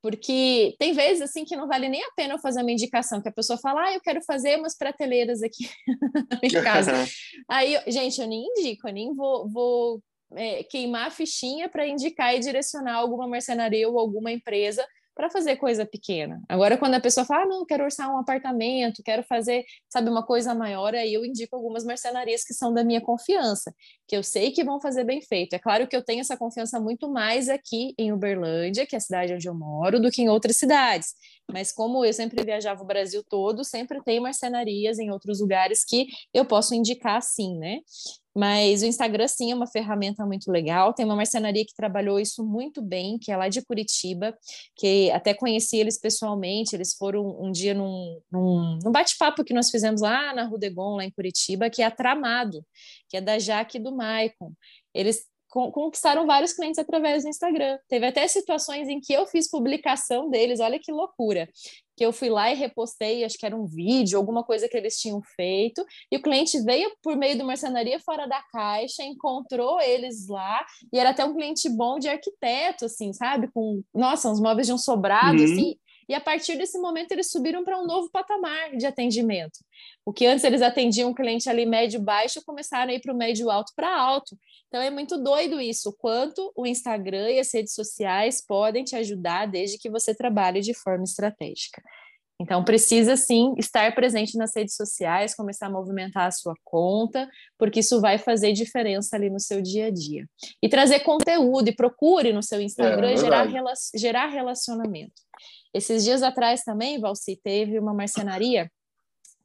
Porque 0.03 0.77
tem 0.79 0.93
vezes 0.93 1.23
assim 1.23 1.45
que 1.45 1.57
não 1.57 1.67
vale 1.67 1.89
nem 1.89 2.03
a 2.03 2.11
pena 2.17 2.35
eu 2.35 2.39
fazer 2.39 2.63
uma 2.63 2.71
indicação, 2.71 3.21
que 3.21 3.29
a 3.29 3.33
pessoa 3.33 3.59
fala, 3.59 3.85
ah, 3.85 3.95
eu 3.95 4.01
quero 4.01 4.23
fazer 4.23 4.57
umas 4.59 4.77
prateleiras 4.77 5.43
aqui 5.43 5.69
em 6.43 6.51
casa. 6.51 6.93
Aí, 7.49 7.81
gente, 7.89 8.21
eu 8.21 8.27
nem 8.27 8.45
indico, 8.45 8.89
eu 8.89 8.93
nem 8.93 9.15
vou, 9.15 9.49
vou 9.49 10.03
é, 10.35 10.63
queimar 10.63 11.09
a 11.09 11.11
fichinha 11.11 11.69
para 11.69 11.87
indicar 11.87 12.35
e 12.35 12.41
direcionar 12.41 12.95
alguma 12.95 13.27
marcenaria 13.27 13.89
ou 13.89 13.99
alguma 13.99 14.31
empresa 14.31 14.87
para 15.19 15.29
fazer 15.29 15.57
coisa 15.57 15.85
pequena. 15.85 16.41
Agora, 16.49 16.79
quando 16.79 16.95
a 16.95 17.01
pessoa 17.01 17.27
fala, 17.27 17.43
ah, 17.43 17.47
não, 17.47 17.67
quero 17.67 17.83
orçar 17.83 18.09
um 18.09 18.19
apartamento, 18.19 19.03
quero 19.03 19.25
fazer, 19.25 19.65
sabe, 19.89 20.09
uma 20.09 20.25
coisa 20.25 20.55
maior, 20.55 20.95
aí 20.95 21.13
eu 21.13 21.25
indico 21.25 21.57
algumas 21.57 21.83
marcenarias 21.85 22.45
que 22.45 22.55
são 22.55 22.73
da 22.73 22.85
minha 22.85 23.01
confiança, 23.01 23.75
que 24.07 24.17
eu 24.17 24.23
sei 24.23 24.53
que 24.53 24.63
vão 24.63 24.81
fazer 24.81 25.03
bem 25.03 25.21
feito. 25.21 25.55
É 25.55 25.59
claro 25.59 25.89
que 25.89 25.97
eu 25.97 26.05
tenho 26.05 26.21
essa 26.21 26.37
confiança 26.37 26.79
muito 26.79 27.11
mais 27.11 27.49
aqui 27.49 27.95
em 27.99 28.13
Uberlândia, 28.13 28.87
que 28.87 28.95
é 28.95 28.99
a 28.99 29.01
cidade 29.01 29.35
onde 29.35 29.49
eu 29.49 29.55
moro, 29.57 29.99
do 29.99 30.09
que 30.09 30.23
em 30.23 30.29
outras 30.29 30.55
cidades. 30.57 31.15
Mas 31.51 31.73
como 31.73 32.05
eu 32.05 32.13
sempre 32.13 32.45
viajava 32.45 32.81
o 32.81 32.87
Brasil 32.87 33.25
todo, 33.29 33.65
sempre 33.65 34.01
tem 34.05 34.21
marcenarias 34.21 35.01
em 35.01 35.11
outros 35.11 35.41
lugares 35.41 35.85
que 35.85 36.07
eu 36.33 36.45
posso 36.45 36.77
indicar 36.77 37.21
sim, 37.23 37.59
né? 37.59 37.81
Mas 38.39 38.83
o 38.83 38.87
Instagram, 38.87 39.27
sim, 39.27 39.51
é 39.51 39.55
uma 39.55 39.67
ferramenta 39.67 40.25
muito 40.25 40.49
legal. 40.49 40.95
Tem 40.95 41.05
uma 41.05 41.17
marcenaria 41.17 41.67
que 41.67 41.75
trabalhou 41.75 42.21
isso 42.21 42.47
muito 42.47 42.81
bem, 42.81 43.19
que 43.19 43.33
é 43.33 43.37
lá 43.37 43.49
de 43.49 43.61
Curitiba, 43.61 44.33
que 44.77 45.11
até 45.11 45.35
conheci 45.35 45.77
eles 45.77 45.99
pessoalmente. 45.99 46.73
Eles 46.77 46.95
foram 46.95 47.37
um 47.43 47.51
dia 47.51 47.75
num, 47.75 48.21
num, 48.31 48.79
num 48.85 48.93
bate-papo 48.93 49.43
que 49.43 49.53
nós 49.53 49.71
fizemos 49.73 50.03
lá 50.03 50.33
na 50.33 50.45
Rudegon, 50.45 50.99
lá 50.99 51.05
em 51.05 51.11
Curitiba, 51.11 51.69
que 51.69 51.83
é 51.83 51.87
a 51.87 51.91
Tramado, 51.91 52.65
que 53.09 53.17
é 53.17 53.21
da 53.21 53.41
Jaque 53.41 53.79
e 53.79 53.83
do 53.83 53.91
Maicon. 53.91 54.53
Eles 54.95 55.27
conquistaram 55.49 56.27
vários 56.27 56.53
clientes 56.53 56.79
através 56.79 57.23
do 57.23 57.29
Instagram. 57.29 57.79
Teve 57.89 58.07
até 58.07 58.27
situações 58.29 58.89
em 58.89 59.01
que 59.01 59.13
eu 59.13 59.27
fiz 59.27 59.51
publicação 59.51 60.29
deles, 60.31 60.61
olha 60.61 60.79
que 60.79 60.93
loucura 60.93 61.49
que 61.99 62.07
eu 62.07 62.13
fui 62.13 62.31
lá 62.31 62.51
e 62.51 62.55
repostei, 62.55 63.25
acho 63.25 63.37
que 63.37 63.45
era 63.45 63.57
um 63.57 63.67
vídeo, 63.67 64.17
alguma 64.17 64.45
coisa 64.45 64.69
que 64.69 64.77
eles 64.77 65.01
tinham 65.01 65.21
feito, 65.35 65.85
e 66.13 66.17
o 66.17 66.23
cliente 66.23 66.63
veio 66.63 66.89
por 67.03 67.17
meio 67.17 67.37
do 67.37 67.45
Marcenaria 67.45 67.99
Fora 67.99 68.27
da 68.29 68.41
Caixa, 68.53 69.03
encontrou 69.03 69.81
eles 69.81 70.29
lá, 70.29 70.65
e 70.93 70.99
era 70.99 71.11
até 71.11 71.25
um 71.25 71.35
cliente 71.35 71.69
bom 71.69 71.99
de 71.99 72.09
arquiteto, 72.09 72.85
assim, 72.85 73.13
sabe? 73.13 73.51
Com, 73.53 73.83
nossa, 73.93 74.31
uns 74.31 74.41
móveis 74.41 74.69
de 74.69 74.73
um 74.73 74.79
sobrado, 74.79 75.39
uhum. 75.39 75.45
assim, 75.45 75.77
e 76.09 76.15
a 76.15 76.21
partir 76.21 76.57
desse 76.57 76.79
momento 76.79 77.13
eles 77.13 77.31
subiram 77.31 77.63
para 77.63 77.79
um 77.79 77.87
novo 77.87 78.11
patamar 78.11 78.77
de 78.77 78.87
atendimento. 78.87 79.59
O 80.05 80.13
que 80.13 80.27
antes 80.27 80.45
eles 80.45 80.63
atendiam 80.63 81.11
um 81.11 81.15
cliente 81.15 81.49
ali 81.49 81.67
médio 81.67 82.01
baixo, 82.01 82.43
começaram 82.45 82.91
a 82.91 82.95
ir 82.95 83.01
para 83.01 83.13
o 83.13 83.17
médio 83.17 83.51
alto 83.51 83.73
para 83.77 83.95
alto. 83.95 84.39
Então 84.69 84.81
é 84.81 84.91
muito 84.91 85.19
doido 85.19 85.61
isso, 85.61 85.95
quanto 85.99 86.53
o 86.57 86.67
Instagram 86.67 87.31
e 87.31 87.39
as 87.39 87.53
redes 87.53 87.75
sociais 87.75 88.45
podem 88.45 88.85
te 88.85 88.97
ajudar 88.97 89.47
desde 89.47 89.79
que 89.79 89.91
você 89.91 90.15
trabalhe 90.15 90.61
de 90.61 90.75
forma 90.75 91.05
estratégica. 91.05 91.83
Então, 92.41 92.63
precisa 92.63 93.17
sim 93.17 93.53
estar 93.59 93.93
presente 93.97 94.39
nas 94.39 94.55
redes 94.55 94.77
sociais, 94.77 95.35
começar 95.35 95.67
a 95.67 95.71
movimentar 95.71 96.27
a 96.29 96.31
sua 96.31 96.55
conta, 96.63 97.29
porque 97.59 97.81
isso 97.81 98.01
vai 98.01 98.17
fazer 98.17 98.53
diferença 98.53 99.17
ali 99.17 99.29
no 99.29 99.41
seu 99.41 99.61
dia 99.61 99.87
a 99.87 99.91
dia. 99.91 100.25
E 100.63 100.69
trazer 100.69 101.01
conteúdo, 101.01 101.69
e 101.69 101.75
procure 101.75 102.33
no 102.33 102.43
seu 102.43 102.61
Instagram 102.61 103.11
é, 103.11 103.17
gerar, 103.17 103.43
rela 103.43 103.73
gerar 103.93 104.27
relacionamento. 104.29 105.21
Esses 105.79 106.05
dias 106.05 106.25
atrás 106.25 106.65
também, 106.65 107.01
Valci, 107.01 107.37
teve 107.37 107.79
uma 107.79 107.95
marcenaria 107.95 108.69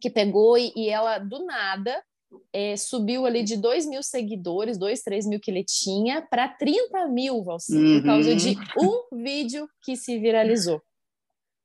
que 0.02 0.10
pegou 0.10 0.58
e, 0.58 0.74
e 0.76 0.90
ela, 0.90 1.20
do 1.20 1.46
nada, 1.46 2.04
é, 2.52 2.76
subiu 2.76 3.28
ali 3.28 3.44
de 3.44 3.56
2 3.56 3.86
mil 3.86 4.02
seguidores, 4.02 4.76
2, 4.80 5.02
3 5.04 5.28
mil 5.28 5.40
que 5.40 5.52
ele 5.52 5.64
tinha, 5.64 6.24
para 6.24 6.48
30 6.48 7.08
mil, 7.10 7.44
Valci, 7.44 7.78
uhum. 7.78 8.00
por 8.00 8.06
causa 8.08 8.36
de 8.36 8.58
um 8.80 9.16
vídeo 9.16 9.70
que 9.84 9.96
se 9.96 10.18
viralizou. 10.18 10.82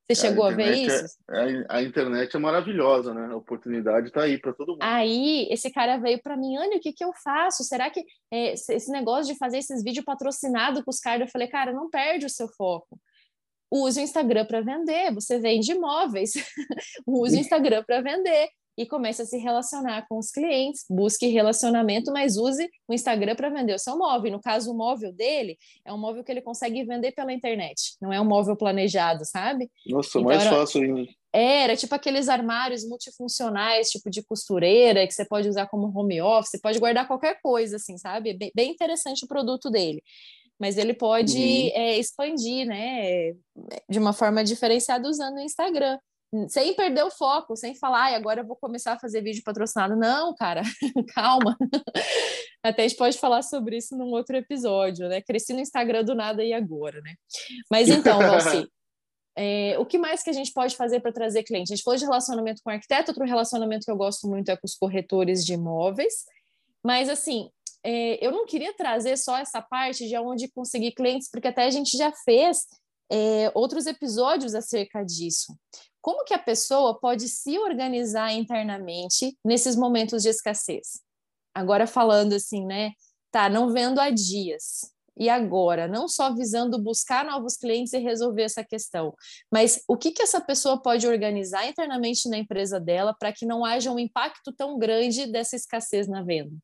Você 0.07 0.27
chegou 0.27 0.45
a, 0.45 0.53
a 0.53 0.55
ver 0.55 0.69
é, 0.69 0.77
isso? 0.77 1.19
É, 1.31 1.67
a, 1.69 1.83
internet 1.83 2.35
é 2.35 2.39
maravilhosa, 2.39 3.15
né? 3.15 3.27
A 3.33 3.37
oportunidade 3.37 4.09
está 4.09 4.23
aí 4.23 4.39
para 4.39 4.53
todo 4.53 4.73
mundo. 4.73 4.83
Aí, 4.83 5.49
esse 5.51 5.71
cara 5.71 5.97
veio 5.97 6.21
para 6.23 6.37
mim, 6.37 6.57
Anny, 6.57 6.77
o 6.77 6.81
que, 6.81 6.93
que 6.93 7.05
eu 7.05 7.13
faço? 7.25 7.65
Será 7.65 7.89
que 7.89 8.05
é, 8.31 8.53
esse 8.53 8.91
negócio 8.91 9.33
de 9.33 9.39
fazer 9.39 9.59
esses 9.59 9.83
vídeos 9.83 10.05
patrocinados 10.05 10.83
com 10.83 10.91
os 10.91 11.01
caras? 11.01 11.23
Eu 11.23 11.33
falei, 11.33 11.49
cara, 11.49 11.73
não 11.73 11.89
perde 11.89 12.27
o 12.27 12.31
seu 12.31 12.49
foco. 12.49 12.99
Use 13.71 14.01
o 14.01 14.03
Instagram 14.03 14.47
para 14.47 14.61
vender. 14.61 15.13
Você 15.15 15.39
vende 15.39 15.73
imóveis. 15.73 16.33
Use 17.07 17.37
o 17.37 17.41
Instagram 17.41 17.85
para 17.85 18.01
vender 18.01 18.49
e 18.79 18.87
comece 18.87 19.23
a 19.23 19.27
se 19.27 19.37
relacionar 19.37 20.07
com 20.09 20.19
os 20.19 20.31
clientes, 20.31 20.85
busque 20.89 21.27
relacionamento, 21.27 22.13
mas 22.13 22.37
use 22.37 22.71
o 22.87 22.95
Instagram 22.95 23.35
para 23.35 23.51
vender 23.51 23.75
o 23.75 23.79
seu 23.79 23.99
móvel. 23.99 24.31
No 24.31 24.41
caso, 24.41 24.71
o 24.71 24.77
móvel 24.77 25.13
dele 25.13 25.59
é 25.85 25.93
um 25.93 25.99
móvel 25.99 26.23
que 26.23 26.31
ele 26.31 26.41
consegue 26.41 26.85
vender 26.85 27.11
pela 27.11 27.33
internet, 27.33 27.97
não 28.01 28.13
é 28.13 28.21
um 28.21 28.25
móvel 28.25 28.57
planejado, 28.57 29.25
sabe? 29.25 29.69
Nossa, 29.85 30.11
então, 30.11 30.23
mais 30.23 30.43
era, 30.43 30.57
fácil 30.57 30.83
ainda. 30.83 31.11
Era 31.33 31.77
tipo 31.77 31.93
aqueles 31.93 32.29
armários 32.29 32.89
multifuncionais, 32.89 33.91
tipo 33.91 34.09
de 34.09 34.23
costureira, 34.23 35.05
que 35.09 35.13
você 35.13 35.25
pode 35.25 35.49
usar 35.49 35.67
como 35.67 35.93
home 35.93 36.23
office, 36.23 36.53
você 36.53 36.61
pode 36.61 36.79
guardar 36.79 37.09
qualquer 37.09 37.41
coisa, 37.43 37.77
assim, 37.77 37.99
sabe? 37.99 38.33
Bem, 38.35 38.53
bem 38.55 38.71
interessante 38.71 39.25
o 39.25 39.29
produto 39.29 39.71
dele 39.71 40.05
mas 40.59 40.77
ele 40.77 40.95
pode 40.95 41.39
uhum. 41.39 41.71
é, 41.75 41.99
expandir, 41.99 42.67
né, 42.67 43.33
de 43.89 43.99
uma 43.99 44.13
forma 44.13 44.43
diferenciada 44.43 45.09
usando 45.09 45.37
o 45.37 45.41
Instagram 45.41 45.99
sem 46.49 46.75
perder 46.75 47.03
o 47.05 47.11
foco, 47.11 47.57
sem 47.57 47.75
falar, 47.75 48.15
agora 48.15 48.43
eu 48.43 48.47
vou 48.47 48.57
começar 48.57 48.93
a 48.93 48.99
fazer 48.99 49.23
vídeo 49.23 49.43
patrocinado. 49.43 49.97
Não, 49.97 50.35
cara, 50.35 50.63
calma. 51.15 51.57
Até 52.63 52.85
a 52.85 52.89
gente 52.89 52.99
pode 52.99 53.19
falar 53.19 53.43
sobre 53.43 53.79
isso 53.79 53.97
num 53.97 54.11
outro 54.11 54.37
episódio, 54.37 55.09
né? 55.09 55.23
Cresci 55.23 55.55
no 55.55 55.61
Instagram 55.61 56.05
do 56.05 56.15
nada 56.15 56.45
e 56.45 56.53
agora, 56.53 57.01
né? 57.01 57.15
Mas 57.71 57.89
então, 57.89 58.19
Valci, 58.19 58.69
é, 59.37 59.79
o 59.79 59.87
que 59.87 59.97
mais 59.97 60.23
que 60.23 60.29
a 60.29 60.35
gente 60.35 60.53
pode 60.53 60.77
fazer 60.77 61.01
para 61.01 61.13
trazer 61.13 61.45
cliente? 61.45 61.73
A 61.73 61.77
gente 61.77 61.85
falou 61.85 61.99
de 61.99 62.05
relacionamento 62.05 62.61
com 62.63 62.71
arquiteto, 62.71 63.11
outro 63.11 63.25
relacionamento 63.25 63.87
que 63.87 63.91
eu 63.91 63.97
gosto 63.97 64.29
muito 64.29 64.51
é 64.51 64.57
com 64.57 64.67
os 64.67 64.75
corretores 64.75 65.47
de 65.47 65.55
imóveis, 65.55 66.27
mas 66.85 67.09
assim, 67.09 67.49
é, 67.89 68.27
eu 68.27 68.31
não 68.31 68.45
queria 68.45 68.75
trazer 68.75 69.17
só 69.17 69.39
essa 69.39 69.63
parte 69.63 70.07
de 70.07 70.17
onde 70.19 70.49
conseguir 70.49 70.93
clientes, 70.93 71.31
porque 71.31 71.49
até 71.49 71.65
a 71.65 71.71
gente 71.71 71.97
já 71.97 72.13
fez 72.25 72.67
é, 73.11 73.51
outros 73.55 73.87
episódios 73.87 74.55
acerca 74.55 75.03
disso 75.03 75.55
como 76.01 76.25
que 76.25 76.35
a 76.35 76.39
pessoa 76.39 76.99
pode 76.99 77.29
se 77.29 77.59
organizar 77.59 78.33
internamente 78.33 79.37
nesses 79.45 79.77
momentos 79.77 80.23
de 80.23 80.31
escassez? 80.31 81.01
Agora 81.55 81.87
falando 81.87 82.35
assim, 82.35 82.65
né? 82.65 82.93
Tá, 83.31 83.49
não 83.49 83.73
vendo 83.73 84.01
há 84.01 84.09
dias. 84.09 84.91
E 85.19 85.29
agora, 85.29 85.89
não 85.89 86.09
só 86.09 86.33
visando 86.33 86.83
buscar 86.83 87.25
novos 87.25 87.57
clientes 87.57 87.93
e 87.93 87.99
resolver 87.99 88.45
essa 88.45 88.65
questão, 88.65 89.13
mas 89.53 89.83
o 89.89 89.97
que, 89.97 90.13
que 90.13 90.23
essa 90.23 90.41
pessoa 90.41 90.81
pode 90.81 91.07
organizar 91.07 91.67
internamente 91.67 92.27
na 92.29 92.39
empresa 92.39 92.79
dela 92.81 93.13
para 93.13 93.33
que 93.33 93.45
não 93.45 93.65
haja 93.65 93.91
um 93.91 93.99
impacto 93.99 94.51
tão 94.53 94.79
grande 94.79 95.27
dessa 95.27 95.57
escassez 95.57 96.07
na 96.07 96.23
venda? 96.23 96.57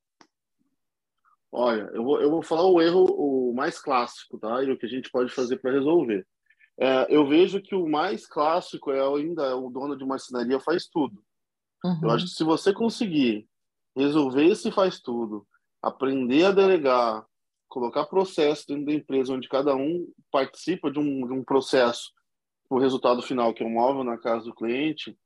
Olha, 1.56 1.88
eu 1.94 2.02
vou, 2.02 2.20
eu 2.20 2.30
vou 2.30 2.42
falar 2.42 2.66
o 2.66 2.82
erro 2.82 3.04
o 3.04 3.54
mais 3.54 3.78
clássico, 3.78 4.38
tá? 4.38 4.62
E 4.62 4.70
o 4.70 4.76
que 4.76 4.86
a 4.86 4.88
gente 4.88 5.10
pode 5.10 5.32
fazer 5.32 5.58
para 5.58 5.72
resolver. 5.72 6.26
É, 6.76 7.06
eu 7.08 7.24
vejo 7.26 7.62
que 7.62 7.74
o 7.74 7.88
mais 7.88 8.26
clássico 8.26 8.90
é 8.90 9.00
ainda 9.00 9.56
o 9.56 9.70
dono 9.70 9.96
de 9.96 10.04
marcenaria 10.04 10.58
faz 10.58 10.88
tudo. 10.88 11.22
Uhum. 11.84 12.00
Eu 12.02 12.10
acho 12.10 12.24
que 12.24 12.32
se 12.32 12.42
você 12.42 12.72
conseguir 12.72 13.46
resolver 13.96 14.46
esse 14.46 14.72
faz 14.72 15.00
tudo, 15.00 15.46
aprender 15.80 16.46
a 16.46 16.50
delegar, 16.50 17.24
colocar 17.68 18.06
processo 18.06 18.66
dentro 18.66 18.86
da 18.86 18.92
empresa 18.92 19.32
onde 19.32 19.48
cada 19.48 19.76
um 19.76 20.08
participa 20.32 20.90
de 20.90 20.98
um, 20.98 21.26
de 21.26 21.32
um 21.32 21.44
processo 21.44 22.10
o 22.68 22.78
resultado 22.78 23.22
final, 23.22 23.54
que 23.54 23.62
é 23.62 23.66
um 23.66 23.70
móvel 23.70 24.02
na 24.02 24.18
casa 24.18 24.46
do 24.46 24.54
cliente, 24.54 25.16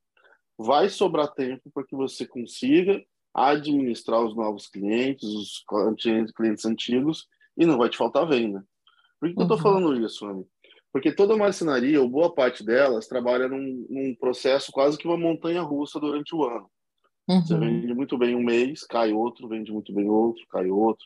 vai 0.58 0.88
sobrar 0.88 1.32
tempo 1.32 1.70
para 1.72 1.84
que 1.84 1.96
você 1.96 2.26
consiga 2.26 3.02
administrar 3.46 4.20
os 4.20 4.34
novos 4.36 4.66
clientes, 4.66 5.28
os 5.28 5.64
clientes 6.34 6.64
antigos, 6.64 7.26
e 7.56 7.66
não 7.66 7.78
vai 7.78 7.88
te 7.88 7.96
faltar 7.96 8.28
venda. 8.28 8.64
Por 9.20 9.28
que, 9.28 9.34
que 9.34 9.40
eu 9.40 9.44
estou 9.44 9.56
uhum. 9.56 9.62
falando 9.62 10.04
isso, 10.04 10.26
Anny? 10.26 10.46
Porque 10.92 11.12
toda 11.12 11.36
marcenaria, 11.36 12.00
ou 12.00 12.08
boa 12.08 12.34
parte 12.34 12.64
delas, 12.64 13.06
trabalha 13.06 13.48
num, 13.48 13.86
num 13.90 14.14
processo 14.14 14.72
quase 14.72 14.96
que 14.96 15.06
uma 15.06 15.16
montanha 15.16 15.60
russa 15.60 16.00
durante 16.00 16.34
o 16.34 16.44
ano. 16.44 16.70
Uhum. 17.28 17.42
Você 17.42 17.58
vende 17.58 17.94
muito 17.94 18.16
bem 18.16 18.34
um 18.34 18.42
mês, 18.42 18.84
cai 18.84 19.12
outro, 19.12 19.48
vende 19.48 19.70
muito 19.70 19.92
bem 19.92 20.08
outro, 20.08 20.42
cai 20.48 20.70
outro. 20.70 21.04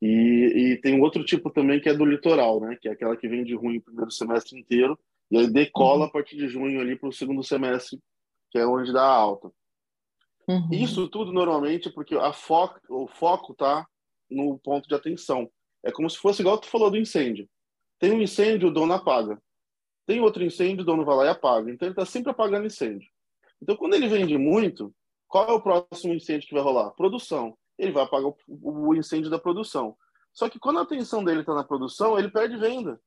E, 0.00 0.72
e 0.72 0.80
tem 0.80 1.00
outro 1.00 1.24
tipo 1.24 1.50
também 1.50 1.80
que 1.80 1.88
é 1.88 1.94
do 1.94 2.04
litoral, 2.04 2.60
né? 2.60 2.76
Que 2.80 2.88
é 2.88 2.92
aquela 2.92 3.16
que 3.16 3.28
vende 3.28 3.54
ruim 3.54 3.76
o 3.76 3.82
primeiro 3.82 4.10
semestre 4.10 4.58
inteiro 4.58 4.98
e 5.30 5.38
aí 5.38 5.46
decola 5.46 6.00
uhum. 6.00 6.04
a 6.04 6.10
partir 6.10 6.36
de 6.36 6.48
junho 6.48 6.80
ali 6.80 6.94
para 6.94 7.08
o 7.08 7.12
segundo 7.12 7.42
semestre, 7.42 7.98
que 8.50 8.58
é 8.58 8.66
onde 8.66 8.92
dá 8.92 9.02
alta. 9.02 9.50
Uhum. 10.48 10.68
Isso 10.72 11.08
tudo 11.08 11.32
normalmente 11.32 11.90
porque 11.90 12.14
a 12.14 12.32
foco, 12.32 12.80
o 12.88 13.06
foco 13.06 13.54
tá 13.54 13.86
no 14.30 14.58
ponto 14.58 14.88
de 14.88 14.94
atenção. 14.94 15.50
É 15.84 15.90
como 15.90 16.08
se 16.08 16.18
fosse 16.18 16.42
igual 16.42 16.58
tu 16.58 16.66
falou 16.66 16.90
do 16.90 16.96
incêndio. 16.96 17.48
Tem 17.98 18.12
um 18.12 18.20
incêndio, 18.20 18.68
o 18.68 18.72
dono 18.72 18.92
apaga. 18.94 19.40
Tem 20.06 20.20
outro 20.20 20.42
incêndio, 20.42 20.82
o 20.82 20.86
dono 20.86 21.04
vai 21.04 21.16
lá 21.16 21.24
e 21.26 21.28
apaga. 21.28 21.70
Então 21.70 21.86
ele 21.86 21.92
está 21.92 22.04
sempre 22.04 22.30
apagando 22.30 22.66
incêndio. 22.66 23.08
Então 23.60 23.76
quando 23.76 23.94
ele 23.94 24.08
vende 24.08 24.36
muito, 24.36 24.92
qual 25.28 25.48
é 25.48 25.52
o 25.52 25.62
próximo 25.62 26.12
incêndio 26.12 26.48
que 26.48 26.54
vai 26.54 26.62
rolar? 26.62 26.90
Produção. 26.90 27.56
Ele 27.78 27.92
vai 27.92 28.04
apagar 28.04 28.32
o, 28.48 28.94
incêndio 28.94 29.30
da 29.30 29.38
produção. 29.38 29.96
Só 30.32 30.48
que 30.48 30.58
quando 30.58 30.78
a 30.78 30.82
atenção 30.82 31.24
dele 31.24 31.40
está 31.40 31.54
na 31.54 31.64
produção, 31.64 32.18
ele 32.18 32.30
perde 32.30 32.56
venda. 32.56 33.00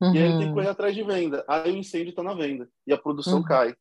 Uhum. 0.00 0.14
E 0.14 0.18
aí 0.18 0.24
ele 0.24 0.32
tem 0.32 0.40
que 0.40 0.46
uhum. 0.46 0.54
correr 0.54 0.68
atrás 0.68 0.94
de 0.94 1.02
venda. 1.02 1.44
Aí 1.48 1.72
o 1.72 1.76
incêndio 1.76 2.10
está 2.10 2.22
na 2.22 2.34
venda 2.34 2.68
e 2.86 2.92
a 2.92 2.98
produção 2.98 3.38
uhum. 3.38 3.44
cai. 3.44 3.74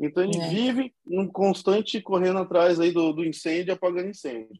Então 0.00 0.24
ele 0.24 0.38
é. 0.38 0.48
vive 0.48 0.94
um 1.06 1.28
constante 1.28 2.00
correndo 2.00 2.38
atrás 2.38 2.80
aí 2.80 2.90
do, 2.90 3.12
do 3.12 3.24
incêndio 3.24 3.74
apagando 3.74 4.08
incêndio. 4.08 4.58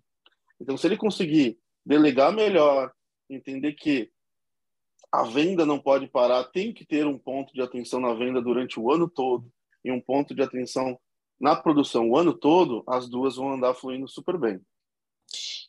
Então 0.61 0.77
se 0.77 0.87
ele 0.87 0.97
conseguir 0.97 1.59
delegar 1.85 2.33
melhor, 2.33 2.93
entender 3.29 3.73
que 3.73 4.11
a 5.11 5.25
venda 5.25 5.65
não 5.65 5.79
pode 5.79 6.07
parar, 6.07 6.45
tem 6.45 6.73
que 6.73 6.85
ter 6.85 7.07
um 7.07 7.19
ponto 7.19 7.53
de 7.53 7.63
atenção 7.63 7.99
na 7.99 8.15
venda 8.15 8.41
durante 8.41 8.79
o 8.79 8.93
ano 8.93 9.09
todo 9.09 9.51
e 9.85 9.91
um 9.91 10.01
ponto 10.01 10.35
de 10.35 10.43
atenção 10.43 10.99
na 11.41 11.57
produção 11.57 12.11
o 12.11 12.17
ano 12.17 12.35
todo, 12.35 12.85
as 12.87 13.09
duas 13.09 13.37
vão 13.37 13.55
andar 13.55 13.75
fluindo 13.75 14.07
super 14.07 14.39
bem. 14.39 14.61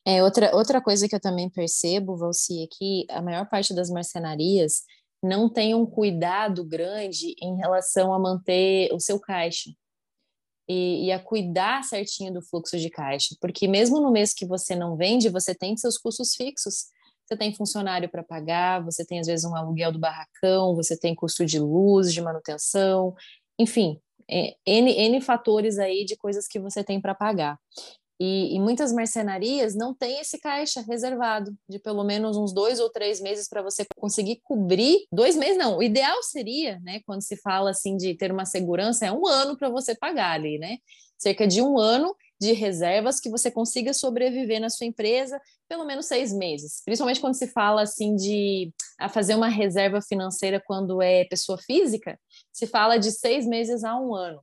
É, 0.05 0.21
outra, 0.23 0.53
outra 0.55 0.81
coisa 0.81 1.07
que 1.07 1.15
eu 1.15 1.19
também 1.19 1.49
percebo, 1.49 2.17
Valci, 2.17 2.63
é 2.63 2.67
que 2.67 3.05
a 3.09 3.21
maior 3.21 3.47
parte 3.47 3.73
das 3.73 3.89
marcenarias 3.89 4.83
não 5.21 5.49
tem 5.49 5.75
um 5.75 5.85
cuidado 5.85 6.63
grande 6.63 7.35
em 7.41 7.55
relação 7.57 8.13
a 8.13 8.19
manter 8.19 8.91
o 8.93 8.99
seu 8.99 9.19
caixa. 9.19 9.69
E, 10.69 11.07
e, 11.07 11.11
a 11.11 11.19
cuidar 11.19 11.83
certinho 11.83 12.31
do 12.31 12.41
fluxo 12.41 12.77
de 12.77 12.89
caixa, 12.89 13.35
porque 13.41 13.67
mesmo 13.67 13.99
no 13.99 14.11
mês 14.11 14.33
que 14.33 14.45
você 14.45 14.73
não 14.73 14.95
vende, 14.95 15.27
você 15.27 15.53
tem 15.53 15.75
seus 15.75 15.97
custos 15.97 16.33
fixos 16.33 16.85
você 17.31 17.37
tem 17.37 17.55
funcionário 17.55 18.09
para 18.09 18.23
pagar, 18.23 18.83
você 18.83 19.05
tem 19.05 19.21
às 19.21 19.27
vezes 19.27 19.45
um 19.45 19.55
aluguel 19.55 19.91
do 19.93 19.99
barracão, 19.99 20.75
você 20.75 20.97
tem 20.97 21.15
custo 21.15 21.45
de 21.45 21.59
luz, 21.59 22.13
de 22.13 22.21
manutenção, 22.21 23.15
enfim, 23.57 24.01
é, 24.29 24.55
N, 24.65 24.91
N 24.91 25.21
fatores 25.21 25.79
aí 25.79 26.03
de 26.03 26.17
coisas 26.17 26.45
que 26.45 26.59
você 26.59 26.83
tem 26.83 26.99
para 26.99 27.15
pagar. 27.15 27.57
E, 28.23 28.55
e, 28.55 28.59
muitas 28.59 28.93
marcenarias 28.93 29.73
não 29.73 29.95
têm 29.95 30.19
esse 30.19 30.37
caixa 30.37 30.79
reservado 30.87 31.57
de 31.67 31.79
pelo 31.79 32.03
menos 32.03 32.37
uns 32.37 32.53
dois 32.53 32.79
ou 32.79 32.87
três 32.87 33.19
meses 33.19 33.49
para 33.49 33.63
você 33.63 33.83
conseguir 33.95 34.39
cobrir. 34.43 35.07
Dois 35.11 35.35
meses 35.35 35.57
não, 35.57 35.79
o 35.79 35.81
ideal 35.81 36.21
seria, 36.21 36.79
né, 36.81 36.99
quando 37.03 37.23
se 37.23 37.35
fala 37.37 37.71
assim 37.71 37.97
de 37.97 38.13
ter 38.13 38.31
uma 38.31 38.45
segurança, 38.45 39.07
é 39.07 39.11
um 39.11 39.25
ano 39.25 39.57
para 39.57 39.69
você 39.69 39.95
pagar 39.95 40.33
ali, 40.33 40.59
né? 40.59 40.77
Cerca 41.17 41.47
de 41.47 41.63
um 41.63 41.79
ano 41.79 42.15
de 42.39 42.53
reservas 42.53 43.19
que 43.19 43.29
você 43.29 43.49
consiga 43.49 43.91
sobreviver 43.91 44.61
na 44.61 44.69
sua 44.69 44.85
empresa 44.85 45.41
pelo 45.67 45.83
menos 45.83 46.05
seis 46.05 46.31
meses. 46.31 46.83
Principalmente 46.85 47.21
quando 47.21 47.33
se 47.33 47.47
fala 47.47 47.81
assim 47.81 48.15
de 48.15 48.71
a 49.01 49.09
fazer 49.09 49.35
uma 49.35 49.47
reserva 49.47 49.99
financeira 50.01 50.61
quando 50.63 51.01
é 51.01 51.25
pessoa 51.25 51.57
física, 51.57 52.19
se 52.51 52.67
fala 52.67 52.97
de 52.97 53.11
seis 53.11 53.47
meses 53.47 53.83
a 53.83 53.99
um 53.99 54.13
ano. 54.13 54.39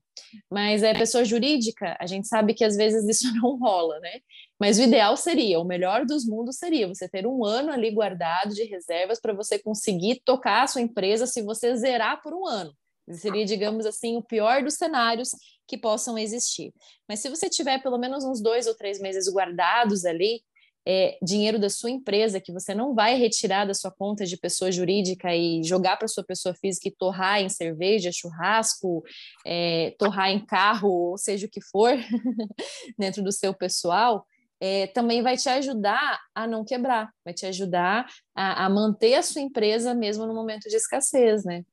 Mas 0.51 0.83
é 0.83 0.92
pessoa 0.92 1.25
jurídica, 1.25 1.96
a 2.00 2.06
gente 2.06 2.27
sabe 2.27 2.52
que 2.52 2.65
às 2.65 2.77
vezes 2.77 3.09
isso 3.09 3.33
não 3.40 3.56
rola, 3.56 3.98
né? 4.00 4.21
Mas 4.59 4.79
o 4.79 4.83
ideal 4.83 5.17
seria, 5.17 5.61
o 5.61 5.65
melhor 5.65 6.04
dos 6.04 6.27
mundos 6.27 6.56
seria 6.56 6.88
você 6.88 7.09
ter 7.09 7.27
um 7.27 7.44
ano 7.44 7.71
ali 7.71 7.90
guardado 7.92 8.52
de 8.52 8.65
reservas 8.65 9.21
para 9.21 9.33
você 9.33 9.59
conseguir 9.59 10.21
tocar 10.25 10.65
a 10.65 10.67
sua 10.67 10.81
empresa 10.81 11.27
se 11.27 11.40
você 11.42 11.77
zerar 11.77 12.21
por 12.21 12.35
um 12.35 12.46
ano. 12.46 12.75
Seria, 13.13 13.44
digamos 13.44 13.87
assim, 13.87 14.17
o 14.17 14.23
pior 14.23 14.63
dos 14.63 14.75
cenários 14.75 15.31
que 15.67 15.79
possam 15.79 16.19
existir. 16.19 16.75
Mas 17.09 17.21
se 17.21 17.29
você 17.29 17.48
tiver 17.48 17.83
pelo 17.83 17.98
menos 17.98 18.25
uns 18.25 18.42
dois 18.42 18.67
ou 18.67 18.75
três 18.75 19.00
meses 19.00 19.33
guardados 19.33 20.04
ali, 20.04 20.42
é, 20.91 21.19
dinheiro 21.23 21.59
da 21.59 21.69
sua 21.69 21.91
empresa 21.91 22.41
que 22.41 22.51
você 22.51 22.75
não 22.75 22.95
vai 22.95 23.15
retirar 23.15 23.67
da 23.67 23.75
sua 23.75 23.91
conta 23.91 24.25
de 24.25 24.39
pessoa 24.39 24.73
jurídica 24.73 25.37
e 25.37 25.63
jogar 25.63 25.99
para 25.99 26.09
sua 26.09 26.25
pessoa 26.25 26.55
física 26.55 26.89
e 26.89 26.97
torrar 26.97 27.43
em 27.43 27.51
cerveja, 27.51 28.11
churrasco, 28.11 29.05
é, 29.47 29.95
torrar 29.99 30.31
em 30.31 30.43
carro, 30.43 30.89
ou 30.89 31.19
seja 31.19 31.47
o 31.47 31.51
que 31.51 31.61
for, 31.61 31.93
dentro 32.99 33.23
do 33.23 33.31
seu 33.31 33.53
pessoal, 33.53 34.25
é, 34.59 34.87
também 34.87 35.21
vai 35.21 35.37
te 35.37 35.51
ajudar 35.51 36.19
a 36.35 36.47
não 36.47 36.65
quebrar, 36.65 37.13
vai 37.23 37.35
te 37.35 37.45
ajudar 37.45 38.07
a, 38.35 38.65
a, 38.65 38.71
manter 38.71 39.15
a 39.15 39.23
sua 39.23 39.43
empresa 39.43 39.95
mesmo 39.95 40.27
no 40.27 40.35
momento 40.35 40.71
de 40.71 40.77
escassez, 40.77 41.45
né? 41.45 41.67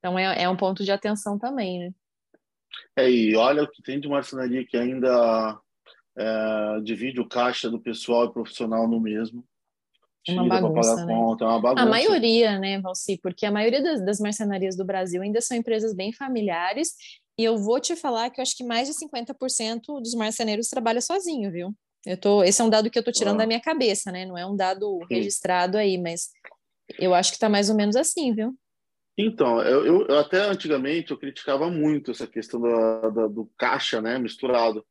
Então 0.00 0.18
é, 0.18 0.42
é 0.42 0.48
um 0.48 0.56
ponto 0.56 0.82
de 0.82 0.90
atenção 0.90 1.38
também, 1.38 1.78
né? 1.78 1.90
É, 2.96 3.08
e 3.08 3.36
olha 3.36 3.62
o 3.62 3.70
que 3.70 3.80
tem 3.80 4.00
de 4.00 4.08
marcenaria 4.08 4.66
que 4.66 4.76
ainda 4.76 5.60
é, 6.16 6.80
divide 6.82 7.20
o 7.20 7.28
caixa 7.28 7.70
do 7.70 7.80
pessoal 7.80 8.26
e 8.26 8.32
profissional 8.32 8.88
no 8.88 9.00
mesmo. 9.00 9.44
É 10.28 10.32
uma 10.32 10.48
bagunça, 10.48 11.06
né? 11.06 11.14
Conta, 11.14 11.44
é 11.44 11.48
uma 11.48 11.60
bagunça. 11.60 11.82
A 11.82 11.88
maioria, 11.88 12.58
né, 12.58 12.78
Valci? 12.80 13.18
Porque 13.22 13.46
a 13.46 13.50
maioria 13.50 13.82
das, 13.82 14.04
das 14.04 14.20
marcenarias 14.20 14.76
do 14.76 14.84
Brasil 14.84 15.22
ainda 15.22 15.40
são 15.40 15.56
empresas 15.56 15.94
bem 15.94 16.12
familiares 16.12 16.94
e 17.38 17.44
eu 17.44 17.56
vou 17.56 17.80
te 17.80 17.96
falar 17.96 18.28
que 18.30 18.38
eu 18.38 18.42
acho 18.42 18.56
que 18.56 18.64
mais 18.64 18.86
de 18.86 18.94
50% 18.94 20.00
dos 20.00 20.14
marceneiros 20.14 20.68
trabalham 20.68 21.00
sozinho, 21.00 21.50
viu? 21.50 21.74
Eu 22.06 22.16
tô, 22.16 22.42
esse 22.42 22.60
é 22.60 22.64
um 22.64 22.70
dado 22.70 22.90
que 22.90 22.98
eu 22.98 23.02
tô 23.02 23.12
tirando 23.12 23.36
ah. 23.36 23.38
da 23.38 23.46
minha 23.46 23.60
cabeça, 23.60 24.12
né? 24.12 24.26
Não 24.26 24.36
é 24.36 24.44
um 24.44 24.56
dado 24.56 24.98
Sim. 25.08 25.14
registrado 25.14 25.78
aí, 25.78 25.96
mas 25.96 26.30
eu 26.98 27.14
acho 27.14 27.30
que 27.30 27.36
está 27.36 27.48
mais 27.48 27.70
ou 27.70 27.76
menos 27.76 27.96
assim, 27.96 28.34
viu? 28.34 28.54
Então, 29.16 29.60
eu, 29.62 29.84
eu, 29.84 30.06
eu, 30.06 30.18
até 30.18 30.38
antigamente 30.40 31.10
eu 31.10 31.18
criticava 31.18 31.70
muito 31.70 32.10
essa 32.10 32.26
questão 32.26 32.60
da, 32.60 33.10
da, 33.10 33.26
do 33.26 33.50
caixa, 33.56 34.00
né, 34.00 34.18
misturado. 34.18 34.84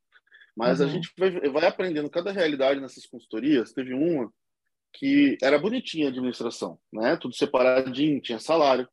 Mas 0.59 0.81
uhum. 0.81 0.87
a 0.87 0.89
gente 0.89 1.09
vai, 1.17 1.31
vai 1.31 1.65
aprendendo 1.65 2.09
cada 2.09 2.33
realidade 2.33 2.81
nessas 2.81 3.05
consultorias. 3.05 3.71
Teve 3.71 3.93
uma 3.93 4.29
que 4.93 5.37
era 5.41 5.57
bonitinha 5.57 6.07
a 6.07 6.09
administração, 6.09 6.77
né? 6.91 7.15
Tudo 7.15 7.33
separadinho, 7.33 8.19
tinha 8.19 8.39
salário. 8.39 8.85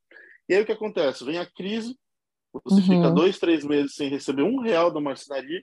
E 0.49 0.55
aí 0.55 0.63
o 0.63 0.65
que 0.65 0.71
acontece? 0.71 1.25
Vem 1.25 1.39
a 1.39 1.45
crise, 1.45 1.99
você 2.53 2.77
uhum. 2.77 2.83
fica 2.83 3.11
dois, 3.11 3.41
três 3.41 3.65
meses 3.65 3.97
sem 3.97 4.09
receber 4.09 4.43
um 4.43 4.61
real 4.61 4.93
da 4.93 5.01
marcenaria, 5.01 5.61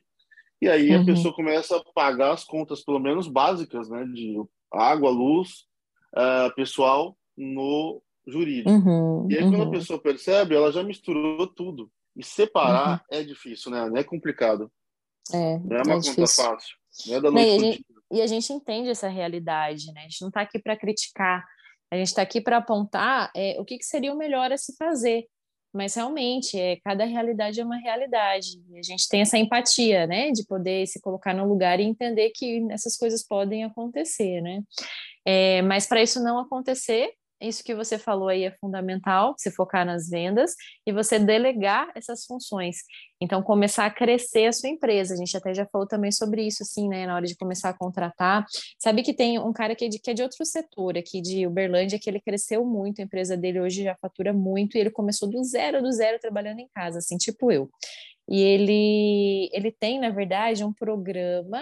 e 0.62 0.68
aí 0.68 0.94
uhum. 0.94 1.04
a 1.04 1.06
pessoa 1.06 1.34
começa 1.34 1.78
a 1.78 1.84
pagar 1.94 2.34
as 2.34 2.44
contas, 2.44 2.84
pelo 2.84 3.00
menos 3.00 3.30
básicas, 3.30 3.90
né? 3.90 4.04
De 4.14 4.36
água, 4.74 5.10
luz, 5.10 5.68
uh, 6.18 6.54
pessoal, 6.54 7.18
no 7.38 8.02
jurídico. 8.28 8.72
Uhum. 8.72 9.32
E 9.32 9.38
aí 9.38 9.44
quando 9.44 9.62
a 9.62 9.66
uhum. 9.66 9.72
pessoa 9.72 10.02
percebe, 10.02 10.54
ela 10.54 10.70
já 10.70 10.84
misturou 10.84 11.48
tudo. 11.48 11.90
E 12.14 12.26
separar 12.26 13.06
uhum. 13.10 13.18
é 13.18 13.24
difícil, 13.24 13.72
né? 13.72 13.90
É 13.96 14.04
complicado. 14.04 14.70
É, 15.32 15.60
não 15.60 15.78
é 15.78 15.82
uma 15.82 15.94
é 15.94 15.96
conta 15.96 16.00
difícil. 16.02 16.44
fácil. 16.44 16.76
Não 17.08 17.16
é 17.16 17.22
da 17.22 17.32
noite 17.32 17.48
e, 17.48 17.56
a 17.56 17.60
gente, 17.60 17.86
e 18.12 18.22
a 18.22 18.28
gente 18.28 18.54
entende 18.54 18.90
essa 18.90 19.08
realidade, 19.08 19.92
né? 19.94 20.02
A 20.02 20.04
gente 20.04 20.22
não 20.22 20.30
está 20.30 20.42
aqui 20.42 20.60
para 20.60 20.78
criticar, 20.78 21.46
a 21.92 21.96
gente 21.96 22.08
está 22.08 22.22
aqui 22.22 22.42
para 22.42 22.58
apontar 22.58 23.32
é, 23.36 23.56
o 23.60 23.66
que, 23.66 23.78
que 23.78 23.86
seria 23.86 24.14
o 24.14 24.18
melhor 24.18 24.52
a 24.52 24.58
se 24.58 24.76
fazer. 24.76 25.28
Mas 25.74 25.96
realmente, 25.96 26.60
é, 26.60 26.76
cada 26.78 27.04
realidade 27.04 27.60
é 27.60 27.66
uma 27.66 27.78
realidade. 27.78 28.64
E 28.70 28.78
a 28.78 28.84
gente 28.84 29.08
tem 29.10 29.22
essa 29.22 29.40
empatia, 29.40 30.06
né? 30.06 30.32
De 30.32 30.46
poder 30.46 30.86
se 30.86 31.02
colocar 31.02 31.34
no 31.34 31.48
lugar 31.48 31.80
e 31.80 31.84
entender 31.84 32.30
que 32.30 32.64
essas 32.70 32.96
coisas 32.96 33.26
podem 33.26 33.64
acontecer, 33.64 34.40
né? 34.42 34.62
É, 35.26 35.64
mas 35.64 35.88
para 35.88 36.04
isso 36.04 36.24
não 36.24 36.38
acontecer, 36.38 37.12
isso 37.48 37.64
que 37.64 37.76
você 37.76 37.98
falou 37.98 38.30
aí 38.30 38.44
é 38.44 38.52
fundamental, 38.52 39.36
se 39.38 39.52
focar 39.52 39.86
nas 39.86 40.10
vendas 40.10 40.56
e 40.86 40.92
você 40.92 41.20
delegar 41.20 41.92
essas 41.96 42.26
funções. 42.26 42.78
Então, 43.22 43.42
começar 43.42 43.86
a 43.86 43.92
crescer 43.92 44.48
a 44.48 44.52
sua 44.52 44.70
empresa. 44.70 45.14
A 45.14 45.18
gente 45.18 45.36
até 45.36 45.54
já 45.54 45.66
falou 45.66 45.88
também 45.88 46.12
sobre 46.12 46.46
isso, 46.46 46.64
assim, 46.64 46.90
né? 46.90 47.06
Na 47.06 47.16
hora 47.16 47.26
de 47.26 47.36
começar 47.36 47.70
a 47.70 47.74
contratar. 47.74 48.46
Sabe 48.78 49.04
que 49.04 49.14
tem 49.14 49.40
um 49.40 49.54
cara 49.54 49.76
que 49.76 49.86
é 49.86 49.88
de, 49.88 50.00
que 50.00 50.12
é 50.12 50.14
de 50.14 50.24
outro 50.24 50.46
setor 50.46 50.98
aqui, 50.98 51.22
de 51.22 51.48
Uberlândia, 51.48 52.00
que 52.00 52.10
ele 52.10 52.20
cresceu 52.20 52.66
muito, 52.66 53.00
a 53.00 53.04
empresa 53.04 53.38
dele 53.38 53.60
hoje 53.62 53.84
já 53.84 53.96
fatura 53.96 54.34
muito, 54.34 54.78
e 54.78 54.82
ele 54.82 54.92
começou 54.92 55.30
do 55.30 55.44
zero, 55.44 55.82
do 55.82 55.92
zero, 55.92 56.20
trabalhando 56.20 56.60
em 56.60 56.68
casa, 56.74 57.00
assim, 57.00 57.18
tipo 57.18 57.52
eu. 57.52 57.70
E 58.30 58.42
ele, 58.42 59.50
ele 59.54 59.72
tem, 59.72 60.00
na 60.00 60.10
verdade, 60.10 60.64
um 60.64 60.74
programa 60.74 61.62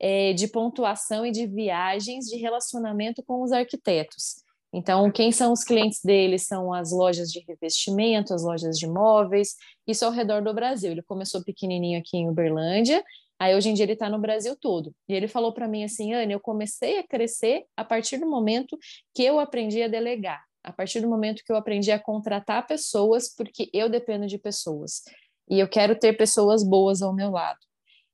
é, 0.00 0.32
de 0.32 0.48
pontuação 0.48 1.26
e 1.26 1.30
de 1.30 1.46
viagens 1.46 2.24
de 2.26 2.36
relacionamento 2.36 3.22
com 3.22 3.42
os 3.42 3.52
arquitetos. 3.52 4.42
Então, 4.72 5.10
quem 5.10 5.32
são 5.32 5.52
os 5.52 5.64
clientes 5.64 6.00
dele? 6.02 6.38
São 6.38 6.72
as 6.72 6.92
lojas 6.92 7.30
de 7.30 7.40
revestimento, 7.40 8.32
as 8.32 8.44
lojas 8.44 8.78
de 8.78 8.86
móveis, 8.86 9.56
isso 9.86 10.04
ao 10.04 10.12
redor 10.12 10.42
do 10.42 10.54
Brasil. 10.54 10.92
Ele 10.92 11.02
começou 11.02 11.42
pequenininho 11.42 11.98
aqui 11.98 12.16
em 12.16 12.28
Uberlândia, 12.28 13.04
aí 13.38 13.54
hoje 13.54 13.68
em 13.68 13.74
dia 13.74 13.84
ele 13.84 13.94
está 13.94 14.08
no 14.08 14.20
Brasil 14.20 14.56
todo. 14.56 14.94
E 15.08 15.14
ele 15.14 15.26
falou 15.26 15.52
para 15.52 15.66
mim 15.66 15.82
assim, 15.82 16.14
Anne, 16.14 16.32
eu 16.32 16.40
comecei 16.40 16.98
a 16.98 17.06
crescer 17.06 17.64
a 17.76 17.84
partir 17.84 18.18
do 18.18 18.26
momento 18.26 18.78
que 19.12 19.24
eu 19.24 19.40
aprendi 19.40 19.82
a 19.82 19.88
delegar, 19.88 20.44
a 20.62 20.72
partir 20.72 21.00
do 21.00 21.08
momento 21.08 21.42
que 21.44 21.50
eu 21.50 21.56
aprendi 21.56 21.90
a 21.90 21.98
contratar 21.98 22.66
pessoas, 22.66 23.34
porque 23.34 23.68
eu 23.72 23.88
dependo 23.88 24.26
de 24.26 24.38
pessoas. 24.38 25.02
E 25.48 25.58
eu 25.58 25.68
quero 25.68 25.98
ter 25.98 26.12
pessoas 26.12 26.62
boas 26.62 27.02
ao 27.02 27.12
meu 27.12 27.30
lado. 27.30 27.58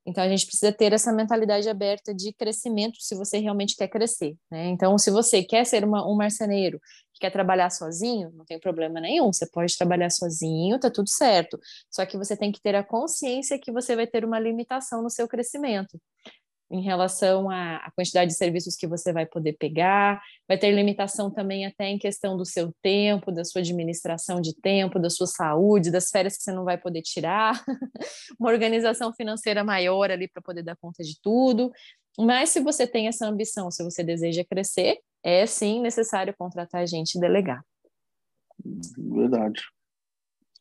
Então, 0.06 0.22
a 0.22 0.28
gente 0.28 0.46
precisa 0.46 0.72
ter 0.72 0.92
essa 0.92 1.12
mentalidade 1.12 1.68
aberta 1.68 2.14
de 2.14 2.32
crescimento 2.32 2.96
se 3.00 3.14
você 3.14 3.38
realmente 3.38 3.74
quer 3.74 3.88
crescer. 3.88 4.36
Né? 4.50 4.68
Então, 4.68 4.96
se 4.96 5.10
você 5.10 5.42
quer 5.42 5.66
ser 5.66 5.84
uma, 5.84 6.06
um 6.08 6.14
marceneiro 6.14 6.80
que 7.12 7.20
quer 7.20 7.30
trabalhar 7.30 7.70
sozinho, 7.70 8.30
não 8.34 8.44
tem 8.44 8.60
problema 8.60 9.00
nenhum, 9.00 9.32
você 9.32 9.46
pode 9.46 9.76
trabalhar 9.76 10.10
sozinho, 10.10 10.78
tá 10.78 10.90
tudo 10.90 11.08
certo. 11.08 11.58
Só 11.90 12.06
que 12.06 12.16
você 12.16 12.36
tem 12.36 12.52
que 12.52 12.60
ter 12.60 12.76
a 12.76 12.84
consciência 12.84 13.58
que 13.58 13.72
você 13.72 13.96
vai 13.96 14.06
ter 14.06 14.24
uma 14.24 14.38
limitação 14.38 15.02
no 15.02 15.10
seu 15.10 15.26
crescimento 15.26 16.00
em 16.70 16.82
relação 16.82 17.48
à, 17.48 17.90
quantidade 17.94 18.30
de 18.30 18.36
serviços 18.36 18.76
que 18.76 18.86
você 18.86 19.12
vai 19.12 19.24
poder 19.24 19.54
pegar, 19.54 20.20
vai 20.48 20.58
ter 20.58 20.70
limitação 20.72 21.30
também 21.30 21.64
até 21.64 21.86
em 21.86 21.98
questão 21.98 22.36
do 22.36 22.44
seu 22.44 22.72
tempo, 22.82 23.30
da 23.30 23.44
sua 23.44 23.60
administração 23.60 24.40
de 24.40 24.54
tempo, 24.60 24.98
da 24.98 25.08
sua 25.08 25.26
saúde, 25.26 25.90
das 25.90 26.10
férias 26.10 26.36
que 26.36 26.42
você 26.42 26.52
não 26.52 26.64
vai 26.64 26.76
poder 26.76 27.02
tirar, 27.02 27.62
uma 28.38 28.50
organização 28.50 29.12
financeira 29.12 29.62
maior 29.62 30.10
ali 30.10 30.28
para 30.28 30.42
poder 30.42 30.62
dar 30.62 30.76
conta 30.76 31.02
de 31.02 31.20
tudo. 31.20 31.70
Mas 32.18 32.50
se 32.50 32.60
você 32.60 32.86
tem 32.86 33.08
essa 33.08 33.26
ambição, 33.26 33.70
se 33.70 33.84
você 33.84 34.02
deseja 34.02 34.44
crescer, 34.44 34.98
é 35.22 35.46
sim 35.46 35.80
necessário 35.80 36.34
contratar 36.36 36.86
gente 36.86 37.16
e 37.16 37.20
delegar. 37.20 37.62
Verdade. 38.98 39.60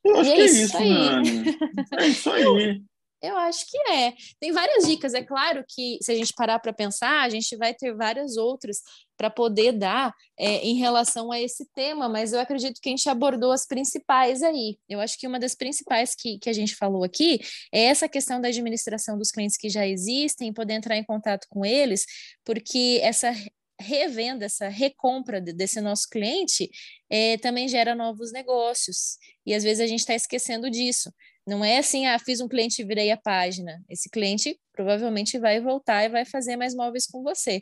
Eu 0.04 0.18
acho 0.18 0.30
e 0.30 0.36
que 0.36 0.42
é, 0.42 0.46
isso, 0.46 0.78
aí. 0.78 0.90
Né? 0.90 1.56
É 2.00 2.08
isso 2.08 2.30
aí. 2.30 2.84
Eu 3.26 3.38
acho 3.38 3.66
que 3.70 3.78
é. 3.92 4.14
Tem 4.40 4.52
várias 4.52 4.86
dicas, 4.86 5.14
é 5.14 5.24
claro 5.24 5.64
que 5.68 5.98
se 6.02 6.12
a 6.12 6.16
gente 6.16 6.34
parar 6.34 6.60
para 6.60 6.74
pensar, 6.74 7.22
a 7.22 7.30
gente 7.30 7.56
vai 7.56 7.74
ter 7.74 7.94
várias 7.96 8.38
outras 8.38 8.82
para 9.18 9.30
poder 9.30 9.72
dar 9.72 10.14
é, 10.38 10.58
em 10.66 10.76
relação 10.76 11.32
a 11.32 11.40
esse 11.40 11.66
tema, 11.74 12.10
mas 12.10 12.34
eu 12.34 12.40
acredito 12.40 12.80
que 12.82 12.90
a 12.90 12.92
gente 12.92 13.10
abordou 13.10 13.52
as 13.52 13.66
principais 13.66 14.44
aí. 14.44 14.78
Eu 14.90 15.00
acho 15.00 15.18
que 15.18 15.28
uma 15.28 15.40
das 15.40 15.56
principais 15.56 16.14
que, 16.14 16.38
que 16.38 16.50
a 16.50 16.54
gente 16.54 16.76
falou 16.76 17.04
aqui 17.04 17.40
é 17.74 17.86
essa 17.86 18.10
questão 18.10 18.42
da 18.42 18.50
administração 18.50 19.18
dos 19.18 19.32
clientes 19.32 19.58
que 19.58 19.70
já 19.70 19.88
existem, 19.88 20.54
poder 20.54 20.74
entrar 20.74 20.98
em 20.98 21.04
contato 21.04 21.48
com 21.50 21.66
eles, 21.66 22.06
porque 22.44 23.00
essa 23.02 23.34
revenda, 23.80 24.46
essa 24.46 24.68
recompra 24.70 25.42
desse 25.42 25.82
nosso 25.82 26.10
cliente 26.10 26.70
é, 27.10 27.38
também 27.38 27.68
gera 27.68 27.94
novos 27.94 28.32
negócios. 28.32 29.18
E 29.46 29.54
às 29.54 29.64
vezes 29.64 29.84
a 29.84 29.88
gente 29.88 30.00
está 30.00 30.16
esquecendo 30.16 30.70
disso. 30.70 31.12
Não 31.48 31.64
é 31.64 31.78
assim, 31.78 32.08
ah, 32.08 32.18
fiz 32.18 32.42
um 32.42 32.48
cliente 32.48 32.82
e 32.82 32.86
virei 32.86 33.12
a 33.12 33.18
página. 33.18 33.84
Esse 33.90 34.10
cliente 34.10 34.60
provavelmente 34.74 35.38
vai 35.38 35.62
voltar 35.62 36.04
e 36.04 36.10
vai 36.10 36.26
fazer 36.26 36.56
mais 36.58 36.74
móveis 36.76 37.06
com 37.06 37.22
você. 37.22 37.62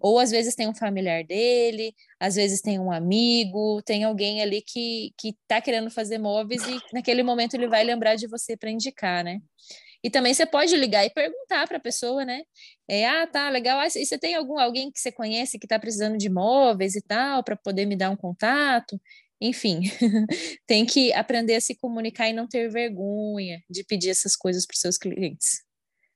Ou 0.00 0.18
às 0.18 0.30
vezes 0.30 0.54
tem 0.54 0.68
um 0.68 0.74
familiar 0.74 1.24
dele, 1.24 1.94
às 2.18 2.34
vezes 2.34 2.60
tem 2.60 2.78
um 2.78 2.90
amigo, 2.90 3.82
tem 3.82 4.02
alguém 4.04 4.42
ali 4.42 4.62
que 4.62 5.12
que 5.18 5.28
está 5.30 5.60
querendo 5.60 5.90
fazer 5.90 6.18
móveis 6.18 6.62
e 6.66 6.80
naquele 6.92 7.22
momento 7.22 7.54
ele 7.54 7.68
vai 7.68 7.84
lembrar 7.84 8.16
de 8.16 8.26
você 8.26 8.56
para 8.56 8.70
indicar, 8.70 9.22
né? 9.22 9.40
E 10.02 10.10
também 10.10 10.32
você 10.32 10.46
pode 10.46 10.74
ligar 10.76 11.04
e 11.04 11.10
perguntar 11.10 11.68
para 11.68 11.76
a 11.76 11.80
pessoa, 11.80 12.24
né? 12.24 12.42
É, 12.88 13.06
ah, 13.06 13.26
tá, 13.26 13.50
legal. 13.50 13.78
Ah, 13.78 13.86
e 13.86 14.06
você 14.06 14.18
tem 14.18 14.34
algum 14.34 14.58
alguém 14.58 14.90
que 14.90 14.98
você 14.98 15.12
conhece 15.12 15.58
que 15.58 15.66
está 15.66 15.78
precisando 15.78 16.16
de 16.16 16.30
móveis 16.30 16.94
e 16.96 17.02
tal, 17.02 17.44
para 17.44 17.56
poder 17.56 17.86
me 17.86 17.96
dar 17.96 18.10
um 18.10 18.16
contato? 18.16 18.98
Enfim, 19.40 19.80
tem 20.66 20.84
que 20.84 21.12
aprender 21.12 21.54
a 21.54 21.60
se 21.60 21.74
comunicar 21.74 22.28
e 22.28 22.32
não 22.32 22.46
ter 22.46 22.68
vergonha 22.68 23.62
de 23.70 23.82
pedir 23.84 24.10
essas 24.10 24.36
coisas 24.36 24.66
para 24.66 24.74
os 24.74 24.80
seus 24.80 24.98
clientes. 24.98 25.62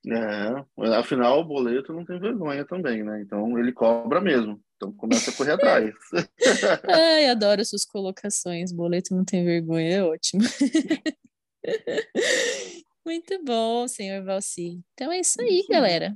É, 0.07 0.95
afinal, 0.95 1.39
o 1.39 1.43
boleto 1.43 1.91
não 1.91 2.05
tem 2.05 2.19
vergonha 2.19 2.63
também, 2.63 3.03
né? 3.03 3.21
Então 3.21 3.57
ele 3.57 3.71
cobra 3.73 4.21
mesmo. 4.21 4.61
Então 4.75 4.93
começa 4.93 5.31
a 5.31 5.33
correr 5.33 5.53
atrás. 5.53 5.95
Ai, 6.87 7.27
adoro 7.27 7.65
suas 7.65 7.85
colocações. 7.85 8.71
Boleto 8.71 9.15
não 9.15 9.25
tem 9.25 9.43
vergonha, 9.43 9.95
é 9.95 10.03
ótimo. 10.03 10.43
Muito 13.03 13.43
bom, 13.43 13.87
senhor 13.87 14.23
Valci. 14.23 14.81
Então 14.93 15.11
é 15.11 15.19
isso 15.19 15.41
aí, 15.41 15.65
galera. 15.69 16.15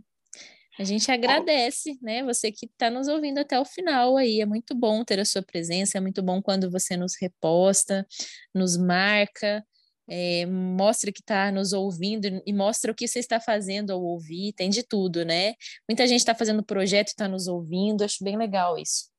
A 0.79 0.83
gente 0.85 1.11
agradece, 1.11 1.99
né? 2.01 2.23
Você 2.23 2.53
que 2.53 2.65
está 2.65 2.89
nos 2.89 3.09
ouvindo 3.09 3.39
até 3.39 3.59
o 3.59 3.65
final 3.65 4.15
aí. 4.15 4.39
É 4.39 4.45
muito 4.45 4.73
bom 4.73 5.03
ter 5.03 5.19
a 5.19 5.25
sua 5.25 5.41
presença, 5.41 5.97
é 5.97 6.01
muito 6.01 6.23
bom 6.23 6.41
quando 6.41 6.71
você 6.71 6.95
nos 6.95 7.15
reposta, 7.19 8.07
nos 8.55 8.77
marca, 8.77 9.61
é, 10.07 10.45
mostra 10.45 11.11
que 11.11 11.19
está 11.19 11.51
nos 11.51 11.73
ouvindo 11.73 12.41
e 12.45 12.53
mostra 12.53 12.93
o 12.93 12.95
que 12.95 13.09
você 13.09 13.19
está 13.19 13.41
fazendo 13.41 13.91
ao 13.91 14.01
ouvir, 14.01 14.53
tem 14.53 14.69
de 14.69 14.81
tudo, 14.81 15.25
né? 15.25 15.53
Muita 15.87 16.07
gente 16.07 16.21
está 16.21 16.33
fazendo 16.33 16.63
projeto 16.63 17.09
e 17.09 17.11
está 17.11 17.27
nos 17.27 17.47
ouvindo, 17.47 18.05
acho 18.05 18.23
bem 18.23 18.37
legal 18.37 18.77
isso. 18.77 19.09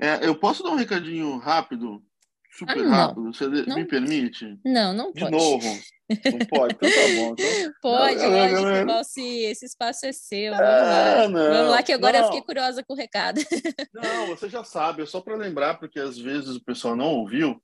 É, 0.00 0.26
eu 0.26 0.34
posso 0.34 0.62
dar 0.62 0.70
um 0.70 0.76
recadinho 0.76 1.36
rápido? 1.36 2.02
Super 2.50 2.86
ah, 2.86 2.88
rápido? 2.88 3.34
Você 3.34 3.46
não. 3.46 3.76
me 3.76 3.84
permite? 3.84 4.58
Não, 4.64 4.94
não 4.94 5.12
pode. 5.12 5.26
De 5.26 5.30
novo. 5.30 5.80
Não 6.08 6.46
pode, 6.46 6.74
então 6.74 6.88
tá 6.90 6.96
bom. 7.16 7.32
Então... 7.32 7.72
Pode, 7.80 8.16
não, 8.16 8.30
lógico, 8.30 8.86
Valci, 8.86 9.38
esse 9.44 9.64
espaço 9.64 10.04
é 10.04 10.12
seu. 10.12 10.52
Vamos 10.52 10.66
lá. 10.66 11.22
Ah, 11.22 11.28
não, 11.28 11.50
Vamos 11.50 11.70
lá, 11.70 11.82
que 11.82 11.92
agora 11.92 12.18
eu 12.18 12.24
fiquei 12.26 12.42
curiosa 12.42 12.84
com 12.84 12.92
o 12.92 12.96
recado. 12.96 13.40
Não, 13.94 14.26
você 14.26 14.48
já 14.48 14.62
sabe, 14.62 15.02
é 15.02 15.06
só 15.06 15.20
para 15.20 15.36
lembrar, 15.36 15.78
porque 15.78 15.98
às 15.98 16.18
vezes 16.18 16.56
o 16.56 16.64
pessoal 16.64 16.94
não 16.94 17.06
ouviu. 17.06 17.62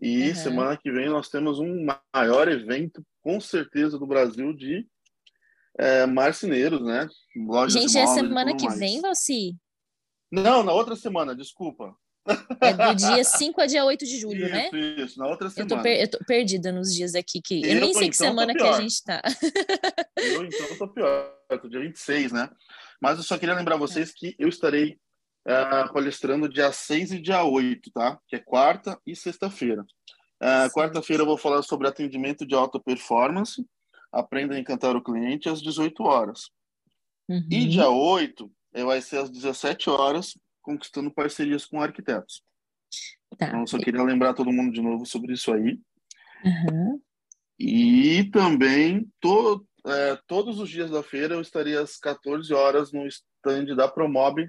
E 0.00 0.28
uhum. 0.28 0.34
semana 0.34 0.76
que 0.76 0.90
vem 0.90 1.08
nós 1.08 1.28
temos 1.28 1.58
um 1.58 1.86
maior 2.12 2.48
evento, 2.48 3.04
com 3.22 3.40
certeza, 3.40 3.98
do 3.98 4.06
Brasil 4.06 4.52
de 4.54 4.86
é, 5.78 6.06
marceneiros, 6.06 6.80
né? 6.82 7.08
Lojas 7.36 7.80
Gente, 7.80 7.98
é 7.98 8.06
semana 8.06 8.56
que 8.56 8.64
mais. 8.64 8.78
vem, 8.78 9.00
Valci? 9.00 9.56
Não, 10.30 10.62
na 10.62 10.72
outra 10.72 10.96
semana, 10.96 11.34
desculpa. 11.34 11.94
É 12.60 12.72
do 12.72 12.94
dia 12.94 13.22
5 13.22 13.60
a 13.60 13.66
dia 13.66 13.84
8 13.84 14.04
de 14.04 14.18
julho, 14.18 14.46
isso, 14.46 14.54
né? 14.54 14.70
Isso, 14.72 15.18
na 15.18 15.26
outra 15.26 15.50
semana. 15.50 15.72
Eu 15.72 15.76
tô, 15.76 15.82
per 15.82 16.00
eu 16.00 16.10
tô, 16.10 16.18
perdida 16.24 16.72
nos 16.72 16.94
dias 16.94 17.14
aqui, 17.14 17.40
que 17.42 17.62
eu, 17.62 17.74
eu 17.74 17.80
nem 17.80 17.92
sei 17.92 18.08
que 18.08 18.16
então, 18.16 18.28
semana 18.28 18.54
que 18.54 18.62
a 18.62 18.80
gente 18.80 19.04
tá. 19.04 19.22
eu, 20.16 20.44
então, 20.44 20.78
tô 20.78 20.88
pior. 20.88 21.34
Eu 21.50 21.60
tô 21.60 21.68
dia 21.68 21.80
26, 21.80 22.32
né? 22.32 22.48
Mas 23.00 23.18
eu 23.18 23.24
só 23.24 23.36
queria 23.36 23.54
lembrar 23.54 23.76
vocês 23.76 24.12
que 24.12 24.34
eu 24.38 24.48
estarei 24.48 24.98
uh, 25.46 25.92
palestrando 25.92 26.48
dia 26.48 26.72
6 26.72 27.12
e 27.12 27.20
dia 27.20 27.44
8, 27.44 27.90
tá? 27.90 28.18
Que 28.26 28.36
é 28.36 28.38
quarta 28.38 28.98
e 29.06 29.14
sexta-feira. 29.14 29.84
Uh, 30.42 30.70
Quarta-feira 30.72 31.22
eu 31.22 31.26
vou 31.26 31.38
falar 31.38 31.62
sobre 31.62 31.88
atendimento 31.88 32.46
de 32.46 32.54
alta 32.54 32.80
performance. 32.80 33.64
Aprenda 34.12 34.54
a 34.54 34.58
encantar 34.58 34.96
o 34.96 35.02
cliente 35.02 35.48
às 35.48 35.62
18 35.62 36.02
horas. 36.02 36.50
Uhum. 37.28 37.46
E 37.50 37.66
dia 37.66 37.88
8 37.88 38.50
eh, 38.74 38.84
vai 38.84 39.00
ser 39.00 39.18
às 39.18 39.30
17 39.30 39.88
horas, 39.88 40.34
conquistando 40.64 41.12
parcerias 41.12 41.66
com 41.66 41.80
arquitetos. 41.80 42.42
Tá. 43.38 43.48
Então, 43.48 43.60
eu 43.60 43.66
só 43.66 43.78
queria 43.78 44.02
lembrar 44.02 44.34
todo 44.34 44.52
mundo 44.52 44.72
de 44.72 44.80
novo 44.80 45.04
sobre 45.06 45.34
isso 45.34 45.52
aí. 45.52 45.78
Uhum. 46.44 47.00
E 47.58 48.24
também, 48.32 49.06
to, 49.20 49.64
é, 49.86 50.18
todos 50.26 50.58
os 50.58 50.68
dias 50.68 50.90
da 50.90 51.02
feira, 51.02 51.34
eu 51.34 51.40
estaria 51.40 51.80
às 51.80 51.96
14 51.98 52.52
horas 52.52 52.92
no 52.92 53.06
stand 53.06 53.76
da 53.76 53.86
Promob, 53.86 54.48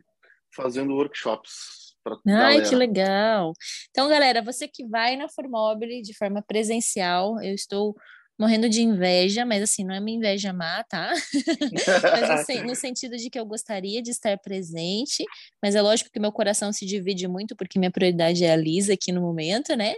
fazendo 0.55 0.95
workshops. 0.95 1.85
Ai, 2.27 2.57
galera. 2.57 2.69
que 2.69 2.75
legal! 2.75 3.53
Então, 3.89 4.07
galera, 4.07 4.41
você 4.41 4.67
que 4.67 4.85
vai 4.85 5.15
na 5.15 5.27
Formobile 5.27 6.03
de 6.03 6.15
forma 6.15 6.43
presencial, 6.47 7.41
eu 7.41 7.53
estou 7.53 7.95
morrendo 8.37 8.69
de 8.69 8.81
inveja, 8.81 9.45
mas 9.45 9.63
assim, 9.63 9.83
não 9.83 9.95
é 9.95 9.99
uma 9.99 10.09
inveja 10.09 10.51
má, 10.51 10.83
tá? 10.83 11.13
mas 12.03 12.29
assim, 12.29 12.63
no 12.63 12.75
sentido 12.75 13.15
de 13.17 13.29
que 13.29 13.39
eu 13.39 13.45
gostaria 13.45 14.01
de 14.01 14.11
estar 14.11 14.37
presente, 14.37 15.23
mas 15.61 15.75
é 15.75 15.81
lógico 15.81 16.09
que 16.11 16.19
meu 16.19 16.31
coração 16.31 16.71
se 16.73 16.85
divide 16.85 17.27
muito, 17.27 17.55
porque 17.55 17.79
minha 17.79 17.91
prioridade 17.91 18.43
é 18.43 18.51
a 18.51 18.55
Lisa 18.55 18.93
aqui 18.93 19.11
no 19.11 19.21
momento, 19.21 19.75
né? 19.75 19.95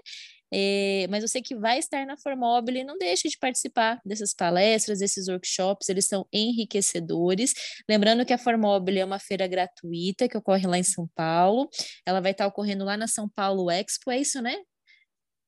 É, 0.53 1.07
mas 1.09 1.23
você 1.23 1.41
que 1.41 1.55
vai 1.55 1.77
estar 1.77 2.05
na 2.05 2.17
Formobile, 2.17 2.83
não 2.83 2.97
deixe 2.97 3.27
de 3.27 3.38
participar 3.38 3.99
dessas 4.05 4.33
palestras, 4.33 4.99
desses 4.99 5.27
workshops, 5.27 5.89
eles 5.89 6.07
são 6.07 6.25
enriquecedores. 6.31 7.53
Lembrando 7.89 8.25
que 8.25 8.33
a 8.33 8.38
Formobile 8.38 8.99
é 8.99 9.05
uma 9.05 9.19
feira 9.19 9.45
gratuita 9.47 10.27
que 10.27 10.38
ocorre 10.38 10.65
lá 10.65 10.77
em 10.77 10.83
São 10.83 11.07
Paulo. 11.15 11.69
Ela 12.05 12.21
vai 12.21 12.31
estar 12.31 12.47
ocorrendo 12.47 12.85
lá 12.85 12.95
na 12.95 13.07
São 13.07 13.27
Paulo 13.27 13.69
Expo, 13.69 14.09
é 14.11 14.19
isso, 14.19 14.41
né? 14.41 14.55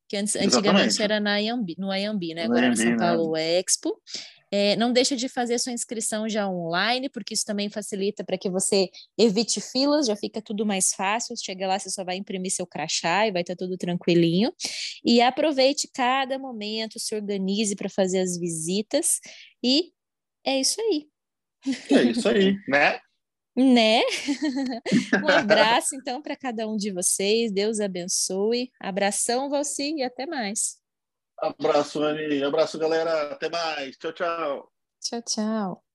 Que 0.10 0.18
antes, 0.18 0.36
antigamente 0.36 1.02
era 1.02 1.20
na 1.20 1.38
Iambi, 1.38 1.76
no 1.78 1.94
Iambi, 1.94 2.34
né? 2.34 2.46
Agora 2.46 2.66
é 2.66 2.70
no 2.70 2.76
São 2.76 2.86
né? 2.86 2.98
Paulo 2.98 3.34
né? 3.34 3.60
Expo. 3.60 3.96
É, 4.52 4.76
não 4.76 4.92
deixa 4.92 5.16
de 5.16 5.30
fazer 5.30 5.60
sua 5.60 5.72
inscrição 5.72 6.28
já 6.28 6.50
online, 6.50 7.08
porque 7.10 7.36
isso 7.36 7.46
também 7.46 7.70
facilita 7.70 8.24
para 8.24 8.36
que 8.36 8.50
você 8.50 8.90
evite 9.16 9.62
filas, 9.62 10.08
já 10.08 10.16
fica 10.16 10.42
tudo 10.42 10.66
mais 10.66 10.96
fácil. 10.96 11.36
Chega 11.38 11.68
lá, 11.68 11.78
você 11.78 11.92
só 11.92 12.04
vai 12.04 12.16
imprimir 12.18 12.52
seu 12.52 12.66
crachá 12.66 13.28
e 13.28 13.32
vai 13.32 13.44
estar 13.44 13.56
tá 13.56 13.64
tudo 13.64 13.78
tranquilinho. 13.78 14.52
E 15.06 15.22
aproveite 15.22 15.88
cada 15.94 16.40
momento, 16.40 17.00
se 17.00 17.14
organize 17.14 17.76
para 17.76 17.90
fazer 17.90 18.22
as 18.22 18.40
visitas. 18.40 19.20
E 19.64 19.92
é 20.44 20.60
isso 20.60 20.82
aí. 20.82 21.08
É 21.92 22.04
isso 22.04 22.28
aí, 22.28 22.56
né? 22.68 23.00
Né? 23.60 24.02
um 25.22 25.28
abraço, 25.28 25.94
então, 25.94 26.22
para 26.22 26.36
cada 26.38 26.66
um 26.66 26.78
de 26.78 26.92
vocês. 26.92 27.52
Deus 27.52 27.82
abençoe. 27.82 28.72
Abração, 28.80 29.50
Valci, 29.50 29.96
e 29.98 30.04
até 30.04 30.26
mais. 30.26 30.78
Abraço, 31.38 32.02
Anny. 32.02 32.42
Abraço, 32.42 32.80
galera. 32.80 33.34
Até 33.34 33.50
mais. 33.50 33.98
Tchau, 33.98 34.14
tchau. 34.14 34.72
Tchau, 35.02 35.22
tchau. 35.22 35.89